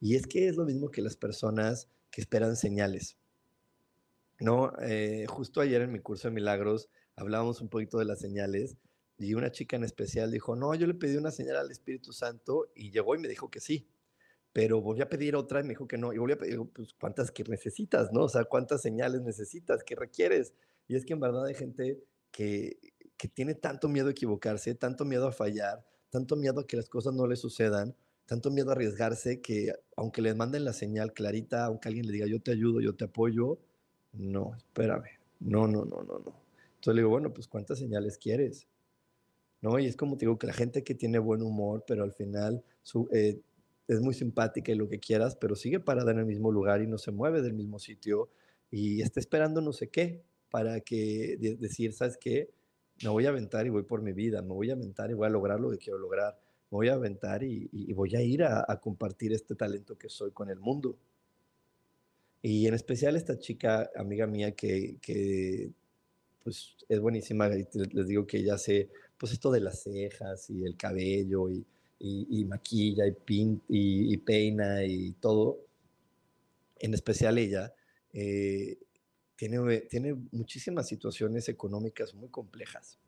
Y 0.00 0.14
es 0.14 0.26
que 0.26 0.48
es 0.48 0.56
lo 0.56 0.64
mismo 0.64 0.90
que 0.90 1.02
las 1.02 1.16
personas 1.16 1.88
que 2.10 2.20
esperan 2.20 2.56
señales. 2.56 3.16
No, 4.38 4.72
eh, 4.82 5.26
justo 5.28 5.60
ayer 5.60 5.82
en 5.82 5.92
mi 5.92 6.00
curso 6.00 6.28
de 6.28 6.34
milagros 6.34 6.90
hablábamos 7.16 7.60
un 7.62 7.68
poquito 7.68 7.98
de 7.98 8.04
las 8.04 8.20
señales 8.20 8.76
y 9.18 9.32
una 9.32 9.50
chica 9.50 9.76
en 9.76 9.84
especial 9.84 10.30
dijo, 10.30 10.56
no, 10.56 10.74
yo 10.74 10.86
le 10.86 10.94
pedí 10.94 11.16
una 11.16 11.30
señal 11.30 11.56
al 11.56 11.70
Espíritu 11.70 12.12
Santo 12.12 12.70
y 12.74 12.90
llegó 12.90 13.14
y 13.14 13.18
me 13.18 13.28
dijo 13.28 13.50
que 13.50 13.60
sí, 13.60 13.86
pero 14.56 14.80
volví 14.80 15.02
a 15.02 15.08
pedir 15.10 15.36
otra 15.36 15.60
y 15.60 15.64
me 15.64 15.68
dijo 15.68 15.86
que 15.86 15.98
no, 15.98 16.14
y 16.14 16.16
volví 16.16 16.32
a 16.32 16.38
pedir, 16.38 16.58
pues, 16.72 16.94
¿cuántas 16.98 17.30
que 17.30 17.44
necesitas, 17.44 18.10
no? 18.10 18.22
O 18.22 18.28
sea, 18.30 18.46
¿cuántas 18.46 18.80
señales 18.80 19.20
necesitas? 19.20 19.84
¿Qué 19.84 19.94
requieres? 19.94 20.54
Y 20.88 20.96
es 20.96 21.04
que 21.04 21.12
en 21.12 21.20
verdad 21.20 21.44
hay 21.44 21.52
gente 21.52 22.02
que, 22.30 22.78
que 23.18 23.28
tiene 23.28 23.54
tanto 23.54 23.86
miedo 23.86 24.08
a 24.08 24.12
equivocarse, 24.12 24.74
tanto 24.74 25.04
miedo 25.04 25.28
a 25.28 25.32
fallar, 25.32 25.84
tanto 26.08 26.36
miedo 26.36 26.60
a 26.60 26.66
que 26.66 26.78
las 26.78 26.88
cosas 26.88 27.12
no 27.12 27.26
le 27.26 27.36
sucedan, 27.36 27.94
tanto 28.24 28.50
miedo 28.50 28.70
a 28.70 28.72
arriesgarse 28.72 29.42
que 29.42 29.74
aunque 29.94 30.22
les 30.22 30.34
manden 30.34 30.64
la 30.64 30.72
señal 30.72 31.12
clarita, 31.12 31.66
aunque 31.66 31.88
alguien 31.88 32.06
le 32.06 32.14
diga 32.14 32.26
yo 32.26 32.40
te 32.40 32.52
ayudo, 32.52 32.80
yo 32.80 32.94
te 32.94 33.04
apoyo, 33.04 33.58
no, 34.14 34.54
espérame, 34.56 35.18
no, 35.38 35.68
no, 35.68 35.84
no, 35.84 36.02
no, 36.02 36.18
no. 36.18 36.42
Entonces 36.76 36.94
le 36.94 37.02
digo, 37.02 37.10
bueno, 37.10 37.30
pues 37.34 37.46
¿cuántas 37.46 37.78
señales 37.78 38.16
quieres? 38.16 38.66
¿No? 39.60 39.78
Y 39.78 39.84
es 39.84 39.96
como 39.96 40.16
te 40.16 40.24
digo, 40.24 40.38
que 40.38 40.46
la 40.46 40.54
gente 40.54 40.82
que 40.82 40.94
tiene 40.94 41.18
buen 41.18 41.42
humor, 41.42 41.84
pero 41.86 42.04
al 42.04 42.14
final 42.14 42.64
su, 42.82 43.06
eh, 43.12 43.42
es 43.88 44.00
muy 44.00 44.14
simpática 44.14 44.72
y 44.72 44.74
lo 44.74 44.88
que 44.88 44.98
quieras, 44.98 45.36
pero 45.36 45.54
sigue 45.54 45.80
parada 45.80 46.10
en 46.12 46.18
el 46.18 46.26
mismo 46.26 46.50
lugar 46.50 46.82
y 46.82 46.86
no 46.86 46.98
se 46.98 47.12
mueve 47.12 47.42
del 47.42 47.54
mismo 47.54 47.78
sitio 47.78 48.30
y 48.70 49.02
está 49.02 49.20
esperando 49.20 49.60
no 49.60 49.72
sé 49.72 49.88
qué 49.88 50.24
para 50.50 50.80
que 50.80 51.36
decir, 51.58 51.92
¿sabes 51.92 52.16
qué? 52.16 52.50
Me 53.02 53.10
voy 53.10 53.26
a 53.26 53.28
aventar 53.28 53.66
y 53.66 53.70
voy 53.70 53.82
por 53.82 54.02
mi 54.02 54.12
vida, 54.12 54.42
me 54.42 54.54
voy 54.54 54.70
a 54.70 54.74
aventar 54.74 55.10
y 55.10 55.14
voy 55.14 55.26
a 55.26 55.30
lograr 55.30 55.60
lo 55.60 55.70
que 55.70 55.78
quiero 55.78 55.98
lograr, 55.98 56.38
me 56.70 56.76
voy 56.76 56.88
a 56.88 56.94
aventar 56.94 57.42
y, 57.42 57.92
voy 57.92 58.16
a 58.16 58.22
ir 58.22 58.42
a, 58.42 58.64
compartir 58.80 59.32
este 59.32 59.54
talento 59.54 59.96
que 59.98 60.08
soy 60.08 60.32
con 60.32 60.50
el 60.50 60.58
mundo. 60.58 60.96
Y 62.42 62.66
en 62.66 62.74
especial 62.74 63.16
esta 63.16 63.38
chica, 63.38 63.90
amiga 63.96 64.26
mía, 64.26 64.52
que, 64.52 64.96
que 65.00 65.72
pues 66.42 66.76
es 66.88 67.00
buenísima, 67.00 67.48
les 67.48 68.06
digo 68.06 68.26
que 68.26 68.38
ella 68.38 68.54
hace 68.54 68.88
pues 69.18 69.32
esto 69.32 69.50
de 69.50 69.60
las 69.60 69.82
cejas 69.82 70.48
y 70.50 70.64
el 70.64 70.76
cabello 70.76 71.50
y, 71.50 71.66
y, 71.98 72.44
maquilla 72.44 73.06
y, 73.06 73.12
pin, 73.12 73.62
y, 73.68 74.16
peina 74.18 74.84
y 74.84 75.12
todo, 75.12 75.60
en 76.78 76.94
especial 76.94 77.38
ella, 77.38 77.74
eh, 78.12 78.78
tiene, 79.36 79.80
tiene 79.82 80.14
muchísimas 80.32 80.88
situaciones 80.88 81.48
económicas 81.48 82.14
muy 82.14 82.28
complejas, 82.28 82.98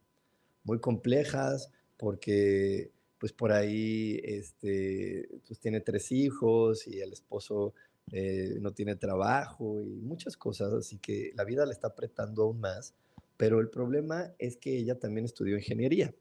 muy 0.64 0.78
complejas 0.80 1.70
porque 1.96 2.90
pues 3.18 3.32
por 3.32 3.52
ahí 3.52 4.20
este, 4.22 5.28
pues 5.46 5.58
tiene 5.58 5.80
tres 5.80 6.12
hijos 6.12 6.86
y 6.86 7.00
el 7.00 7.12
esposo 7.12 7.74
eh, 8.12 8.56
no 8.60 8.72
tiene 8.72 8.96
trabajo 8.96 9.82
y 9.82 10.00
muchas 10.00 10.36
cosas, 10.36 10.72
así 10.72 10.98
que 10.98 11.32
la 11.34 11.44
vida 11.44 11.66
le 11.66 11.72
está 11.72 11.88
apretando 11.88 12.44
aún 12.44 12.60
más, 12.60 12.94
pero 13.36 13.60
el 13.60 13.68
problema 13.68 14.32
es 14.38 14.56
que 14.56 14.76
ella 14.76 14.98
también 14.98 15.24
estudió 15.24 15.56
ingeniería 15.56 16.14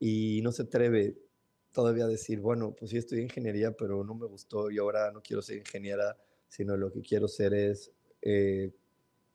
y 0.00 0.40
no 0.42 0.52
se 0.52 0.62
atreve 0.62 1.16
todavía 1.72 2.06
decir, 2.06 2.40
bueno, 2.40 2.74
pues 2.74 2.90
sí 2.90 2.98
estudié 2.98 3.22
ingeniería, 3.22 3.72
pero 3.72 4.04
no 4.04 4.14
me 4.14 4.26
gustó 4.26 4.70
y 4.70 4.78
ahora 4.78 5.10
no 5.10 5.22
quiero 5.22 5.42
ser 5.42 5.58
ingeniera, 5.58 6.16
sino 6.48 6.76
lo 6.76 6.92
que 6.92 7.00
quiero 7.00 7.28
ser 7.28 7.54
es 7.54 7.90
eh, 8.20 8.70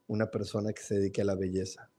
una 0.06 0.30
persona 0.30 0.72
que 0.72 0.82
se 0.82 0.96
dedique 0.96 1.20
a 1.20 1.24
la 1.24 1.34
belleza. 1.34 1.90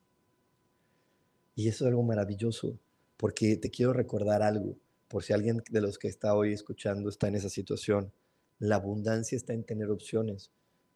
Y 1.56 1.68
eso 1.68 1.84
es 1.84 1.90
algo 1.90 2.04
maravilloso, 2.04 2.80
porque 3.18 3.58
te 3.58 3.70
quiero 3.70 3.94
recordar 3.94 4.42
algo, 4.42 4.78
por 5.08 5.24
si 5.24 5.34
alguien 5.34 5.62
de 5.70 5.82
los 5.82 5.98
que 5.98 6.08
está 6.08 6.34
hoy 6.36 6.54
escuchando 6.54 7.10
está 7.10 7.28
en 7.28 7.36
esa 7.36 7.50
situación. 7.50 8.14
La 8.60 8.76
abundancia 8.76 9.36
está 9.36 9.54
en 9.54 9.64
tener 9.64 9.90
opciones. 9.90 10.52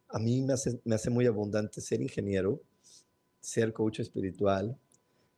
A 0.08 0.18
mí 0.18 0.42
me 0.42 0.54
hace, 0.54 0.80
me 0.84 0.94
hace 0.94 1.10
muy 1.10 1.26
abundante 1.26 1.80
ser 1.80 2.00
ingeniero, 2.00 2.62
ser 3.40 3.72
coach 3.72 4.00
espiritual, 4.00 4.78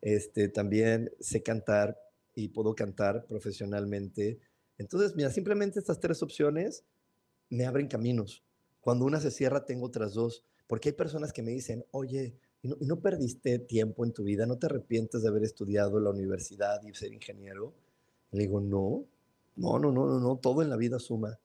este, 0.00 0.48
también 0.48 1.10
sé 1.18 1.42
cantar, 1.42 1.98
y 2.36 2.48
puedo 2.48 2.74
cantar 2.76 3.26
profesionalmente. 3.26 4.38
Entonces, 4.78 5.16
mira, 5.16 5.30
simplemente 5.30 5.80
estas 5.80 5.98
tres 5.98 6.22
opciones 6.22 6.84
me 7.48 7.64
abren 7.64 7.88
caminos. 7.88 8.44
Cuando 8.80 9.06
una 9.06 9.20
se 9.20 9.32
cierra, 9.32 9.64
tengo 9.64 9.86
otras 9.86 10.14
dos. 10.14 10.44
Porque 10.66 10.90
hay 10.90 10.92
personas 10.94 11.32
que 11.32 11.42
me 11.42 11.52
dicen, 11.52 11.84
oye, 11.92 12.36
¿y 12.62 12.68
no, 12.68 13.00
perdiste 13.00 13.58
tiempo 13.58 14.04
en 14.04 14.12
tu 14.12 14.22
vida? 14.22 14.46
¿No 14.46 14.58
te 14.58 14.66
arrepientes 14.66 15.22
de 15.22 15.28
haber 15.28 15.44
estudiado 15.44 15.98
la 15.98 16.10
universidad 16.10 16.82
y 16.82 16.92
ser 16.94 17.12
ingeniero? 17.12 17.72
Le 18.32 18.42
digo, 18.42 18.60
no, 18.60 19.06
no, 19.56 19.78
no, 19.78 19.90
no, 19.90 20.06
no, 20.06 20.20
no, 20.20 20.36
todo 20.36 20.62
en 20.62 20.68
la 20.68 20.76
vida 20.76 20.98
suma. 20.98 21.38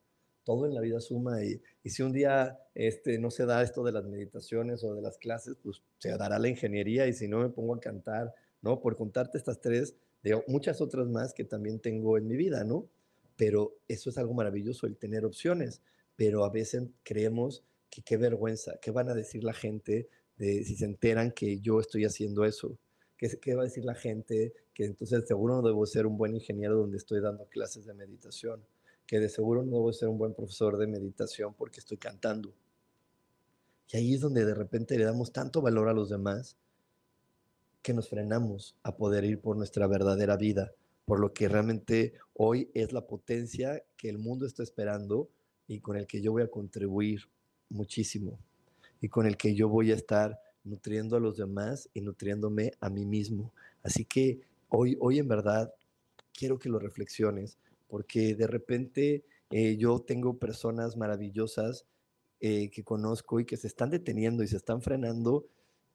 Todo 0.44 0.66
en 0.66 0.74
la 0.74 0.82
vida 0.82 1.00
suma. 1.00 1.42
Y, 1.46 1.62
y 1.84 1.90
si 1.90 2.04
un 2.04 2.12
día 2.12 2.60
este, 2.76 3.18
no 3.18 3.32
se 3.32 3.46
da 3.46 3.64
esto 3.64 3.84
de 3.84 3.94
las 3.94 4.06
meditaciones 4.06 4.84
o 4.84 4.94
de 4.94 5.02
las 5.02 5.18
clases, 5.18 5.56
pues 5.64 5.82
se 6.00 6.10
dará 6.18 6.38
la 6.38 6.50
ingeniería. 6.50 7.08
Y 7.08 7.14
si 7.14 7.30
no, 7.30 7.40
me 7.40 7.50
pongo 7.50 7.76
a 7.76 7.80
cantar, 7.80 8.34
¿no? 8.62 8.82
Por 8.82 8.98
contarte 8.98 9.38
estas 9.38 9.62
tres, 9.62 9.96
de 10.24 10.42
muchas 10.48 10.82
otras 10.82 11.08
más 11.08 11.34
que 11.34 11.44
también 11.44 11.80
tengo 11.80 12.18
en 12.18 12.28
mi 12.28 12.36
vida, 12.36 12.64
¿no? 12.64 12.88
Pero 13.36 13.78
eso 13.88 14.10
es 14.10 14.18
algo 14.18 14.34
maravilloso, 14.34 14.86
el 14.86 14.98
tener 14.98 15.26
opciones, 15.26 15.82
pero 16.16 16.46
a 16.46 16.50
veces 16.50 16.84
creemos 17.04 17.64
que 17.90 18.02
qué 18.02 18.18
vergüenza, 18.18 18.80
qué 18.82 18.92
van 18.92 19.10
a 19.10 19.14
decir 19.14 19.44
la 19.44 19.54
gente 19.54 20.08
de 20.38 20.64
si 20.64 20.76
se 20.76 20.86
enteran 20.86 21.32
que 21.32 21.60
yo 21.60 21.80
estoy 21.80 22.06
haciendo 22.06 22.46
eso, 22.46 22.78
qué, 23.18 23.30
qué 23.40 23.56
va 23.56 23.62
a 23.62 23.66
decir 23.66 23.86
la 23.86 23.96
gente 23.96 24.54
que 24.74 24.86
entonces 24.86 25.28
seguro 25.28 25.56
no 25.56 25.68
debo 25.68 25.86
ser 25.86 26.06
un 26.06 26.18
buen 26.18 26.34
ingeniero 26.34 26.78
donde 26.78 26.98
estoy 26.98 27.20
dando 27.22 27.46
clases 27.46 27.86
de 27.86 27.94
meditación, 27.94 28.64
que 29.06 29.20
de 29.20 29.30
seguro 29.30 29.64
no 29.64 29.72
debo 29.72 29.94
ser 29.94 30.10
un 30.10 30.18
buen 30.18 30.34
profesor 30.34 30.78
de 30.78 30.88
meditación 30.88 31.54
porque 31.54 31.80
estoy 31.80 31.98
cantando. 31.98 32.54
Y 33.92 33.98
ahí 33.98 34.14
es 34.14 34.22
donde 34.22 34.46
de 34.46 34.54
repente 34.54 34.98
le 34.98 35.04
damos 35.04 35.34
tanto 35.34 35.62
valor 35.62 35.90
a 35.90 35.94
los 35.94 36.10
demás 36.10 36.56
que 37.82 37.94
nos 37.94 38.10
frenamos 38.10 38.76
a 38.84 38.96
poder 38.96 39.24
ir 39.24 39.40
por 39.40 39.58
nuestra 39.58 39.88
verdadera 39.88 40.38
vida, 40.38 40.72
por 41.06 41.20
lo 41.20 41.34
que 41.34 41.50
realmente 41.50 42.14
hoy 42.34 42.70
es 42.74 42.94
la 42.94 43.08
potencia 43.08 43.84
que 43.98 44.10
el 44.10 44.18
mundo 44.18 44.46
está 44.46 44.64
esperando 44.64 45.30
y 45.68 45.80
con 45.80 45.98
el 45.98 46.08
que 46.08 46.22
yo 46.22 46.32
voy 46.32 46.44
a 46.44 46.52
contribuir 46.52 47.30
muchísimo 47.70 48.40
y 49.00 49.10
con 49.10 49.26
el 49.26 49.38
que 49.38 49.56
yo 49.56 49.68
voy 49.68 49.92
a 49.92 49.96
estar 49.96 50.40
nutriendo 50.64 51.16
a 51.16 51.20
los 51.20 51.38
demás 51.38 51.90
y 51.94 52.02
nutriéndome 52.02 52.74
a 52.80 52.90
mí 52.90 53.06
mismo. 53.06 53.52
Así 53.84 54.06
que 54.06 54.42
hoy, 54.70 54.96
hoy 55.00 55.20
en 55.20 55.28
verdad 55.28 55.74
quiero 56.34 56.60
que 56.60 56.70
lo 56.70 56.80
reflexiones, 56.80 57.58
porque 57.88 58.36
de 58.36 58.48
repente 58.48 59.24
eh, 59.50 59.76
yo 59.78 60.00
tengo 60.00 60.38
personas 60.38 60.98
maravillosas 60.98 61.86
eh, 62.40 62.70
que 62.70 62.84
conozco 62.84 63.40
y 63.40 63.46
que 63.46 63.58
se 63.58 63.68
están 63.68 63.90
deteniendo 63.90 64.44
y 64.44 64.48
se 64.48 64.58
están 64.58 64.82
frenando 64.82 65.46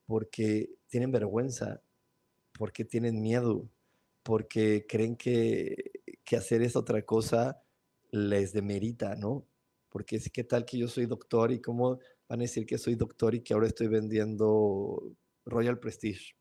porque 0.07 0.70
tienen 0.88 1.11
vergüenza, 1.11 1.82
porque 2.59 2.84
tienen 2.84 3.20
miedo, 3.20 3.68
porque 4.22 4.86
creen 4.88 5.16
que, 5.16 5.92
hacer 6.36 6.62
esa 6.62 6.80
otra 6.80 7.02
cosa 7.02 7.62
les 8.11 8.52
demerita, 8.52 9.14
¿no? 9.16 9.46
Porque 9.88 10.16
es 10.16 10.30
que 10.30 10.44
tal 10.44 10.64
que 10.64 10.78
yo 10.78 10.88
soy 10.88 11.07
doctor 11.07 11.52
y 11.52 11.61
cómo 11.61 11.98
van 12.28 12.40
a 12.40 12.42
decir 12.42 12.66
que 12.66 12.78
soy 12.78 12.94
doctor 12.94 13.34
y 13.34 13.42
que 13.42 13.54
ahora 13.54 13.68
estoy 13.68 13.88
vendiendo 13.88 15.12
Royal 15.44 15.78
Prestige. 15.78 16.34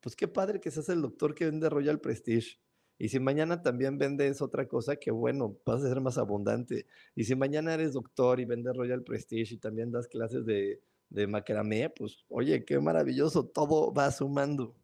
Pues 0.00 0.14
qué 0.14 0.28
padre 0.28 0.60
que 0.60 0.70
seas 0.70 0.88
el 0.88 1.02
doctor 1.02 1.34
que 1.34 1.46
vende 1.46 1.68
Royal 1.68 2.00
Prestige 2.00 2.60
Y 2.98 3.08
si 3.08 3.18
mañana 3.18 3.62
también 3.62 3.98
vendes 3.98 4.40
otra 4.40 4.68
cosa, 4.68 4.96
que 4.96 5.10
bueno, 5.10 5.58
vas 5.66 5.82
a 5.82 5.88
ser 5.88 6.00
más 6.00 6.18
abundante. 6.18 6.86
Y 7.14 7.24
si 7.24 7.34
mañana 7.34 7.74
eres 7.74 7.92
doctor 7.92 8.40
y 8.40 8.44
vendes 8.44 8.76
Royal 8.76 9.02
Prestige 9.02 9.54
y 9.54 9.58
también 9.58 9.90
das 9.90 10.06
clases 10.08 10.44
de, 10.46 10.80
de 11.10 11.26
macramé, 11.26 11.90
pues 11.90 12.24
oye, 12.28 12.64
qué 12.64 12.78
maravilloso, 12.78 13.46
todo 13.46 13.92
va 13.92 14.10
sumando, 14.10 14.76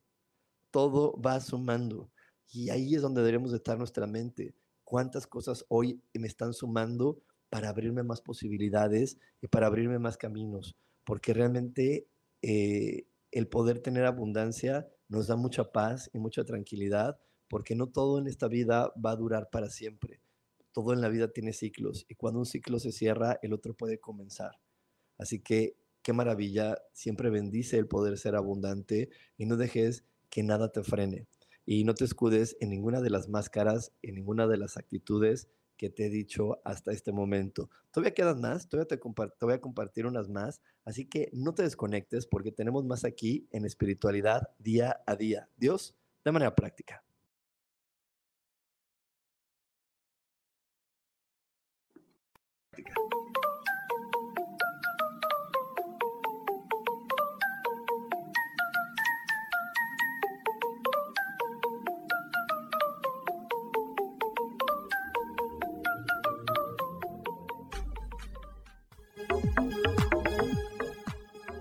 todo 0.70 1.20
va 1.20 1.41
sumando. 1.41 2.11
Y 2.53 2.70
ahí 2.70 2.95
es 2.95 3.03
donde 3.03 3.20
deberíamos 3.20 3.53
estar 3.53 3.79
nuestra 3.79 4.07
mente. 4.07 4.55
¿Cuántas 4.85 5.27
cosas 5.27 5.64
hoy 5.68 6.01
me 6.12 6.27
están 6.27 6.53
sumando 6.53 7.18
para 7.51 7.68
abrirme 7.68 8.03
más 8.03 8.20
posibilidades 8.20 9.18
y 9.41 9.49
para 9.49 9.66
abrirme 9.66 9.99
más 9.99 10.16
caminos? 10.16 10.77
Porque 11.05 11.35
realmente 11.35 12.07
eh, 12.43 13.07
el 13.33 13.49
poder 13.49 13.81
tener 13.81 14.05
abundancia 14.05 14.89
nos 15.09 15.27
da 15.27 15.37
mucha 15.37 15.72
paz 15.72 16.11
y 16.12 16.18
mucha 16.18 16.45
tranquilidad 16.45 17.18
porque 17.49 17.75
no 17.75 17.89
todo 17.89 18.18
en 18.18 18.27
esta 18.27 18.49
vida 18.49 18.93
va 19.05 19.12
a 19.12 19.16
durar 19.16 19.51
para 19.51 19.68
siempre. 19.68 20.20
Todo 20.72 20.93
en 20.93 21.01
la 21.01 21.09
vida 21.09 21.29
tiene 21.29 21.53
ciclos 21.53 22.05
y 22.09 22.14
cuando 22.14 22.41
un 22.41 22.47
ciclo 22.47 22.79
se 22.79 22.93
cierra, 22.93 23.39
el 23.43 23.53
otro 23.53 23.75
puede 23.75 24.01
comenzar. 24.01 24.59
Así 25.18 25.41
que 25.41 25.77
qué 26.05 26.13
maravilla, 26.13 26.77
siempre 26.93 27.31
bendice 27.31 27.79
el 27.79 27.89
poder 27.89 28.19
ser 28.19 28.37
abundante 28.37 29.09
y 29.37 29.47
no 29.47 29.57
dejes 29.57 30.05
que 30.29 30.43
nada 30.43 30.71
te 30.71 30.85
frene. 30.85 31.27
Y 31.67 31.85
no 31.85 31.95
te 31.95 32.05
escudes 32.05 32.57
en 32.61 32.69
ninguna 32.71 33.01
de 33.01 33.09
las 33.09 33.29
máscaras, 33.29 33.91
en 34.03 34.17
ninguna 34.17 34.47
de 34.47 34.59
las 34.59 34.77
actitudes 34.77 35.49
que 35.79 35.89
te 35.89 36.07
he 36.07 36.11
dicho 36.11 36.61
hasta 36.65 36.93
este 36.93 37.11
momento. 37.11 37.71
Todavía 37.91 38.15
quedan 38.15 38.41
más, 38.41 38.69
todavía 38.69 38.87
te, 38.87 38.97
te, 38.99 39.45
voy 39.47 39.55
a 39.55 39.61
compartir 39.61 40.07
unas 40.07 40.29
más, 40.29 40.61
así 40.85 41.07
que 41.07 41.31
no 41.33 41.55
te 41.55 41.63
desconectes 41.63 42.27
porque 42.27 42.53
tenemos 42.53 42.85
más 42.85 43.05
aquí 43.05 43.49
en 43.51 43.65
espiritualidad 43.65 44.51
día 44.59 45.01
a 45.07 45.17
día. 45.17 45.49
Dios, 45.57 45.97
de 46.25 46.33
manera 46.33 46.55
práctica. 46.55 47.04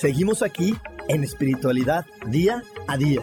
Seguimos 0.00 0.40
aquí 0.42 0.74
en 1.08 1.24
espiritualidad 1.24 2.06
día 2.26 2.62
a 2.88 2.96
día. 2.96 3.20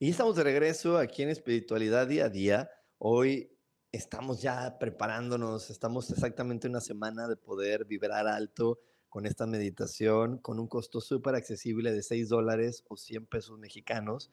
Y 0.00 0.10
estamos 0.10 0.34
de 0.34 0.42
regreso 0.42 0.98
aquí 0.98 1.22
en 1.22 1.28
Espiritualidad 1.28 2.08
Día 2.08 2.24
a 2.24 2.28
Día. 2.30 2.70
Hoy 2.98 3.56
estamos 3.92 4.42
ya 4.42 4.76
preparándonos, 4.80 5.70
estamos 5.70 6.10
exactamente 6.10 6.66
una 6.66 6.80
semana 6.80 7.28
de 7.28 7.36
poder 7.36 7.84
vibrar 7.84 8.26
alto 8.26 8.80
con 9.12 9.26
esta 9.26 9.46
meditación 9.46 10.38
con 10.38 10.58
un 10.58 10.66
costo 10.66 11.02
súper 11.02 11.34
accesible 11.34 11.92
de 11.92 12.02
6 12.02 12.30
dólares 12.30 12.82
o 12.88 12.96
100 12.96 13.26
pesos 13.26 13.58
mexicanos. 13.58 14.30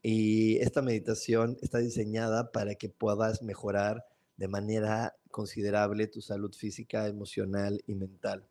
Y 0.00 0.56
esta 0.60 0.80
meditación 0.80 1.58
está 1.60 1.80
diseñada 1.80 2.50
para 2.50 2.76
que 2.76 2.88
puedas 2.88 3.42
mejorar 3.42 4.06
de 4.38 4.48
manera 4.48 5.14
considerable 5.30 6.06
tu 6.06 6.22
salud 6.22 6.50
física, 6.54 7.08
emocional 7.08 7.82
y 7.86 7.94
mental. 7.94 8.48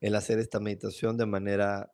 El 0.00 0.16
hacer 0.16 0.40
esta 0.40 0.58
meditación 0.58 1.16
de 1.16 1.26
manera 1.26 1.92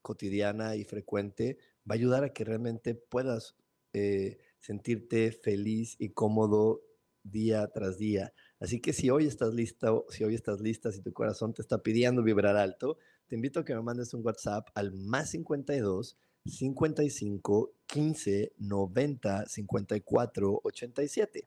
cotidiana 0.00 0.74
y 0.74 0.82
frecuente 0.82 1.58
va 1.88 1.94
a 1.94 1.98
ayudar 1.98 2.24
a 2.24 2.32
que 2.32 2.42
realmente 2.42 2.96
puedas 2.96 3.54
eh, 3.92 4.38
sentirte 4.58 5.30
feliz 5.30 5.94
y 6.00 6.08
cómodo 6.08 6.82
día 7.22 7.68
tras 7.68 7.96
día. 7.96 8.32
Así 8.62 8.80
que 8.80 8.92
si 8.92 9.10
hoy 9.10 9.26
estás 9.26 9.52
lista, 9.54 9.90
si 10.08 10.22
hoy 10.22 10.36
estás 10.36 10.60
lista, 10.60 10.92
si 10.92 11.00
tu 11.00 11.12
corazón 11.12 11.52
te 11.52 11.62
está 11.62 11.82
pidiendo 11.82 12.22
vibrar 12.22 12.56
alto, 12.56 12.96
te 13.26 13.34
invito 13.34 13.58
a 13.58 13.64
que 13.64 13.74
me 13.74 13.82
mandes 13.82 14.14
un 14.14 14.24
WhatsApp 14.24 14.68
al 14.74 14.92
más 14.92 15.30
52 15.30 16.16
55 16.46 17.72
15 17.86 18.52
90 18.58 19.46
54 19.48 20.60
87. 20.62 21.44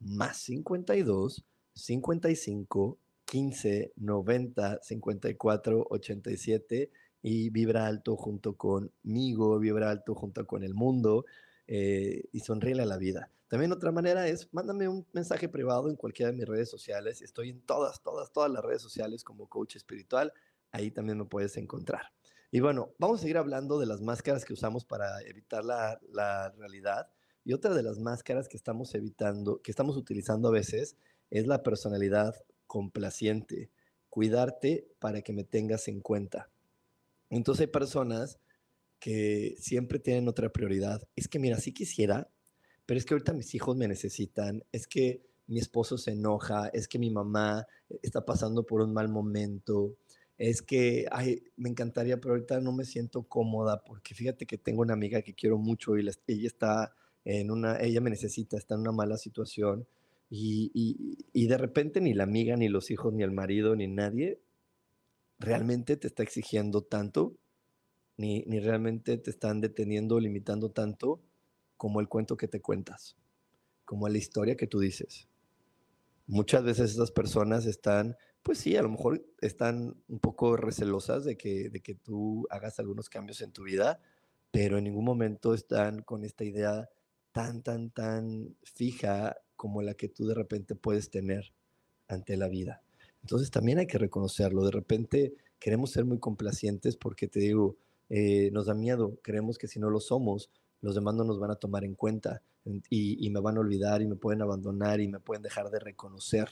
Más 0.00 0.36
52 0.38 1.44
55 1.74 2.98
15 3.24 3.92
90 3.94 4.80
54 4.82 5.86
87 5.88 6.90
y 7.22 7.50
vibra 7.50 7.86
alto 7.86 8.16
junto 8.16 8.56
conmigo, 8.56 9.60
vibra 9.60 9.92
alto 9.92 10.16
junto 10.16 10.44
con 10.44 10.64
el 10.64 10.74
mundo 10.74 11.24
eh, 11.68 12.24
y 12.32 12.40
sonríe 12.40 12.80
a 12.80 12.86
la 12.86 12.96
vida. 12.96 13.30
También 13.46 13.72
otra 13.72 13.92
manera 13.92 14.26
es, 14.26 14.48
mándame 14.52 14.88
un 14.88 15.06
mensaje 15.12 15.50
privado 15.50 15.90
en 15.90 15.96
cualquiera 15.96 16.32
de 16.32 16.38
mis 16.38 16.46
redes 16.46 16.70
sociales. 16.70 17.20
Estoy 17.20 17.50
en 17.50 17.60
todas, 17.60 18.02
todas, 18.02 18.32
todas 18.32 18.50
las 18.50 18.64
redes 18.64 18.80
sociales 18.80 19.22
como 19.22 19.48
coach 19.48 19.76
espiritual. 19.76 20.32
Ahí 20.72 20.90
también 20.90 21.18
me 21.18 21.26
puedes 21.26 21.58
encontrar. 21.58 22.12
Y 22.50 22.60
bueno, 22.60 22.94
vamos 22.98 23.20
a 23.20 23.22
seguir 23.22 23.36
hablando 23.36 23.78
de 23.78 23.84
las 23.84 24.00
máscaras 24.00 24.46
que 24.46 24.54
usamos 24.54 24.86
para 24.86 25.20
evitar 25.22 25.62
la, 25.62 26.00
la 26.10 26.50
realidad. 26.52 27.10
Y 27.44 27.52
otra 27.52 27.74
de 27.74 27.82
las 27.82 27.98
máscaras 27.98 28.48
que 28.48 28.56
estamos 28.56 28.94
evitando, 28.94 29.60
que 29.60 29.70
estamos 29.70 29.98
utilizando 29.98 30.48
a 30.48 30.52
veces, 30.52 30.96
es 31.30 31.46
la 31.46 31.62
personalidad 31.62 32.34
complaciente. 32.66 33.70
Cuidarte 34.08 34.88
para 34.98 35.20
que 35.20 35.34
me 35.34 35.44
tengas 35.44 35.88
en 35.88 36.00
cuenta. 36.00 36.50
Entonces 37.28 37.66
hay 37.66 37.72
personas 37.72 38.38
que 38.98 39.54
siempre 39.58 39.98
tienen 39.98 40.28
otra 40.28 40.50
prioridad. 40.50 41.02
Es 41.16 41.28
que, 41.28 41.38
mira, 41.38 41.58
si 41.58 41.72
quisiera, 41.72 42.28
pero 42.86 42.98
es 42.98 43.04
que 43.04 43.14
ahorita 43.14 43.32
mis 43.32 43.54
hijos 43.54 43.76
me 43.76 43.88
necesitan, 43.88 44.64
es 44.72 44.86
que 44.86 45.22
mi 45.46 45.58
esposo 45.58 45.98
se 45.98 46.12
enoja, 46.12 46.68
es 46.68 46.88
que 46.88 46.98
mi 46.98 47.10
mamá 47.10 47.66
está 48.02 48.24
pasando 48.24 48.64
por 48.64 48.80
un 48.80 48.92
mal 48.92 49.08
momento, 49.08 49.96
es 50.36 50.62
que, 50.62 51.06
ay, 51.10 51.42
me 51.56 51.68
encantaría, 51.68 52.20
pero 52.20 52.34
ahorita 52.34 52.60
no 52.60 52.72
me 52.72 52.84
siento 52.84 53.22
cómoda 53.24 53.82
porque 53.82 54.14
fíjate 54.14 54.46
que 54.46 54.58
tengo 54.58 54.82
una 54.82 54.94
amiga 54.94 55.22
que 55.22 55.34
quiero 55.34 55.58
mucho 55.58 55.96
y 55.96 56.00
ella 56.00 56.46
está 56.46 56.94
en 57.24 57.50
una, 57.50 57.80
ella 57.80 58.00
me 58.00 58.10
necesita, 58.10 58.56
está 58.56 58.74
en 58.74 58.82
una 58.82 58.92
mala 58.92 59.16
situación 59.16 59.86
y, 60.30 60.70
y 61.32 61.46
de 61.46 61.58
repente 61.58 62.00
ni 62.00 62.14
la 62.14 62.24
amiga, 62.24 62.56
ni 62.56 62.68
los 62.68 62.90
hijos, 62.90 63.12
ni 63.14 63.22
el 63.22 63.32
marido, 63.32 63.74
ni 63.74 63.88
nadie 63.88 64.40
realmente 65.38 65.96
te 65.96 66.08
está 66.08 66.22
exigiendo 66.22 66.82
tanto, 66.82 67.36
ni, 68.18 68.42
ni 68.42 68.60
realmente 68.60 69.16
te 69.16 69.30
están 69.30 69.62
deteniendo 69.62 70.16
o 70.16 70.20
limitando 70.20 70.70
tanto 70.70 71.22
como 71.78 72.00
el 72.00 72.08
cuento 72.08 72.36
que 72.36 72.48
te 72.48 72.60
cuentas, 72.60 73.16
como 73.86 74.08
la 74.08 74.18
historia 74.18 74.56
que 74.56 74.66
tú 74.66 74.80
dices. 74.80 75.28
Muchas 76.26 76.64
veces 76.64 76.90
esas 76.90 77.12
personas 77.12 77.64
están, 77.64 78.16
pues 78.42 78.58
sí, 78.58 78.76
a 78.76 78.82
lo 78.82 78.90
mejor 78.90 79.24
están 79.40 80.02
un 80.08 80.18
poco 80.18 80.56
recelosas 80.56 81.24
de 81.24 81.38
que, 81.38 81.70
de 81.70 81.80
que 81.80 81.94
tú 81.94 82.46
hagas 82.50 82.78
algunos 82.80 83.08
cambios 83.08 83.40
en 83.40 83.52
tu 83.52 83.62
vida, 83.62 84.00
pero 84.50 84.76
en 84.76 84.84
ningún 84.84 85.04
momento 85.04 85.54
están 85.54 86.02
con 86.02 86.24
esta 86.24 86.44
idea 86.44 86.90
tan, 87.32 87.62
tan, 87.62 87.90
tan 87.90 88.56
fija 88.64 89.36
como 89.54 89.80
la 89.80 89.94
que 89.94 90.08
tú 90.08 90.26
de 90.26 90.34
repente 90.34 90.74
puedes 90.74 91.08
tener 91.10 91.52
ante 92.08 92.36
la 92.36 92.48
vida. 92.48 92.82
Entonces 93.22 93.50
también 93.50 93.78
hay 93.78 93.86
que 93.86 93.98
reconocerlo. 93.98 94.64
De 94.64 94.72
repente 94.72 95.34
queremos 95.60 95.92
ser 95.92 96.04
muy 96.04 96.18
complacientes 96.18 96.96
porque 96.96 97.28
te 97.28 97.40
digo, 97.40 97.76
eh, 98.10 98.50
nos 98.52 98.66
da 98.66 98.74
miedo, 98.74 99.18
creemos 99.22 99.58
que 99.58 99.68
si 99.68 99.78
no 99.78 99.90
lo 99.90 100.00
somos, 100.00 100.50
los 100.80 100.94
demás 100.94 101.14
no 101.14 101.24
nos 101.24 101.38
van 101.38 101.50
a 101.50 101.56
tomar 101.56 101.84
en 101.84 101.94
cuenta 101.94 102.42
y, 102.90 103.30
me 103.30 103.40
van 103.40 103.56
a 103.56 103.60
olvidar 103.60 104.02
y 104.02 104.06
me 104.06 104.16
pueden 104.16 104.42
abandonar 104.42 105.00
y 105.00 105.08
me 105.08 105.20
pueden 105.20 105.42
dejar 105.42 105.70
de 105.70 105.78
reconocer 105.78 106.48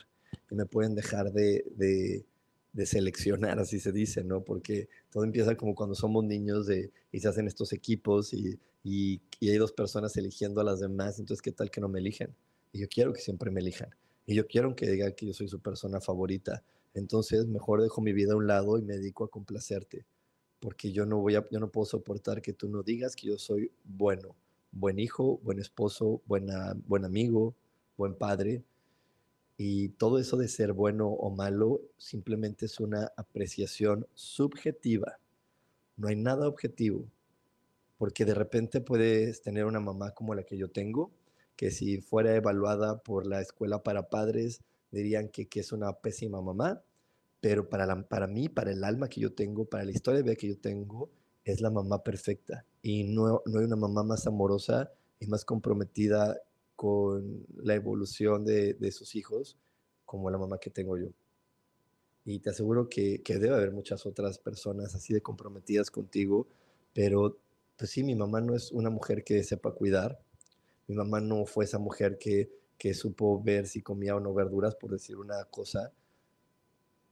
y 0.50 0.54
me 0.54 0.66
pueden 0.66 0.94
dejar 0.94 1.32
de, 1.32 1.64
de, 1.76 2.86
seleccionar, 2.86 3.58
así 3.58 3.80
se 3.80 3.90
dice, 3.90 4.22
¿no? 4.22 4.42
Porque 4.42 4.88
todo 5.10 5.24
empieza 5.24 5.56
como 5.56 5.74
cuando 5.74 5.94
somos 5.94 6.24
niños 6.24 6.66
de, 6.66 6.90
y 7.10 7.20
se 7.20 7.28
hacen 7.28 7.46
estos 7.46 7.72
equipos 7.72 8.34
y, 8.34 8.58
y, 8.84 9.20
hay 9.40 9.56
dos 9.56 9.72
personas 9.72 10.16
eligiendo 10.16 10.60
a 10.60 10.64
las 10.64 10.80
demás, 10.80 11.18
entonces 11.18 11.42
¿qué 11.42 11.52
tal 11.52 11.70
que 11.70 11.80
no 11.80 11.88
me 11.88 12.00
eligen? 12.00 12.34
Y 12.72 12.80
yo 12.80 12.88
quiero 12.88 13.12
que 13.12 13.20
siempre 13.20 13.50
me 13.50 13.60
elijan. 13.60 13.90
Y 14.26 14.34
yo 14.34 14.46
quiero 14.46 14.74
que 14.74 14.90
digan 14.90 15.12
que 15.14 15.26
yo 15.26 15.32
soy 15.32 15.48
su 15.48 15.60
persona 15.60 16.00
favorita. 16.00 16.62
Entonces, 16.94 17.46
mejor 17.46 17.80
dejo 17.80 18.00
mi 18.00 18.12
vida 18.12 18.32
a 18.32 18.36
un 18.36 18.46
lado 18.46 18.76
y 18.76 18.82
me 18.82 18.94
dedico 18.94 19.24
a 19.24 19.30
complacerte, 19.30 20.04
porque 20.60 20.92
yo 20.92 21.06
no 21.06 21.18
voy 21.18 21.34
yo 21.34 21.60
no 21.60 21.70
puedo 21.70 21.86
soportar 21.86 22.42
que 22.42 22.52
tú 22.52 22.68
no 22.68 22.82
digas 22.82 23.14
que 23.14 23.28
yo 23.28 23.38
soy 23.38 23.70
bueno, 23.84 24.36
buen 24.72 24.98
hijo, 24.98 25.38
buen 25.38 25.58
esposo, 25.58 26.22
buena, 26.26 26.74
buen 26.86 27.04
amigo, 27.04 27.54
buen 27.96 28.14
padre. 28.14 28.64
Y 29.58 29.90
todo 29.90 30.18
eso 30.18 30.36
de 30.36 30.48
ser 30.48 30.72
bueno 30.74 31.08
o 31.08 31.30
malo 31.30 31.80
simplemente 31.96 32.66
es 32.66 32.78
una 32.78 33.10
apreciación 33.16 34.06
subjetiva. 34.14 35.18
No 35.96 36.08
hay 36.08 36.16
nada 36.16 36.46
objetivo, 36.46 37.06
porque 37.96 38.26
de 38.26 38.34
repente 38.34 38.82
puedes 38.82 39.40
tener 39.40 39.64
una 39.64 39.80
mamá 39.80 40.12
como 40.12 40.34
la 40.34 40.42
que 40.42 40.58
yo 40.58 40.68
tengo, 40.70 41.10
que 41.56 41.70
si 41.70 42.02
fuera 42.02 42.36
evaluada 42.36 42.98
por 42.98 43.26
la 43.26 43.40
escuela 43.40 43.82
para 43.82 44.10
padres, 44.10 44.60
dirían 44.90 45.28
que, 45.30 45.48
que 45.48 45.60
es 45.60 45.72
una 45.72 45.92
pésima 45.94 46.42
mamá, 46.42 46.82
pero 47.46 47.68
para, 47.68 47.86
la, 47.86 48.02
para 48.02 48.26
mí, 48.26 48.48
para 48.48 48.72
el 48.72 48.82
alma 48.82 49.08
que 49.08 49.20
yo 49.20 49.32
tengo, 49.32 49.66
para 49.66 49.84
la 49.84 49.92
historia 49.92 50.16
de 50.16 50.24
vida 50.24 50.34
que 50.34 50.48
yo 50.48 50.58
tengo, 50.58 51.10
es 51.44 51.60
la 51.60 51.70
mamá 51.70 52.02
perfecta. 52.02 52.66
Y 52.82 53.04
no, 53.04 53.40
no 53.46 53.60
hay 53.60 53.66
una 53.66 53.76
mamá 53.76 54.02
más 54.02 54.26
amorosa 54.26 54.90
y 55.20 55.28
más 55.28 55.44
comprometida 55.44 56.40
con 56.74 57.46
la 57.54 57.76
evolución 57.76 58.44
de, 58.44 58.74
de, 58.74 58.90
sus 58.90 59.14
hijos 59.14 59.56
como 60.04 60.28
la 60.28 60.38
mamá 60.38 60.58
que 60.58 60.70
tengo 60.70 60.98
yo. 60.98 61.06
Y 62.24 62.40
te 62.40 62.50
aseguro 62.50 62.88
que, 62.88 63.22
que 63.22 63.38
debe 63.38 63.54
haber 63.54 63.70
muchas 63.70 64.06
otras 64.06 64.40
personas 64.40 64.96
así 64.96 65.14
de 65.14 65.22
comprometidas 65.22 65.88
contigo, 65.88 66.48
pero 66.94 67.38
pues 67.76 67.92
sí, 67.92 68.02
mi 68.02 68.16
mamá 68.16 68.40
no 68.40 68.56
es 68.56 68.72
una 68.72 68.90
mujer 68.90 69.22
que 69.22 69.44
sepa 69.44 69.70
cuidar, 69.70 70.18
mi 70.88 70.96
mamá 70.96 71.20
no 71.20 71.46
fue 71.46 71.64
esa 71.64 71.78
mujer 71.78 72.18
que, 72.18 72.50
que 72.76 72.92
supo 72.92 73.40
ver 73.40 73.68
si 73.68 73.82
comía 73.82 74.16
o 74.16 74.20
no 74.20 74.34
verduras, 74.34 74.74
por 74.74 74.90
decir 74.90 75.16
una 75.16 75.44
cosa, 75.44 75.92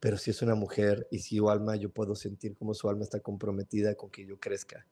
pero 0.04 0.18
si 0.18 0.30
es 0.30 0.42
una 0.42 0.54
mujer 0.54 1.08
y 1.10 1.20
si 1.20 1.38
su 1.38 1.48
alma, 1.48 1.76
yo 1.76 1.88
puedo 1.88 2.14
sentir 2.14 2.54
como 2.56 2.74
su 2.74 2.90
alma 2.90 3.04
está 3.04 3.20
comprometida 3.20 3.94
con 3.94 4.10
que 4.10 4.26
yo 4.26 4.38
crezca. 4.38 4.86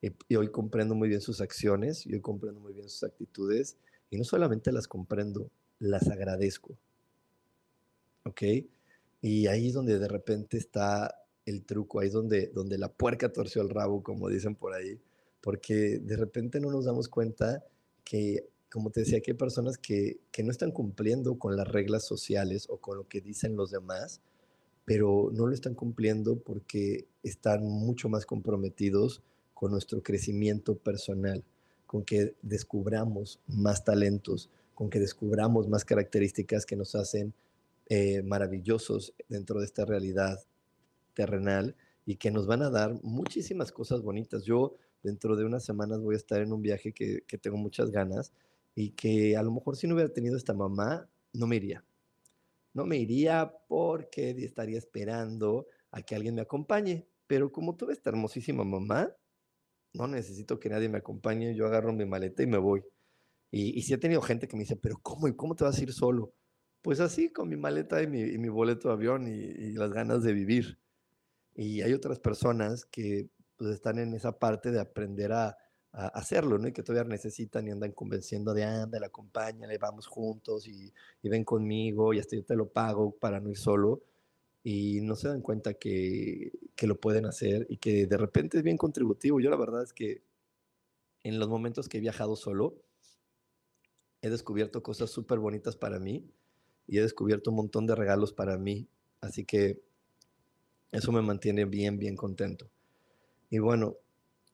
Y, 0.00 0.12
y, 0.28 0.36
hoy 0.36 0.50
comprendo 0.50 0.94
muy 0.94 1.10
bien 1.10 1.20
sus 1.20 1.42
acciones, 1.42 2.06
y 2.06 2.14
hoy 2.14 2.22
comprendo 2.22 2.58
muy 2.58 2.72
bien 2.72 2.88
sus 2.88 3.02
actitudes, 3.02 3.76
y 4.08 4.16
no 4.16 4.24
solamente 4.24 4.72
las 4.72 4.88
comprendo, 4.88 5.50
las 5.78 6.08
agradezco. 6.08 6.74
¿Ok? 8.24 8.42
Y 9.20 9.46
ahí 9.46 9.68
es 9.68 9.74
donde 9.74 9.98
de 9.98 10.08
repente 10.08 10.56
está 10.56 11.14
el 11.44 11.62
truco, 11.66 12.00
ahí 12.00 12.06
es 12.06 12.14
donde, 12.14 12.46
donde 12.46 12.78
la 12.78 12.90
puerca 12.90 13.30
torció 13.30 13.60
el 13.60 13.68
rabo, 13.68 14.02
como 14.02 14.30
dicen 14.30 14.54
por 14.54 14.72
ahí, 14.72 14.98
porque 15.42 15.98
de 15.98 16.16
repente 16.16 16.60
no 16.60 16.70
nos 16.70 16.86
damos 16.86 17.08
cuenta 17.10 17.62
que, 18.04 18.48
como 18.72 18.88
te 18.88 19.00
decía, 19.00 19.20
que 19.20 19.32
hay 19.32 19.36
personas 19.36 19.76
que, 19.76 20.20
que 20.32 20.42
no 20.42 20.50
están 20.50 20.70
cumpliendo 20.70 21.38
con 21.38 21.58
las 21.58 21.68
reglas 21.68 22.06
sociales 22.06 22.66
o 22.70 22.78
con 22.78 22.96
lo 22.96 23.06
que 23.06 23.20
dicen 23.20 23.54
los 23.54 23.70
demás, 23.70 24.22
pero 24.86 25.30
no 25.32 25.46
lo 25.46 25.52
están 25.52 25.74
cumpliendo 25.74 26.38
porque 26.38 27.06
están 27.22 27.64
mucho 27.64 28.08
más 28.08 28.24
comprometidos 28.24 29.20
con 29.52 29.72
nuestro 29.72 30.02
crecimiento 30.02 30.76
personal, 30.76 31.44
con 31.86 32.04
que 32.04 32.34
descubramos 32.40 33.40
más 33.48 33.84
talentos, 33.84 34.48
con 34.74 34.88
que 34.88 35.00
descubramos 35.00 35.68
más 35.68 35.84
características 35.84 36.64
que 36.64 36.76
nos 36.76 36.94
hacen 36.94 37.34
eh, 37.88 38.22
maravillosos 38.22 39.12
dentro 39.28 39.58
de 39.58 39.66
esta 39.66 39.84
realidad 39.84 40.38
terrenal 41.14 41.74
y 42.04 42.16
que 42.16 42.30
nos 42.30 42.46
van 42.46 42.62
a 42.62 42.70
dar 42.70 42.94
muchísimas 43.02 43.72
cosas 43.72 44.02
bonitas. 44.02 44.44
Yo 44.44 44.76
dentro 45.02 45.34
de 45.34 45.44
unas 45.44 45.64
semanas 45.64 46.00
voy 46.00 46.14
a 46.14 46.18
estar 46.18 46.40
en 46.40 46.52
un 46.52 46.62
viaje 46.62 46.92
que, 46.92 47.22
que 47.26 47.38
tengo 47.38 47.56
muchas 47.56 47.90
ganas 47.90 48.32
y 48.76 48.90
que 48.90 49.36
a 49.36 49.42
lo 49.42 49.50
mejor 49.50 49.76
si 49.76 49.88
no 49.88 49.94
hubiera 49.94 50.12
tenido 50.12 50.36
esta 50.36 50.54
mamá, 50.54 51.08
no 51.32 51.48
me 51.48 51.56
iría. 51.56 51.82
No 52.76 52.84
me 52.84 52.98
iría 52.98 53.50
porque 53.68 54.32
estaría 54.32 54.76
esperando 54.76 55.66
a 55.90 56.02
que 56.02 56.14
alguien 56.14 56.34
me 56.34 56.42
acompañe. 56.42 57.08
Pero 57.26 57.50
como 57.50 57.74
tuve 57.74 57.94
esta 57.94 58.10
hermosísima 58.10 58.64
mamá, 58.64 59.10
no 59.94 60.06
necesito 60.06 60.60
que 60.60 60.68
nadie 60.68 60.90
me 60.90 60.98
acompañe, 60.98 61.54
yo 61.54 61.64
agarro 61.66 61.94
mi 61.94 62.04
maleta 62.04 62.42
y 62.42 62.46
me 62.46 62.58
voy. 62.58 62.84
Y, 63.50 63.78
y 63.78 63.82
sí 63.82 63.94
he 63.94 63.98
tenido 63.98 64.20
gente 64.20 64.46
que 64.46 64.56
me 64.56 64.64
dice, 64.64 64.76
pero 64.76 64.98
¿cómo? 65.02 65.26
¿Y 65.26 65.34
cómo 65.34 65.56
te 65.56 65.64
vas 65.64 65.78
a 65.78 65.82
ir 65.82 65.92
solo? 65.94 66.34
Pues 66.82 67.00
así, 67.00 67.32
con 67.32 67.48
mi 67.48 67.56
maleta 67.56 68.02
y 68.02 68.08
mi, 68.08 68.20
y 68.20 68.36
mi 68.36 68.50
boleto 68.50 68.88
de 68.88 68.94
avión 68.94 69.26
y, 69.26 69.72
las 69.72 69.90
ganas 69.90 70.22
de 70.22 70.34
vivir. 70.34 70.78
Y 71.54 71.80
hay 71.80 71.94
otras 71.94 72.20
personas 72.20 72.84
que 72.84 73.30
pues 73.56 73.70
están 73.70 73.98
en 73.98 74.12
esa 74.12 74.38
parte 74.38 74.70
de 74.70 74.80
aprender 74.80 75.32
a, 75.32 75.56
a 75.96 76.08
hacerlo, 76.08 76.58
¿no? 76.58 76.68
Y 76.68 76.72
que 76.72 76.82
todavía 76.82 77.08
necesitan 77.08 77.66
y 77.66 77.70
andan 77.70 77.92
convenciendo 77.92 78.52
de, 78.52 78.64
anda, 78.64 78.98
acompaña, 79.04 79.66
le 79.66 79.78
vamos 79.78 80.06
juntos 80.06 80.68
y, 80.68 80.92
y, 81.22 81.28
ven 81.30 81.42
conmigo 81.42 82.12
y 82.12 82.18
hasta 82.18 82.36
yo 82.36 82.44
te 82.44 82.54
lo 82.54 82.68
pago 82.68 83.12
para 83.12 83.40
no 83.40 83.48
ir 83.48 83.56
solo. 83.56 84.02
Y 84.62 85.00
no 85.00 85.16
se 85.16 85.28
dan 85.28 85.40
cuenta 85.40 85.74
que, 85.74 86.52
que 86.74 86.86
lo 86.86 87.00
pueden 87.00 87.24
hacer 87.24 87.66
y 87.70 87.78
que 87.78 88.06
de 88.06 88.16
repente 88.18 88.58
es 88.58 88.62
bien 88.62 88.76
contributivo. 88.76 89.40
Yo 89.40 89.48
la 89.48 89.56
verdad 89.56 89.82
es 89.82 89.92
que 89.92 90.22
en 91.22 91.38
los 91.38 91.48
momentos 91.48 91.88
que 91.88 91.98
he 91.98 92.00
viajado 92.00 92.36
solo, 92.36 92.74
he 94.20 94.28
descubierto 94.28 94.82
cosas 94.82 95.10
súper 95.10 95.38
bonitas 95.38 95.76
para 95.76 95.98
mí 95.98 96.28
y 96.86 96.98
he 96.98 97.02
descubierto 97.02 97.50
un 97.50 97.56
montón 97.56 97.86
de 97.86 97.94
regalos 97.94 98.32
para 98.32 98.58
mí. 98.58 98.86
Así 99.20 99.44
que 99.44 99.80
eso 100.92 101.10
me 101.10 101.22
mantiene 101.22 101.64
bien, 101.64 101.98
bien 101.98 102.16
contento. 102.16 102.68
Y 103.48 103.60
bueno, 103.60 103.96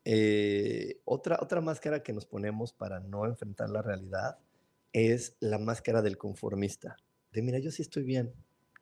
eh, 0.04 1.00
otra, 1.04 1.38
otra 1.40 1.60
máscara 1.60 2.02
que 2.02 2.12
nos 2.12 2.26
ponemos 2.26 2.72
para 2.72 3.00
no 3.00 3.26
enfrentar 3.26 3.70
la 3.70 3.82
realidad 3.82 4.38
es 4.92 5.36
la 5.40 5.58
máscara 5.58 6.02
del 6.02 6.18
conformista. 6.18 6.96
De 7.32 7.42
mira, 7.42 7.58
yo 7.58 7.70
sí 7.70 7.82
estoy 7.82 8.02
bien, 8.04 8.32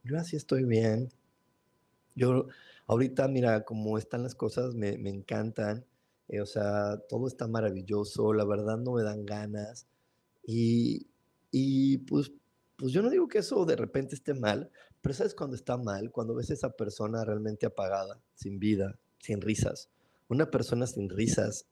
yo 0.02 0.18
así 0.18 0.36
estoy 0.36 0.64
bien. 0.64 1.10
Yo 2.14 2.48
ahorita, 2.86 3.28
mira, 3.28 3.64
como 3.64 3.98
están 3.98 4.22
las 4.22 4.34
cosas, 4.34 4.74
me, 4.74 4.98
me 4.98 5.10
encantan. 5.10 5.84
Eh, 6.28 6.40
o 6.40 6.46
sea, 6.46 6.98
todo 7.08 7.26
está 7.28 7.46
maravilloso, 7.48 8.32
la 8.32 8.44
verdad 8.44 8.78
no 8.78 8.94
me 8.94 9.02
dan 9.02 9.26
ganas. 9.26 9.86
Y, 10.46 11.06
y 11.50 11.98
pues, 11.98 12.32
pues 12.76 12.92
yo 12.92 13.02
no 13.02 13.10
digo 13.10 13.28
que 13.28 13.38
eso 13.38 13.64
de 13.66 13.76
repente 13.76 14.14
esté 14.14 14.34
mal, 14.34 14.70
pero 15.02 15.14
¿sabes 15.14 15.34
cuando 15.34 15.56
está 15.56 15.76
mal? 15.76 16.10
Cuando 16.10 16.34
ves 16.34 16.50
a 16.50 16.54
esa 16.54 16.70
persona 16.70 17.24
realmente 17.24 17.66
apagada, 17.66 18.20
sin 18.34 18.58
vida, 18.58 18.98
sin 19.18 19.40
risas 19.40 19.90
una 20.30 20.48
persona 20.48 20.86
sin 20.86 21.10
risas, 21.10 21.66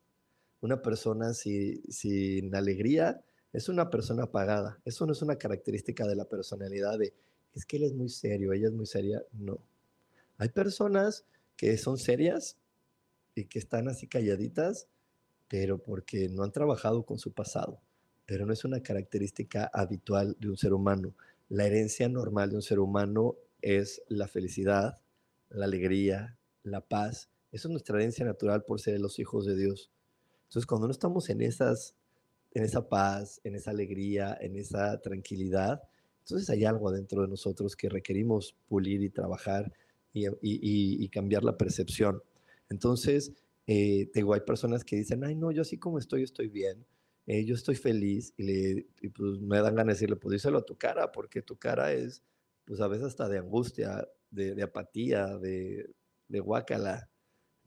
una 0.61 0.83
persona 0.83 1.33
sin, 1.33 2.55
alegría, 2.55 3.23
es 3.53 3.69
una 3.69 3.89
persona 3.89 4.25
apagada. 4.25 4.81
Eso 4.85 5.07
no 5.07 5.13
es 5.13 5.23
una 5.23 5.37
característica 5.37 6.07
de 6.07 6.17
la 6.17 6.25
personalidad 6.25 6.99
de, 6.99 7.15
es 7.55 7.65
que 7.65 7.77
él 7.77 7.85
es 7.85 7.95
muy 7.95 8.09
serio, 8.09 8.53
ella 8.53 8.67
es 8.67 8.75
muy 8.75 8.87
seria. 8.87 9.23
No. 9.33 9.61
Hay 10.39 10.49
personas 10.49 11.25
que 11.57 11.79
son 11.79 11.99
serias 11.99 12.57
y 13.37 13.45
que 13.45 13.61
están 13.61 13.89
así 13.89 14.09
calladitas, 14.09 14.89
pero 15.47 15.79
porque 15.79 16.29
no 16.29 16.43
han 16.43 16.53
trabajado 16.53 17.07
con 17.07 17.19
su 17.19 17.33
pasado. 17.33 17.81
Pero 18.27 18.45
no 18.45 18.53
es 18.53 18.65
una 18.65 18.83
característica 18.83 19.71
habitual 19.73 20.37
de 20.41 20.51
un 20.51 20.57
ser 20.57 20.73
humano. 20.73 21.15
La 21.49 21.65
herencia 21.65 22.09
normal 22.09 22.51
de 22.51 22.57
un 22.57 22.63
ser 22.63 22.81
humano 22.81 23.37
es 23.63 24.03
la 24.09 24.27
felicidad, 24.27 25.01
la 25.49 25.65
alegría, 25.65 26.37
la 26.65 26.81
paz 26.81 27.31
eso 27.53 27.68
es 27.68 27.72
nuestra 27.72 27.96
herencia 27.96 28.24
natural 28.24 28.64
por 28.64 28.80
ser 28.80 29.01
los 29.01 29.18
hijos 29.18 29.46
de 29.46 29.57
Dios. 29.57 29.90
Entonces, 30.44 30.66
cuando 30.66 30.86
no 30.86 30.92
estamos 30.92 31.28
en, 31.30 31.42
esas, 31.42 31.94
en 32.53 32.64
esa 32.64 32.88
paz, 32.88 33.40
en 33.44 33.55
esa 33.55 33.70
alegría, 33.70 34.36
en 34.40 34.57
esa 34.57 35.01
tranquilidad, 35.01 35.82
entonces 36.20 36.51
hay 36.51 36.64
algo 36.64 36.90
dentro 36.90 37.22
de 37.22 37.28
nosotros 37.28 37.74
que 37.74 37.88
requerimos 37.88 38.55
pulir 38.66 39.03
y 39.03 39.11
trabajar 39.11 39.72
y, 40.12 41.09
cambiar 41.09 41.44
la 41.44 41.57
percepción. 41.57 42.22
Entonces, 42.68 43.32
eh, 43.66 44.11
digo, 44.14 44.34
hay 44.34 44.40
personas 44.40 44.84
que 44.84 44.96
dicen, 44.96 45.24
ay, 45.24 45.34
no, 45.34 45.51
yo 45.53 45.62
así 45.62 45.78
como 45.78 45.99
estoy, 45.99 46.22
estoy 46.22 46.49
bien, 46.49 46.84
eh, 47.26 47.44
yo 47.44 47.55
estoy 47.55 47.76
feliz, 47.76 48.34
y, 48.36 48.42
le, 48.42 48.86
y 49.01 49.09
pues 49.09 49.38
me 49.40 49.61
dan 49.61 49.74
ganas 49.74 49.86
de 49.86 49.92
decirle, 49.94 50.16
pues 50.16 50.32
díselo 50.32 50.59
a 50.59 50.64
tu 50.64 50.76
cara, 50.76 51.12
porque 51.12 51.42
tu 51.42 51.57
cara 51.57 51.92
es, 51.92 52.22
pues 52.64 52.80
a 52.80 52.88
veces 52.88 53.07
hasta 53.07 53.28
de 53.28 53.38
angustia, 53.38 54.07
de, 54.30 54.55
de 54.55 54.62
apatía, 54.62 55.38
de, 55.38 55.90
de 56.28 56.40
guácala. 56.40 57.11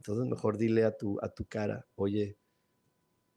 Entonces 0.01 0.25
mejor 0.25 0.57
dile 0.57 0.83
a 0.83 0.97
tu, 0.97 1.19
a 1.21 1.29
tu 1.29 1.45
cara, 1.45 1.85
oye, 1.93 2.35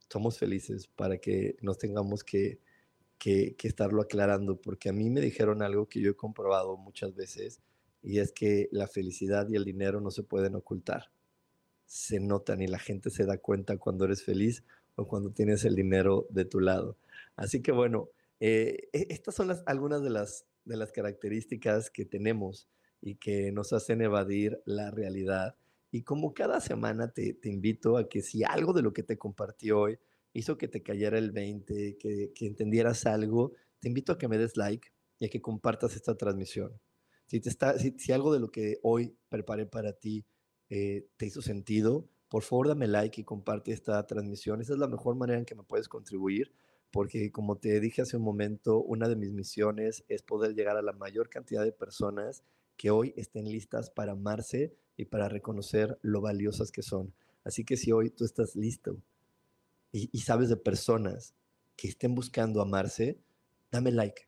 somos 0.08 0.38
felices 0.38 0.86
para 0.86 1.18
que 1.18 1.58
nos 1.60 1.76
tengamos 1.76 2.24
que, 2.24 2.58
que, 3.18 3.54
estarlo 3.64 4.00
aclarando, 4.00 4.56
porque 4.56 4.88
a 4.88 4.94
mí 4.94 5.10
me 5.10 5.20
dijeron 5.20 5.60
algo 5.60 5.90
que 5.90 6.00
yo 6.00 6.12
he 6.12 6.16
comprobado 6.16 6.78
muchas 6.78 7.14
veces, 7.14 7.60
y 8.02 8.18
es 8.18 8.32
que 8.32 8.70
la 8.72 8.86
felicidad 8.86 9.46
y 9.50 9.56
el 9.56 9.64
dinero 9.66 10.00
no 10.00 10.10
se 10.10 10.22
pueden 10.22 10.54
ocultar. 10.54 11.10
Se 11.84 12.18
notan 12.18 12.62
y 12.62 12.66
la 12.66 12.78
gente 12.78 13.10
se 13.10 13.26
da 13.26 13.36
cuenta 13.36 13.76
cuando 13.76 14.06
eres 14.06 14.22
feliz 14.22 14.64
o 14.96 15.06
cuando 15.06 15.32
tienes 15.32 15.66
el 15.66 15.74
dinero 15.74 16.26
de 16.30 16.46
tu 16.46 16.60
lado. 16.60 16.96
Así 17.36 17.60
que 17.60 17.72
bueno, 17.72 18.08
eh, 18.40 18.88
e, 18.94 19.08
estas 19.10 19.34
son 19.34 19.54
algunas 19.66 20.02
de 20.02 20.08
las, 20.08 20.46
de 20.64 20.78
las 20.78 20.92
características 20.92 21.90
que 21.90 22.06
tenemos 22.06 22.70
y 23.02 23.16
que 23.16 23.52
nos 23.52 23.74
hacen 23.74 24.00
evadir 24.00 24.62
la 24.64 24.90
realidad 24.90 25.56
Y 25.94 26.02
como 26.02 26.34
cada 26.34 26.60
semana 26.60 27.12
te, 27.12 27.38
invito 27.44 27.96
a 27.96 28.08
que 28.08 28.20
si 28.20 28.42
algo 28.42 28.72
de 28.72 28.82
lo 28.82 28.92
que 28.92 29.04
te 29.04 29.16
compartí 29.16 29.70
hoy 29.70 29.96
hizo 30.32 30.58
que 30.58 30.66
te 30.66 30.82
cayera 30.82 31.18
el 31.18 31.30
20, 31.30 31.98
que, 31.98 32.32
entendieras 32.40 33.06
algo, 33.06 33.52
te 33.78 33.86
invito 33.86 34.10
a 34.10 34.18
que 34.18 34.26
me 34.26 34.36
des 34.36 34.56
like 34.56 34.88
y 35.20 35.26
a 35.26 35.28
que 35.28 35.40
compartas 35.40 35.94
esta 35.94 36.16
transmisión. 36.16 36.80
Si, 37.26 37.38
te 37.38 37.48
está, 37.48 37.78
si, 37.78 38.10
algo 38.10 38.32
de 38.32 38.40
lo 38.40 38.50
que 38.50 38.80
hoy 38.82 39.16
preparé 39.28 39.66
para 39.66 39.92
ti 39.92 40.26
eh, 40.68 41.06
te 41.16 41.26
hizo 41.26 41.42
sentido, 41.42 42.08
por 42.28 42.42
favor 42.42 42.66
dame 42.66 42.88
like 42.88 43.20
y 43.20 43.24
comparte 43.24 43.70
esta 43.70 44.04
transmisión. 44.04 44.60
Esa 44.60 44.72
es 44.72 44.80
la 44.80 44.88
mejor 44.88 45.14
manera 45.14 45.38
en 45.38 45.44
que 45.44 45.54
me 45.54 45.62
puedes 45.62 45.88
contribuir, 45.88 46.52
porque 46.90 47.30
como 47.30 47.58
te 47.58 47.78
dije 47.78 48.02
hace 48.02 48.16
un 48.16 48.24
momento, 48.24 48.82
una 48.82 49.08
de 49.08 49.14
mis 49.14 49.30
misiones 49.30 50.04
es 50.08 50.24
poder 50.24 50.56
llegar 50.56 50.76
a 50.76 50.82
la 50.82 50.92
mayor 50.92 51.28
cantidad 51.28 51.62
de 51.62 51.70
personas 51.70 52.42
que 52.76 52.90
hoy 52.90 53.14
estén 53.16 53.44
listas 53.44 53.90
para 53.90 54.10
amarse 54.10 54.74
y 54.96 55.06
para 55.06 55.28
reconocer 55.28 55.98
lo 56.02 56.20
valiosas 56.20 56.70
que 56.70 56.82
son. 56.82 57.12
Así 57.44 57.64
que 57.64 57.76
si 57.76 57.92
hoy 57.92 58.10
tú 58.10 58.24
estás 58.24 58.56
listo 58.56 58.96
y, 59.92 60.18
sabes 60.20 60.48
de 60.48 60.56
personas 60.56 61.34
que 61.76 61.88
estén 61.88 62.14
buscando 62.14 62.60
amarse, 62.60 63.18
dame 63.70 63.92
like, 63.92 64.26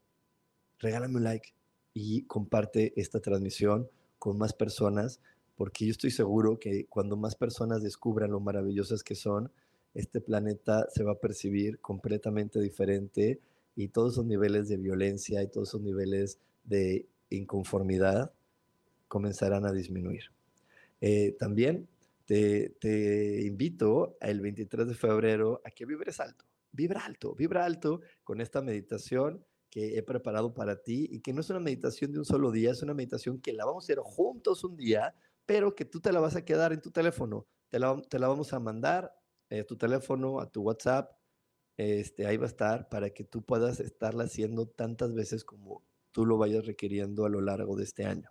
regálame 0.79 1.17
un 1.17 1.25
like 1.25 1.55
y 1.93 2.23
comparte 2.23 2.93
esta 3.01 3.21
transmisión 3.21 3.89
con 4.19 4.39
más 4.39 4.53
personas, 4.53 5.21
porque 5.57 5.87
yo 5.87 5.91
estoy 5.91 6.11
seguro 6.11 6.59
que 6.61 6.87
cuando 6.87 7.17
más 7.17 7.35
personas 7.35 7.83
descubran 7.83 8.31
lo 8.31 8.39
maravillosas 8.39 9.03
que 9.03 9.15
son, 9.15 9.51
este 9.95 10.21
planeta 10.21 10.87
se 10.95 11.03
va 11.03 11.13
a 11.13 11.19
percibir 11.19 11.81
completamente 11.81 12.61
diferente 12.61 13.41
y 13.75 13.89
todos 13.89 14.13
esos 14.13 14.27
niveles 14.27 14.69
de 14.69 14.77
violencia 14.77 15.43
y 15.43 15.49
todos 15.49 15.71
esos 15.71 15.81
niveles 15.81 16.39
de 16.65 17.07
inconformidad 17.31 18.33
comenzarán 19.09 19.65
a 19.67 19.73
disminuir. 19.73 20.31
Eh, 21.01 21.37
también 21.39 21.89
te, 22.27 23.43
invito 23.45 24.17
el 24.21 24.41
23 24.41 24.89
de 24.89 24.95
febrero 24.95 25.61
a 25.65 25.71
que 25.71 25.87
vibres 25.87 26.21
alto, 26.21 26.45
vibra 26.73 27.05
alto, 27.05 27.35
vibra 27.35 27.65
alto 27.65 28.01
con 28.25 28.41
esta 28.41 28.63
meditación 28.63 29.45
que 29.71 29.97
he 29.97 30.03
preparado 30.03 30.55
para 30.55 30.83
ti 30.83 31.07
y 31.11 31.21
que 31.21 31.33
no 31.33 31.41
es 31.41 31.51
una 31.51 31.61
meditación 31.61 32.13
de 32.13 32.19
un 32.19 32.25
solo 32.25 32.51
día, 32.51 32.73
es 32.73 32.83
una 32.83 32.95
meditación 32.95 33.41
que 33.41 33.53
la 33.53 33.65
vamos 33.65 33.85
a 33.85 33.87
hacer 33.87 33.99
juntos 33.99 34.65
un 34.65 34.77
día, 34.77 35.15
pero 35.45 35.75
que 35.75 35.85
tú 35.85 36.01
te 36.01 36.13
la 36.13 36.21
vas 36.21 36.35
a 36.37 36.45
quedar 36.45 36.73
en 36.73 36.81
tu 36.81 36.91
teléfono, 36.91 37.47
te 37.69 37.79
la, 37.79 37.93
vamos 38.29 38.53
a 38.53 38.61
mandar 38.61 39.13
a 39.51 39.65
tu 39.65 39.77
teléfono, 39.77 40.41
a 40.41 40.51
tu 40.51 40.63
WhatsApp, 40.63 41.13
este, 41.77 42.27
ahí 42.27 42.37
va 42.39 42.47
a 42.47 42.49
estar 42.49 42.89
para 42.89 43.11
que 43.11 43.23
tú 43.23 43.45
puedas 43.45 43.81
estarla 43.81 44.25
haciendo 44.25 44.67
tantas 44.67 45.15
veces 45.15 45.45
como 45.45 45.85
tú 46.11 46.25
lo 46.25 46.39
vayas 46.39 46.65
requiriendo 46.65 47.27
a 47.27 47.29
lo 47.29 47.43
largo 47.43 47.77
de 47.77 47.85
este 47.85 48.07
año. 48.07 48.31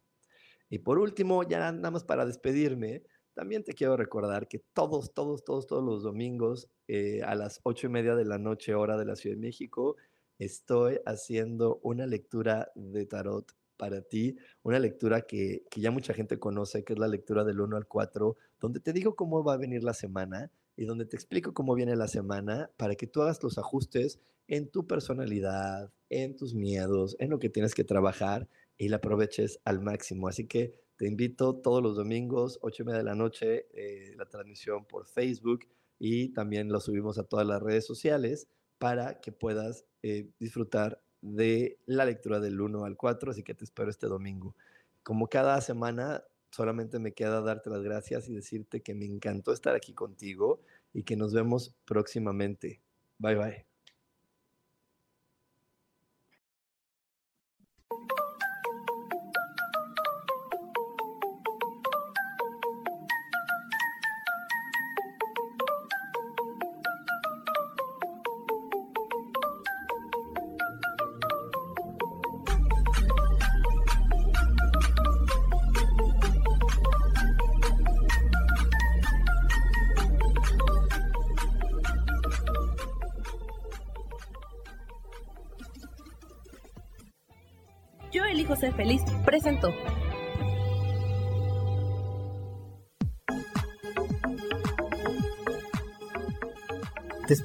Y 0.70 0.80
por 0.80 1.00
último, 1.00 1.44
ya 1.44 1.72
nada 1.72 1.92
más 1.92 2.04
para 2.04 2.26
despedirme, 2.26 3.04
también 3.34 3.64
te 3.64 3.74
quiero 3.74 3.98
recordar 3.98 4.48
que 4.48 4.60
todos, 4.74 5.14
todos, 5.14 5.44
todos, 5.44 5.68
todos 5.68 5.84
los 5.84 6.04
domingos 6.04 6.70
eh, 6.88 7.22
a 7.24 7.36
las 7.36 7.60
ocho 7.64 7.88
y 7.88 7.90
media 7.90 8.16
de 8.16 8.26
la 8.26 8.38
noche, 8.38 8.74
hora 8.74 8.98
de 8.98 9.06
la 9.06 9.16
Ciudad 9.16 9.36
de 9.36 9.42
México, 9.42 9.98
estoy 10.40 11.00
haciendo 11.06 11.80
una 11.84 12.08
lectura 12.08 12.72
de 12.76 13.06
tarot 13.06 13.52
para 13.78 14.02
ti, 14.02 14.38
una 14.64 14.80
lectura 14.80 15.22
que, 15.22 15.66
que 15.70 15.82
ya 15.82 15.92
mucha 15.92 16.14
gente 16.14 16.40
conoce, 16.40 16.84
que 16.84 16.94
es 16.94 17.00
la 17.00 17.10
lectura 17.10 17.44
del 17.44 17.60
1 17.60 17.76
al 17.76 17.88
4, 17.88 18.38
donde 18.60 18.80
te 18.80 18.94
digo 18.94 19.16
cómo 19.16 19.44
va 19.44 19.54
a 19.54 19.58
venir 19.58 19.84
la 19.84 19.94
semana 19.94 20.50
y 20.78 20.86
donde 20.86 21.06
te 21.06 21.16
explico 21.16 21.54
cómo 21.54 21.76
viene 21.76 21.96
la 21.96 22.08
semana 22.08 22.72
para 22.78 22.96
que 22.96 23.08
tú 23.08 23.22
hagas 23.22 23.44
los 23.44 23.58
ajustes 23.58 24.20
en 24.48 24.70
tu 24.70 24.86
personalidad, 24.88 25.92
en 26.10 26.36
tus 26.36 26.54
miedos, 26.54 27.16
en 27.20 27.30
lo 27.30 27.40
que 27.40 27.50
tienes 27.50 27.74
que 27.74 27.84
trabajar 27.84 28.48
y 28.78 28.90
la 28.90 28.98
aproveches 28.98 29.60
al 29.66 29.82
máximo. 29.82 30.28
Así 30.28 30.48
que 30.48 30.74
te 30.98 31.08
invito 31.08 31.56
todos 31.56 31.84
los 31.84 31.96
domingos, 31.96 32.60
8 32.62 32.84
y 32.84 32.86
media 32.86 33.00
de 33.00 33.04
la 33.04 33.16
noche, 33.16 33.68
eh, 33.74 34.14
la 34.16 34.26
transmisión 34.26 34.86
por 34.86 35.08
Facebook 35.08 35.68
y 36.00 36.30
también 36.34 36.70
lo 36.70 36.80
subimos 36.80 37.18
a 37.18 37.24
todas 37.24 37.46
las 37.46 37.62
redes 37.62 37.86
sociales 37.86 38.48
para 38.78 39.20
que 39.22 39.32
puedas 39.32 39.86
eh, 40.04 40.30
disfrutar 40.40 41.02
de 41.22 41.80
la 41.86 42.06
lectura 42.06 42.40
del 42.40 42.60
1 42.60 42.86
al 42.86 42.98
4. 42.98 43.32
Así 43.32 43.44
que 43.44 43.54
te 43.54 43.64
espero 43.64 43.90
este 43.90 44.08
domingo. 44.08 44.56
Como 45.04 45.28
cada 45.28 45.60
semana, 45.62 46.24
solamente 46.52 47.00
me 47.00 47.14
queda 47.14 47.42
darte 47.42 47.70
las 47.70 47.84
gracias 47.84 48.30
y 48.30 48.34
decirte 48.34 48.82
que 48.82 48.96
me 48.96 49.06
encantó 49.06 49.52
estar 49.52 49.76
aquí 49.76 49.94
contigo 49.94 50.62
y 50.94 51.04
que 51.04 51.16
nos 51.16 51.34
vemos 51.34 51.76
próximamente. 51.86 52.82
Bye 53.18 53.36
bye. 53.36 53.75